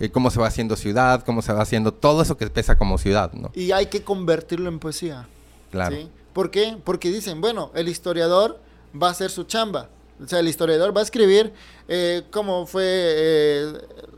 [0.00, 2.96] eh, cómo se va haciendo ciudad, cómo se va haciendo todo eso que pesa como
[2.96, 3.50] ciudad, ¿no?
[3.54, 5.28] Y hay que convertirlo en poesía.
[5.70, 5.94] Claro.
[5.96, 6.08] ¿sí?
[6.32, 6.78] ¿Por qué?
[6.82, 8.58] Porque dicen, bueno, el historiador
[9.00, 9.90] va a hacer su chamba.
[10.22, 11.52] O sea, el historiador va a escribir
[11.88, 13.72] eh, cómo fue eh,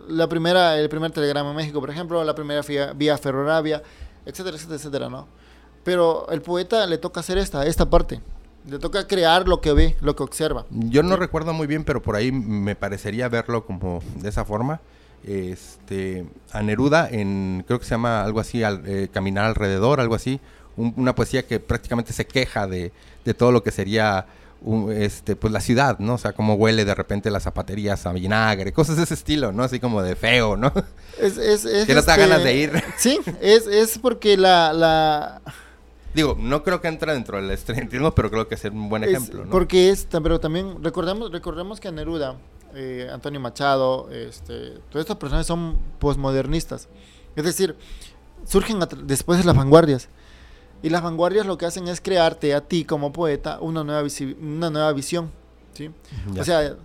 [0.08, 3.82] la primera, el primer telegrama en México, por ejemplo, la primera vía, vía ferroravia,
[4.26, 5.26] etcétera, etcétera, etcétera, ¿no?
[5.84, 8.20] Pero el poeta le toca hacer esta, esta parte.
[8.68, 10.66] Le toca crear lo que ve, lo que observa.
[10.70, 14.80] Yo no recuerdo muy bien, pero por ahí me parecería verlo como de esa forma.
[15.24, 20.40] Este, a Neruda en, creo que se llama algo así, eh, Caminar alrededor, algo así.
[20.76, 22.92] un- una poesía que prácticamente se queja de,
[23.24, 24.26] de todo lo que sería
[24.92, 26.14] este, pues la ciudad, ¿no?
[26.14, 29.62] O sea, cómo huele de repente las zapaterías a vinagre, cosas de ese estilo, ¿no?
[29.62, 30.72] Así como de feo, ¿no?
[31.18, 32.84] Es, es, es, Que no te da este, ganas de ir.
[32.98, 34.72] Sí, es, es porque la...
[34.72, 35.40] la
[36.14, 39.44] Digo, no creo que entra dentro del estudiantismo, pero creo que es un buen ejemplo,
[39.44, 39.50] ¿no?
[39.50, 42.36] Porque es, pero también recordemos, recordemos que Neruda,
[42.74, 46.88] eh, Antonio Machado, este, todas estas personas son posmodernistas.
[47.34, 47.76] Es decir,
[48.46, 50.08] surgen después de las vanguardias.
[50.82, 54.36] Y las vanguardias lo que hacen es crearte a ti como poeta una nueva, visi-
[54.40, 55.30] una nueva visión.
[55.74, 55.90] ¿sí?
[56.32, 56.42] Ya.
[56.42, 56.76] O sea,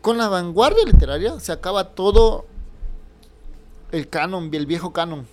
[0.00, 2.46] con la vanguardia literaria se acaba todo
[3.92, 5.26] el canon, el viejo canon.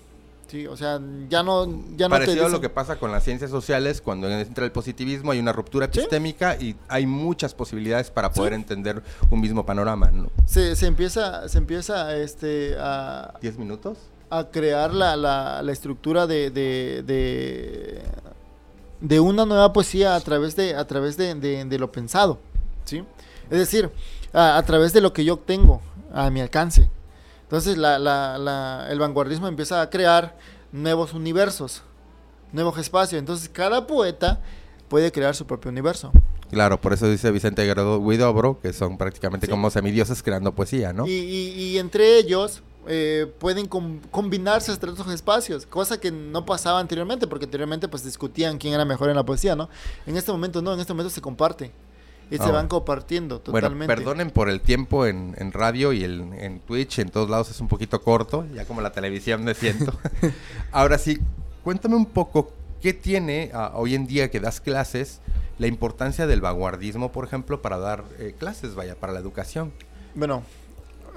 [0.47, 0.67] ¿sí?
[0.67, 0.99] O sea,
[1.29, 1.65] ya no,
[1.95, 4.63] ya no te Parecido a lo dicen- que pasa con las ciencias sociales, cuando entra
[4.65, 5.99] el positivismo hay una ruptura Sí.
[5.99, 8.55] epistémica y hay muchas posibilidades para poder Sí.
[8.61, 10.29] entender un mismo panorama, ¿no?
[10.45, 13.97] se, se empieza, se empieza este, a, ¿Diez minutos?
[14.29, 18.01] A crear la, la, la estructura de, de, de,
[19.01, 21.35] de una nueva poesía a través de, a través de,
[21.79, 22.39] lo pensado,
[22.85, 23.03] ¿sí?
[23.49, 23.91] Es decir,
[24.33, 25.81] a, a través de lo que yo tengo
[26.13, 26.89] a mi alcance.
[27.43, 30.35] Entonces la, la, la- el vanguardismo empieza a crear
[30.71, 31.83] nuevos universos,
[32.51, 33.19] nuevos espacios.
[33.19, 34.41] Entonces cada poeta
[34.89, 36.11] puede crear su propio universo.
[36.49, 39.51] Claro, por eso dice Vicente Guerrero Huidobro, que son prácticamente Sí.
[39.51, 41.05] como semidioses creando poesía, ¿no?
[41.05, 46.45] Y, y- y entre ellos eh, pueden com- combinarse entre estos espacios, cosa que no
[46.45, 49.69] pasaba anteriormente, porque anteriormente pues discutían quién era mejor en la poesía, ¿no?
[50.05, 51.71] En este momento no, en este momento se comparte.
[52.31, 52.69] Y Ah, se van bueno.
[52.69, 53.95] compartiendo Bueno, totalmente.
[53.95, 57.59] perdonen por el tiempo en, en radio y el- en Twitch, en todos lados es
[57.59, 59.93] un poquito corto, ya como la televisión me siento.
[60.71, 61.19] Ahora sí,
[61.63, 62.51] cuéntame un poco,
[62.81, 65.21] ¿qué tiene ah, hoy en día que das clases
[65.59, 69.71] la importancia del vanguardismo, por ejemplo, para dar eh, clases, vaya, para la educación?
[70.15, 70.41] Bueno,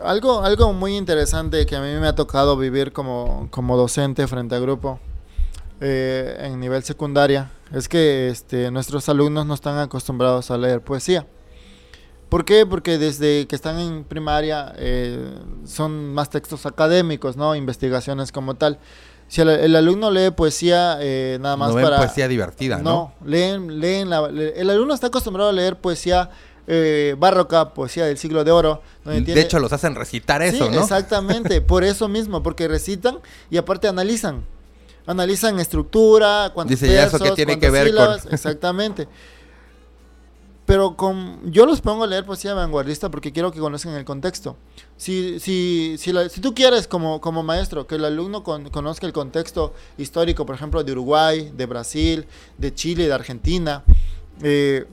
[0.02, 4.54] algo, algo muy interesante que a mí me ha tocado vivir como, como docente frente
[4.54, 4.98] a grupo
[5.80, 11.26] eh, en nivel secundaria es que este, nuestros alumnos no están acostumbrados a leer poesía.
[12.28, 12.66] ¿Por qué?
[12.66, 17.54] Porque desde que están en primaria eh, son más textos académicos, ¿no?
[17.54, 18.78] Investigaciones como tal.
[19.28, 21.98] Si el, el alumno lee poesía eh, nada más no para...
[21.98, 22.82] poesía divertida, ¿no?
[22.82, 26.30] No, leen, leen la- le- el alumno está acostumbrado a leer poesía
[26.70, 28.82] eh, barroca, poesía del siglo de oro.
[29.04, 30.80] donde De tiene- hecho, los hacen recitar Sí, eso, ¿no?
[30.82, 33.18] exactamente, por eso mismo, porque recitan
[33.50, 34.44] y aparte analizan.
[35.06, 39.08] Analizan estructura, cuántos Dice, ¿y eso versos, tiene que ver con- sílabas, Exactamente.
[40.66, 44.54] Pero con, yo los pongo a leer poesía vanguardista porque quiero que conozcan el contexto.
[44.98, 49.06] Si, si, si, la- si tú quieres como, como maestro que el alumno con- conozca
[49.06, 52.26] el contexto histórico, por ejemplo, de Uruguay, de Brasil,
[52.58, 53.82] de Chile, de Argentina,
[54.42, 54.84] eh,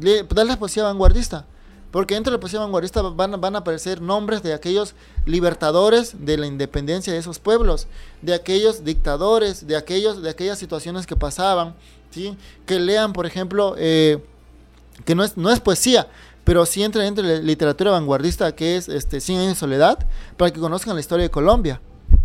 [0.00, 1.44] le- dale poesía vanguardista.
[1.90, 4.94] Porque dentro de la poesía vanguardista van, van a aparecer nombres de aquellos
[5.24, 7.86] libertadores de la independencia de esos pueblos,
[8.20, 11.74] de aquellos dictadores, de, aquellos, de aquellas situaciones que pasaban,
[12.10, 12.36] ¿sí?
[12.66, 14.18] Que lean, por ejemplo, eh,
[15.06, 16.08] que no es, no es poesía,
[16.44, 19.98] pero sí entra dentro de la literatura vanguardista, que es este, años de soledad,
[20.36, 21.80] para que conozcan la historia de Colombia,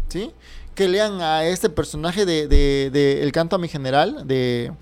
[0.10, 0.32] ¿sí?
[0.76, 4.74] Que lean a este personaje de, de- de El canto a mi general, de,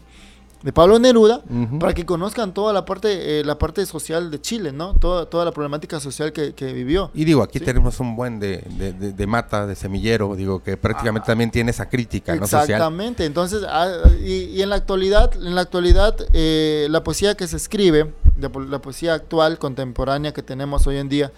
[0.64, 1.42] de Pablo Neruda,
[1.80, 4.94] para que conozcan toda la parte, eh, la parte social de Chile, ¿no?
[4.94, 7.10] Toda, toda la problemática social que, que vivió.
[7.16, 7.66] Y digo, aquí Sí.
[7.66, 11.72] tenemos un buen de, de- de- de mata, de semillero, digo, que prácticamente también tiene
[11.72, 12.46] esa crítica, ¿no?
[12.46, 12.64] Social.
[12.64, 13.26] Exactamente.
[13.26, 13.90] Entonces, ah,
[14.24, 18.50] y, y en la actualidad, en la actualidad, eh, la poesía que se escribe, la,
[18.50, 21.32] po- la poesía actual, contemporánea que tenemos hoy en día,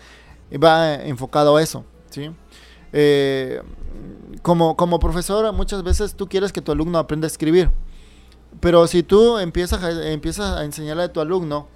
[0.62, 2.30] va enfocado a eso, ¿sí?
[2.91, 3.62] Eh,
[4.41, 7.70] como, como profesor, muchas veces tú quieres que tu alumno aprenda a escribir,
[8.60, 11.68] pero si tú empiezas a, empiezas a enseñarle a tu alumno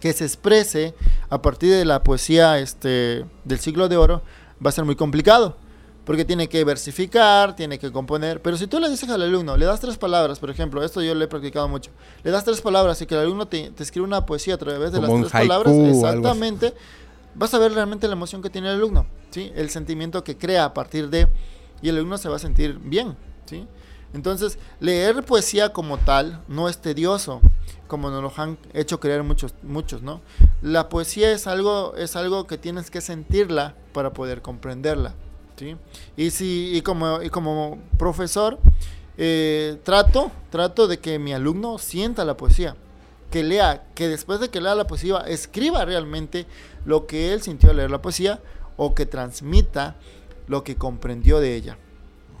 [0.00, 0.94] que se exprese
[1.28, 4.22] a partir de la poesía este, del siglo de oro,
[4.64, 5.56] va a ser muy complicado.
[6.08, 8.40] porque tiene que versificar, tiene que componer.
[8.40, 11.14] Pero si tú le dices al alumno, le das tres palabras, por ejemplo, esto yo
[11.14, 11.90] lo he practicado mucho,
[12.24, 14.90] le das tres palabras y que el alumno te, te escribe una poesía a través
[14.90, 16.72] de Como las tres haiku palabras, exactamente,
[17.34, 19.52] vas a ver realmente la emoción que tiene el alumno, ¿sí?
[19.54, 21.28] El sentimiento que crea a partir de,
[21.82, 23.14] y el alumno se va a sentir bien,
[23.44, 23.66] ¿sí?
[24.14, 27.40] Entonces, leer poesía como tal no es tedioso,
[27.86, 30.20] como nos lo han hecho creer muchos, muchos, ¿no?
[30.62, 35.14] La poesía es algo, es algo que tienes que sentirla para poder comprenderla,
[35.56, 35.76] ¿sí?
[36.16, 38.58] Y si, y como, y como profesor,
[39.18, 42.76] eh, trato, trato de que mi alumno sienta la poesía,
[43.30, 46.46] que lea, que después de que lea la poesía, escriba realmente
[46.86, 48.40] lo que él sintió al leer la poesía
[48.76, 49.96] o que transmita
[50.46, 51.78] lo que comprendió de ella.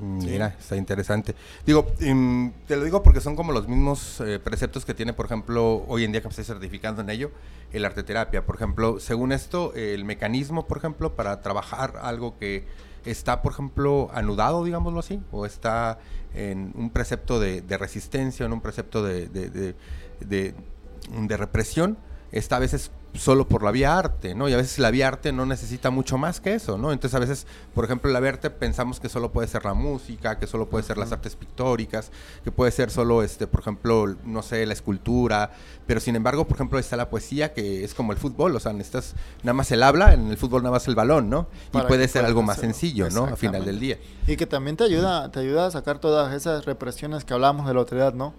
[0.00, 0.18] Mm.
[0.18, 1.34] Mira, está interesante.
[1.66, 5.26] Digo, em, te lo digo porque son como los mismos eh, preceptos que tiene, por
[5.26, 7.30] ejemplo, hoy en día que me estoy certificando en ello,
[7.72, 8.46] el arteterapia.
[8.46, 12.64] Por ejemplo, según esto, el mecanismo, por ejemplo, para trabajar algo que
[13.04, 15.98] está, por ejemplo, anudado, digámoslo así, o está
[16.34, 19.74] en un precepto de, de resistencia, en un precepto de- de-
[20.20, 21.96] de represión,
[22.32, 24.48] está a veces solo por la vía arte, ¿no?
[24.48, 26.92] Y a veces la vía arte no necesita mucho más que eso, ¿no?
[26.92, 30.38] Entonces a veces, por ejemplo, la vía arte pensamos que solo puede ser la música,
[30.38, 32.12] que solo puede ser las artes pictóricas,
[32.44, 35.50] que puede ser solo, este, por ejemplo, no sé, la escultura,
[35.86, 38.72] pero sin embargo, por ejemplo, está la poesía que es como el fútbol, o sea,
[38.72, 41.48] necesitas nada más el habla, en el fútbol nada más el balón, ¿no?
[41.74, 42.74] Y puede ser algo más hacerlo.
[42.74, 43.24] sencillo, ¿no?
[43.24, 43.98] A final del día.
[44.28, 47.74] Y que también te ayuda, te ayuda a sacar todas esas represiones que hablamos de
[47.74, 48.34] la autoridad, ¿no?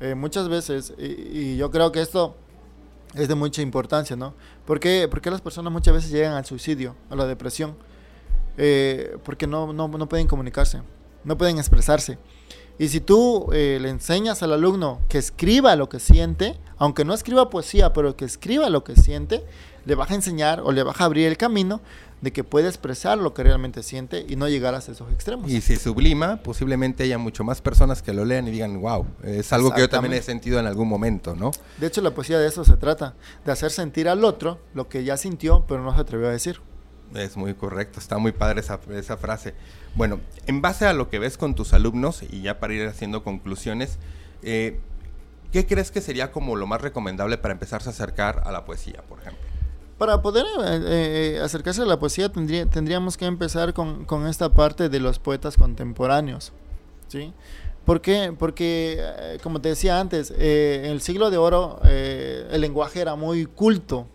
[0.00, 2.36] Eh, muchas veces, y, y yo creo que esto
[3.16, 4.34] es de mucha importancia, ¿no?
[4.64, 7.76] ¿Por qué, Porque las personas muchas veces llegan al suicidio, a la depresión?
[8.58, 10.82] Eh, porque no, no, no pueden comunicarse,
[11.24, 12.18] no pueden expresarse.
[12.78, 17.14] Y si tú eh, le enseñas al alumno que escriba lo que siente, aunque no
[17.14, 19.44] escriba poesía, pero que escriba lo que siente,
[19.86, 21.80] le vas a enseñar o le vas a abrir el camino
[22.20, 25.50] de que puede expresar lo que realmente siente y no llegar hasta esos extremos.
[25.50, 29.52] Y si sublima, posiblemente haya mucho más personas que lo lean y digan, wow, es
[29.52, 31.52] algo que yo también he sentido en algún momento, ¿no?
[31.78, 33.14] De hecho, la poesía de eso se trata,
[33.44, 36.60] de hacer sentir al otro lo que ya sintió, pero no se atrevió a decir.
[37.14, 39.54] Es muy correcto, está muy padre esa, esa frase.
[39.94, 43.22] Bueno, en base a lo que ves con tus alumnos, y ya para ir haciendo
[43.22, 43.98] conclusiones,
[44.42, 44.80] eh,
[45.52, 49.02] ¿qué crees que sería como lo más recomendable para empezarse a acercar a la poesía,
[49.08, 49.45] por ejemplo?
[49.98, 54.50] Para poder eh, eh, acercarse a la poesía tendría- tendríamos que empezar con, con esta
[54.52, 56.52] parte de los poetas contemporáneos.
[57.08, 57.32] ¿sí?
[57.86, 58.34] ¿Por qué?
[58.38, 63.14] Porque, eh, como te decía antes, eh, en el siglo de oro el lenguaje era
[63.14, 64.06] muy culto.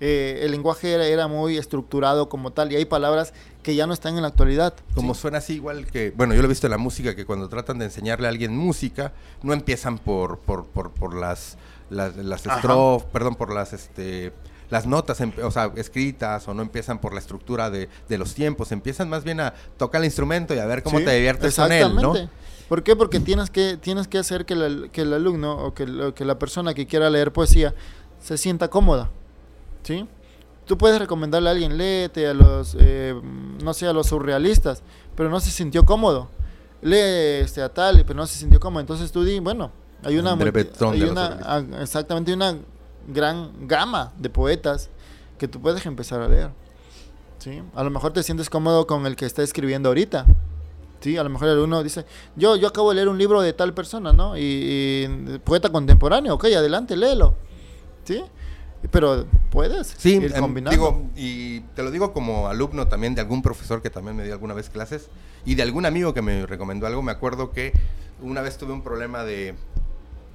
[0.00, 4.16] el lenguaje era, era muy estructurado como tal y hay palabras que ya no están
[4.16, 4.72] en la actualidad.
[4.94, 5.20] Como ¿sí?
[5.20, 7.78] suena así igual que, bueno, yo lo he visto en la música, que cuando tratan
[7.78, 11.58] de enseñarle a alguien música, no empiezan por, por, por, por las,
[11.90, 12.62] las, las Ajá.
[12.62, 14.32] estrof- perdón, por las, este,
[14.70, 18.34] las notas, em- o sea, escritas, o no empiezan por la estructura de, de los
[18.34, 21.54] tiempos, empiezan más bien a tocar el instrumento y a ver cómo Sí, te diviertes
[21.56, 22.14] con él, ¿no?
[22.68, 22.94] ¿Por qué?
[22.94, 26.24] Porque tienes que, tienes que hacer que, el- que el alumno o que, el- que
[26.24, 27.74] la persona que quiera leer poesía
[28.22, 29.10] se sienta cómoda.
[29.82, 30.06] ¿Sí?
[30.66, 33.20] Tú puedes recomendarle a alguien, léete a los, eh,
[33.64, 34.84] no sé, a los surrealistas,
[35.16, 36.28] pero no se sintió cómodo.
[36.82, 38.80] Lee este, a tal, pero no se sintió cómodo.
[38.80, 39.72] Entonces tú di, bueno,
[40.04, 42.56] hay una, multi- Breton hay una ah, exactamente una
[43.12, 44.88] gran gama de poetas
[45.38, 46.50] que tú puedes empezar a leer.
[47.38, 47.62] ¿sí?
[47.74, 50.26] A lo mejor te sientes cómodo con el que está escribiendo ahorita.
[51.00, 52.04] Sí, a lo mejor el uno dice,
[52.36, 54.36] yo, yo acabo de leer un libro de tal persona, ¿no?
[54.36, 57.34] Y, y poeta contemporáneo, ok, adelante, léelo.
[58.04, 58.22] ¿Sí?
[58.90, 60.70] Pero puedes Sí, ir em, combinando.
[60.70, 64.32] digo, y te lo digo como alumno también de algún profesor que también me dio
[64.34, 65.08] alguna vez clases
[65.46, 67.02] y de algún amigo que me recomendó algo.
[67.02, 67.72] Me acuerdo que
[68.20, 69.54] una vez tuve un problema de,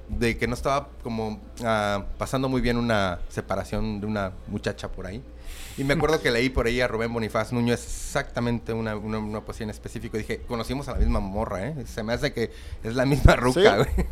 [0.08, 5.06] de que no estaba como ah, pasando muy bien una separación de una muchacha por
[5.06, 5.22] ahí.
[5.78, 9.40] Y me acuerdo que leí por ahí a Rubén Bonifaz Nuño exactamente una, una, una
[9.42, 10.16] poesía en específico.
[10.16, 11.84] Y dije, conocimos a la misma morra, ¿eh?
[11.86, 12.50] Se me hace que
[12.82, 13.90] es la misma ruca, Sí.
[13.94, 14.06] güey.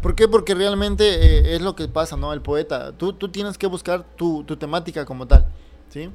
[0.00, 0.26] ¿Por qué?
[0.26, 2.32] Porque realmente eh, es lo que pasa, ¿no?
[2.32, 2.92] El poeta.
[2.96, 5.46] Tú, tú tienes que buscar tu, tu temática como tal,
[5.90, 6.08] ¿sí?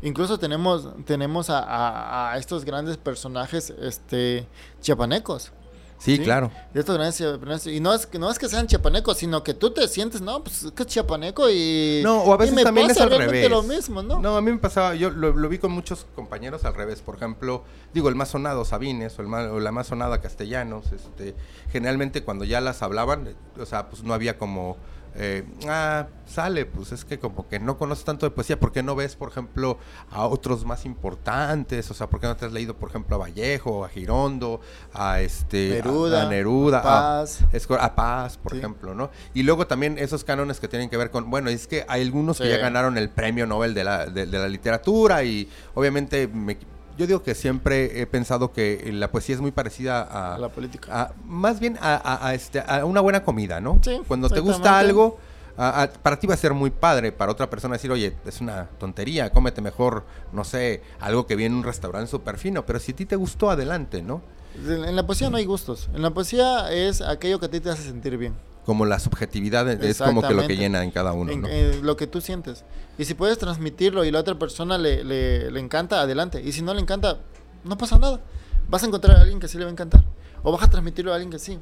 [0.00, 4.46] Incluso tenemos, tenemos a, a- a estos grandes personajes este,
[4.80, 5.52] chiapanecos.
[5.98, 6.22] Sí, Sí.
[6.22, 6.50] claro.
[6.72, 7.66] De estos grandes chiapanecos.
[7.66, 10.44] Y no es, que, no es que sean chiapanecos, sino que tú te sientes, no,
[10.44, 12.00] pues es que es chiapaneco y...
[12.04, 13.50] No, o a y veces me también es pasa al realmente revés.
[13.50, 14.20] lo mismo, ¿no?
[14.20, 17.02] No, a mí me pasaba, yo lo, lo vi con muchos compañeros al revés.
[17.02, 20.92] Por ejemplo, digo, el más sonado Sabines o, el más- o la más sonada Castellanos.
[20.92, 21.34] Este,
[21.72, 24.76] generalmente cuando ya las hablaban, eh, o sea, pues no había como,
[25.20, 28.60] eh, ah, sale, pues es que como que no conoces tanto de poesía.
[28.60, 29.78] ¿Por qué no ves, por ejemplo,
[30.10, 31.90] a otros más importantes?
[31.90, 34.60] O sea, ¿por qué no te has leído, por ejemplo, a Vallejo, a Girondo,
[34.94, 37.40] a este, a- Neruda, a, Neruda, a Paz.
[37.52, 38.58] es cor- a Paz, por Sí.
[38.58, 39.10] ejemplo, ¿no?
[39.34, 42.38] Y luego también esos cánones que tienen que ver con, bueno, es que hay algunos
[42.38, 46.58] que ya ganaron el premio Nobel de la, de, de la literatura y obviamente me-
[46.98, 50.48] yo digo que siempre he pensado que la poesía es muy parecida a, A la
[50.50, 50.88] política.
[51.02, 53.78] a- más bien a, este, a una buena comida, ¿no?
[53.82, 55.18] Sí, Cuando te gusta algo,
[55.56, 58.40] a- a- para ti va a ser muy padre, para otra persona decir, oye, es
[58.40, 62.78] una tontería, cómete mejor, no sé, algo que viene en un restaurante súper fino, pero
[62.80, 64.20] si a ti te gustó, adelante, ¿no?
[64.66, 65.88] En en la poesía no hay gustos.
[65.94, 68.34] En la poesía es aquello que a ti te hace sentir bien.
[68.68, 71.48] Como la subjetividad es- como que lo que llena en cada uno, en, ¿no?
[71.48, 72.66] en lo que tú sientes.
[72.98, 76.42] Y si puedes transmitirlo y la otra persona le, le, le encanta, adelante.
[76.44, 77.18] Y si no le encanta,
[77.64, 78.20] no pasa nada.
[78.68, 80.04] Vas a encontrar a alguien que sí le va a encantar.
[80.42, 81.58] O vas a transmitirlo a alguien que sí.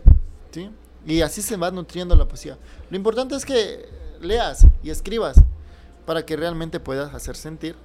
[0.51, 0.69] ¿sí?
[1.07, 2.59] Y así se va nutriendo la poesía.
[2.91, 3.87] Lo importante es que
[4.21, 5.37] leas y escribas
[6.07, 7.77] para que realmente puedas hacer sentir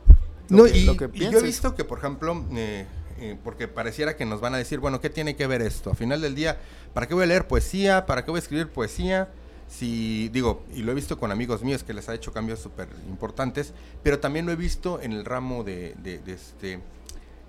[0.49, 2.87] lo, No, que, y, lo que y yo he visto que, por ejemplo, eh,
[3.19, 5.91] eh, porque pareciera que nos van a decir, bueno, ¿qué tiene que ver esto?
[5.91, 6.57] A final del día,
[6.93, 8.05] ¿para qué voy a leer poesía?
[8.05, 9.29] ¿Para qué voy a escribir poesía?
[9.67, 12.89] Si, digo, y lo he visto con amigos míos que les ha hecho cambios súper
[13.07, 13.73] importantes,
[14.03, 16.79] pero también lo he visto en el ramo de, de, de este,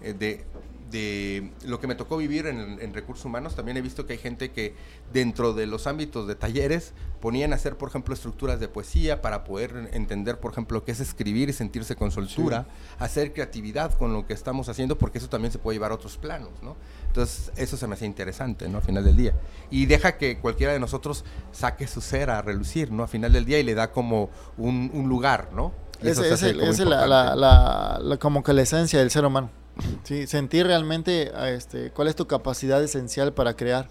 [0.03, 0.45] eh, de,
[0.93, 4.19] de lo que me tocó vivir en, en recursos humanos, también he visto que hay
[4.19, 4.75] gente que
[5.13, 9.43] dentro de los ámbitos de talleres ponían a hacer, por ejemplo, estructuras de poesía para
[9.43, 12.67] poder entender, por ejemplo, qué es escribir y sentirse con soltura,
[12.99, 16.19] hacer creatividad con lo que estamos haciendo, porque eso también se puede llevar a otros
[16.19, 16.77] planos, ¿no?
[17.13, 18.79] Entonces, eso se me hace interesante, ¿no?
[18.79, 19.35] A final del día.
[19.71, 23.03] Y deja que cualquiera de nosotros saque su ser a relucir, ¿no?
[23.03, 25.73] A final del día y le da como un, un lugar, ¿no?
[26.01, 26.85] Es, el- ese la, importante.
[26.87, 29.51] la- la- la- como que la esencia del ser humano.
[30.05, 33.89] Sí, sentir realmente a este, cuál es tu capacidad esencial para crear,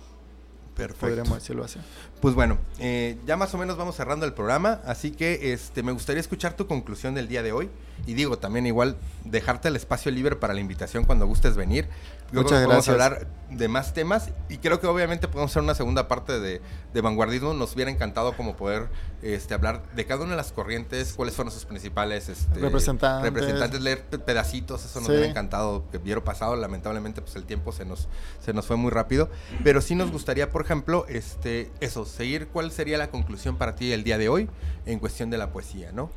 [0.75, 1.05] Perfecto.
[1.07, 1.79] podríamos decirlo así.
[2.21, 5.91] Pues bueno, eh, ya más o menos vamos cerrando el programa, así que este, me
[5.91, 7.69] gustaría escuchar tu conclusión del día de hoy.
[8.07, 8.95] Y digo, también igual
[9.25, 11.87] dejarte el espacio libre para la invitación cuando gustes venir.
[12.31, 13.11] Yo Muchas creo que Vamos a gracias.
[13.21, 16.61] hablar de más temas y creo que obviamente podemos hacer una segunda parte de,
[16.93, 17.53] de vanguardismo.
[17.53, 18.87] Nos hubiera encantado como poder
[19.21, 23.23] este, hablar de cada una de las corrientes, cuáles fueron sus principales este, Representantes.
[23.33, 25.11] representantes, leer pe- pedacitos, eso nos Sí.
[25.11, 26.55] hubiera encantado que hubiera pasado.
[26.55, 28.07] Lamentablemente, pues el tiempo se nos,
[28.39, 29.29] se nos fue muy rápido.
[29.65, 33.91] Pero sí nos gustaría, por ejemplo, este, eso, seguir cuál sería la conclusión para ti
[33.91, 34.49] el día de hoy
[34.85, 36.11] en cuestión de la poesía, ¿no?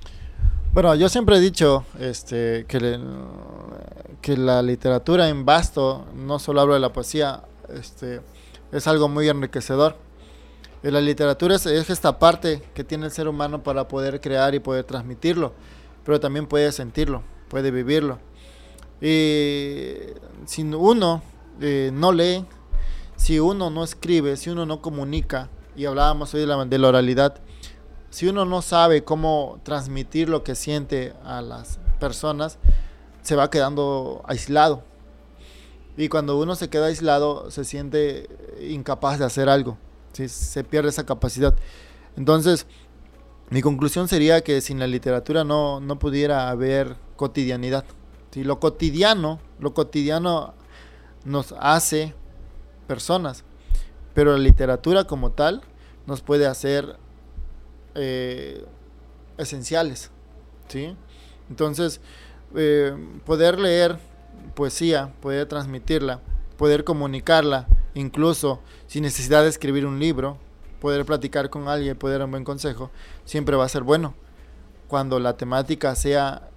[0.74, 2.98] Bueno, yo siempre he dicho este, que, le-
[4.20, 8.20] que la literatura en vasto, no solo hablo de la poesía, este,
[8.72, 9.94] es algo muy enriquecedor.
[10.82, 14.52] Y la literatura es, es esta parte que tiene el ser humano para poder crear
[14.56, 15.52] y poder transmitirlo,
[16.04, 18.18] pero también puede sentirlo, puede vivirlo.
[19.00, 19.92] Y
[20.44, 21.22] si uno
[21.60, 22.46] eh, no lee,
[23.14, 26.88] si uno no escribe, si uno no comunica, y hablábamos hoy de la, de la
[26.88, 27.36] oralidad,
[28.14, 32.58] si uno no sabe cómo transmitir lo que siente a las personas,
[33.22, 34.84] se va quedando aislado.
[35.96, 38.28] Y cuando uno se queda aislado, se siente
[38.60, 39.78] incapaz de hacer algo.
[40.12, 41.56] Se pierde esa capacidad.
[42.16, 42.68] Entonces,
[43.50, 47.84] mi conclusión sería que sin la literatura no, no pudiera haber cotidianidad.
[48.30, 48.44] ¿sí?
[48.44, 50.54] Lo cotidiano, lo cotidiano
[51.24, 52.14] nos hace
[52.86, 53.42] personas,
[54.14, 55.62] pero la literatura como tal
[56.06, 57.02] nos puede hacer
[57.94, 58.64] eh,
[59.38, 60.10] esenciales,
[60.68, 60.96] ¿sí?
[61.48, 62.00] Entonces,
[62.54, 62.94] eh,
[63.24, 63.98] poder leer
[64.54, 66.20] poesía, poder transmitirla,
[66.56, 70.38] poder comunicarla, incluso sin necesidad de escribir un libro,
[70.80, 72.90] poder platicar con alguien, poder dar un buen consejo,
[73.24, 74.14] siempre va a ser bueno.
[74.88, 76.50] Cuando la temática sea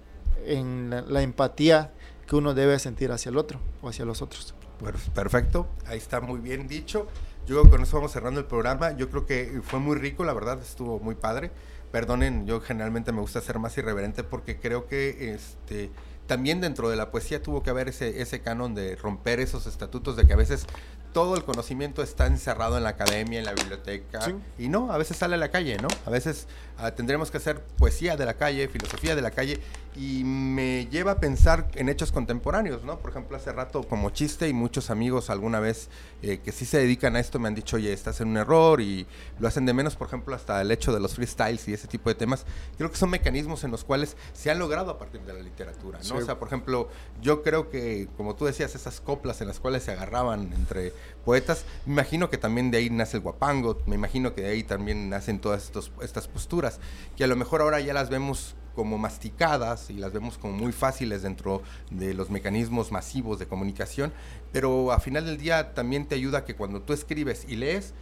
[0.44, 1.92] en la, la empatía
[2.26, 4.54] que uno debe sentir hacia el otro o hacia los otros.
[4.78, 7.08] Pues, perfecto, ahí está muy bien dicho.
[7.48, 8.92] Yo creo que con eso vamos cerrando el programa.
[8.96, 11.50] Yo creo que fue muy rico, la verdad, estuvo muy padre.
[11.90, 15.90] Perdonen, yo generalmente me gusta ser más irreverente porque creo que este
[16.26, 20.14] también dentro de la poesía tuvo que haber ese, ese canon de romper esos estatutos
[20.14, 20.66] de que a veces
[21.14, 24.34] todo el conocimiento está encerrado en la academia, en la biblioteca, Sí.
[24.58, 25.88] y no, a veces sale a la calle, ¿no?
[26.04, 26.46] A veces
[26.78, 29.60] ah, tendremos que hacer poesía de la calle, filosofía de la calle,
[29.96, 33.00] y me lleva a pensar en hechos contemporáneos, ¿no?
[33.00, 35.88] Por ejemplo, hace rato como chiste y muchos amigos alguna vez
[36.22, 38.80] eh, que sí se dedican a esto me han dicho, oye, estás en un error
[38.80, 39.06] y
[39.40, 42.10] lo hacen de menos, por ejemplo, hasta el hecho de los freestyles y ese tipo
[42.10, 42.46] de temas.
[42.76, 45.98] Creo que son mecanismos en los cuales se han logrado a partir de la literatura,
[45.98, 46.04] ¿no?
[46.04, 46.12] Sí.
[46.12, 46.88] O sea, por ejemplo,
[47.20, 50.92] yo creo que, como tú decías, esas coplas en las cuales se agarraban entre
[51.28, 54.62] poetas, me imagino que también de ahí nace el guapango, me imagino que de ahí
[54.62, 56.80] también nacen todas estos, estas posturas,
[57.18, 60.72] que a lo mejor ahora ya las vemos como masticadas y las vemos como muy
[60.72, 61.60] fáciles dentro
[61.90, 64.10] de los mecanismos masivos de comunicación,
[64.52, 67.92] pero a final del día también te ayuda que cuando tú escribes y lees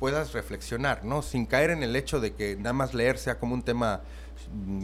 [0.00, 1.22] puedas reflexionar, ¿no?
[1.22, 4.00] Sin caer en el hecho de que nada más leer sea como un tema,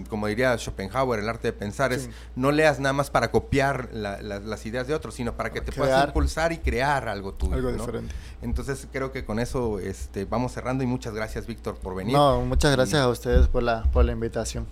[0.08, 4.22] como diría Schopenhauer, el arte de pensar, es no leas nada más para copiar la-
[4.22, 7.54] la- las ideas de otros, sino para que te puedas impulsar y crear algo tuyo.
[7.54, 7.76] Algo ¿no?
[7.78, 8.14] diferente.
[8.42, 12.14] Entonces creo que con eso este, vamos cerrando y muchas gracias Víctor por venir.
[12.14, 14.66] No, muchas gracias Y- a ustedes por la, por la invitación.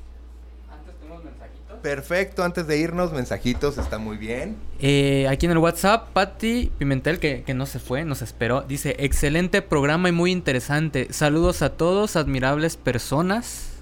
[0.70, 1.76] Antes tenemos mensajitos.
[1.82, 4.56] Perfecto, antes de irnos, mensajitos, está muy bien.
[4.80, 8.96] Eh, aquí en el WhatsApp, Patti Pimentel, que, que no se fue, nos esperó, dice,
[8.98, 11.08] excelente programa y muy interesante.
[11.12, 13.72] Saludos a todos, admirables personas.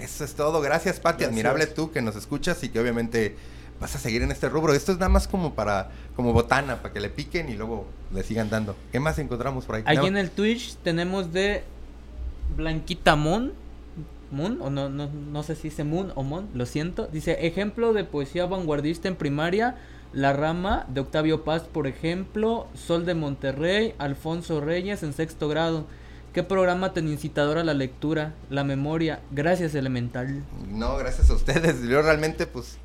[0.00, 1.30] Eso es todo, gracias Pati, Gracias.
[1.30, 3.36] admirable tú que nos escuchas y que obviamente
[3.80, 4.74] vas a seguir en este rubro.
[4.74, 8.22] Esto es nada más como para, como botana, para que le piquen y luego le
[8.22, 8.76] sigan dando.
[8.92, 9.82] ¿Qué más encontramos por ahí?
[9.86, 11.64] Aquí No, en el Twitch tenemos de
[12.56, 13.52] Blanquita Moon.
[14.30, 17.08] Moon, o no, no, no sé si dice Moon o Mon, lo siento.
[17.08, 19.76] Dice, ejemplo de poesía vanguardista en primaria,
[20.12, 25.86] La Rama de Octavio Paz, por ejemplo, Sol de Monterrey, Alfonso Reyes en sexto grado.
[26.32, 29.20] ¿Qué programa tan incitador a la lectura, la memoria?
[29.32, 30.44] Gracias, Elemental.
[30.68, 31.82] No, gracias a ustedes.
[31.82, 32.76] Yo realmente, pues,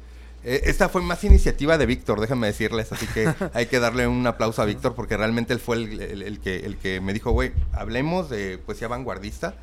[0.44, 2.92] eh, esta fue más iniciativa de Víctor, déjame decirles.
[2.92, 6.22] Así que hay que darle un aplauso a Víctor porque realmente él fue el, el-
[6.24, 9.54] el que, el que me dijo, güey, hablemos de poesía vanguardista.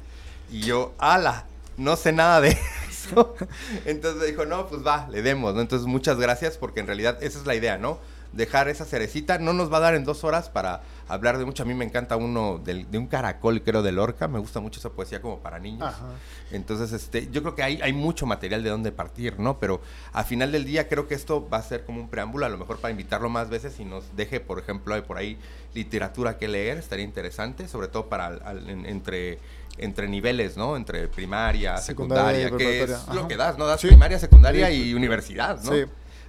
[0.50, 1.46] Y yo, ala,
[1.76, 2.50] no sé nada de
[2.90, 3.34] eso.
[3.84, 5.60] Entonces dijo, no, pues va, le demos, ¿no?
[5.60, 7.98] Entonces muchas gracias porque en realidad esa es la idea, ¿no?
[8.32, 11.62] Dejar esa cerecita, no nos va a dar en dos horas para hablar de mucho.
[11.62, 14.26] A mí me encanta uno del- de un caracol, creo, de Lorca.
[14.28, 15.82] Me gusta mucho esa poesía como para niños.
[15.88, 16.06] Ajá.
[16.50, 19.58] Entonces, este, yo creo que hay, hay mucho material de dónde partir, ¿no?
[19.58, 19.80] Pero
[20.12, 22.56] a final del día creo que esto va a ser como un preámbulo, a lo
[22.58, 25.38] mejor para invitarlo más veces y nos deje, por ejemplo, hay por ahí
[25.74, 29.38] literatura que leer, estaría interesante, sobre todo para al- en- entre
[29.78, 30.76] entre niveles, ¿no?
[30.76, 33.66] Entre primaria, Secundaria secundaria, que es lo que das, ¿no?
[33.66, 33.86] Das Sí.
[33.88, 34.90] primaria, secundaria Sí.
[34.90, 35.72] y universidad, ¿no?
[35.72, 35.84] Sí.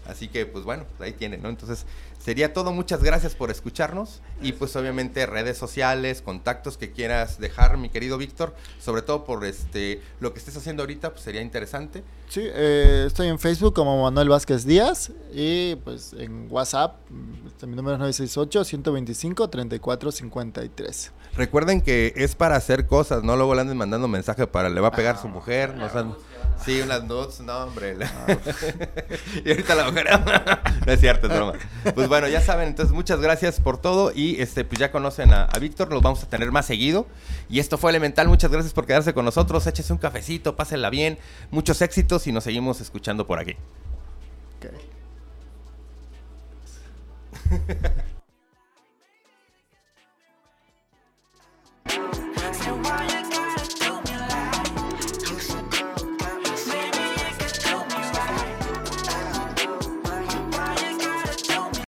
[0.07, 1.49] Así que, pues bueno, pues ahí tienen, ¿no?
[1.49, 1.85] Entonces,
[2.23, 2.71] sería todo.
[2.73, 4.21] Muchas gracias por escucharnos.
[4.41, 8.53] Y pues obviamente redes sociales, contactos que quieras dejar, mi querido Víctor.
[8.81, 12.03] Sobre todo por este lo que estés haciendo ahorita, pues sería interesante.
[12.27, 16.95] Sí, eh, estoy en Facebook como Manuel Vázquez Díaz y pues en WhatsApp,
[17.47, 21.11] este, mi número es 968-125-3453.
[21.35, 24.89] Recuerden que es para hacer cosas, no luego le anden mandando mensaje para le va
[24.89, 25.75] a pegar su mujer.
[25.75, 26.15] No sean-
[26.63, 27.95] sí, unas nudes, no, hombre.
[29.45, 30.07] y ahorita la mujer.
[30.85, 31.53] no es cierto, es broma.
[31.93, 34.11] Pues bueno, ya saben, entonces muchas gracias por todo.
[34.13, 37.07] Y este, pues ya conocen a, a Víctor, los vamos a tener más seguido.
[37.49, 39.65] Y esto fue Elemental, muchas gracias por quedarse con nosotros.
[39.67, 41.17] Échese un cafecito, pásenla bien.
[41.51, 43.55] Muchos éxitos y nos seguimos escuchando por aquí.
[44.57, 44.67] Ok.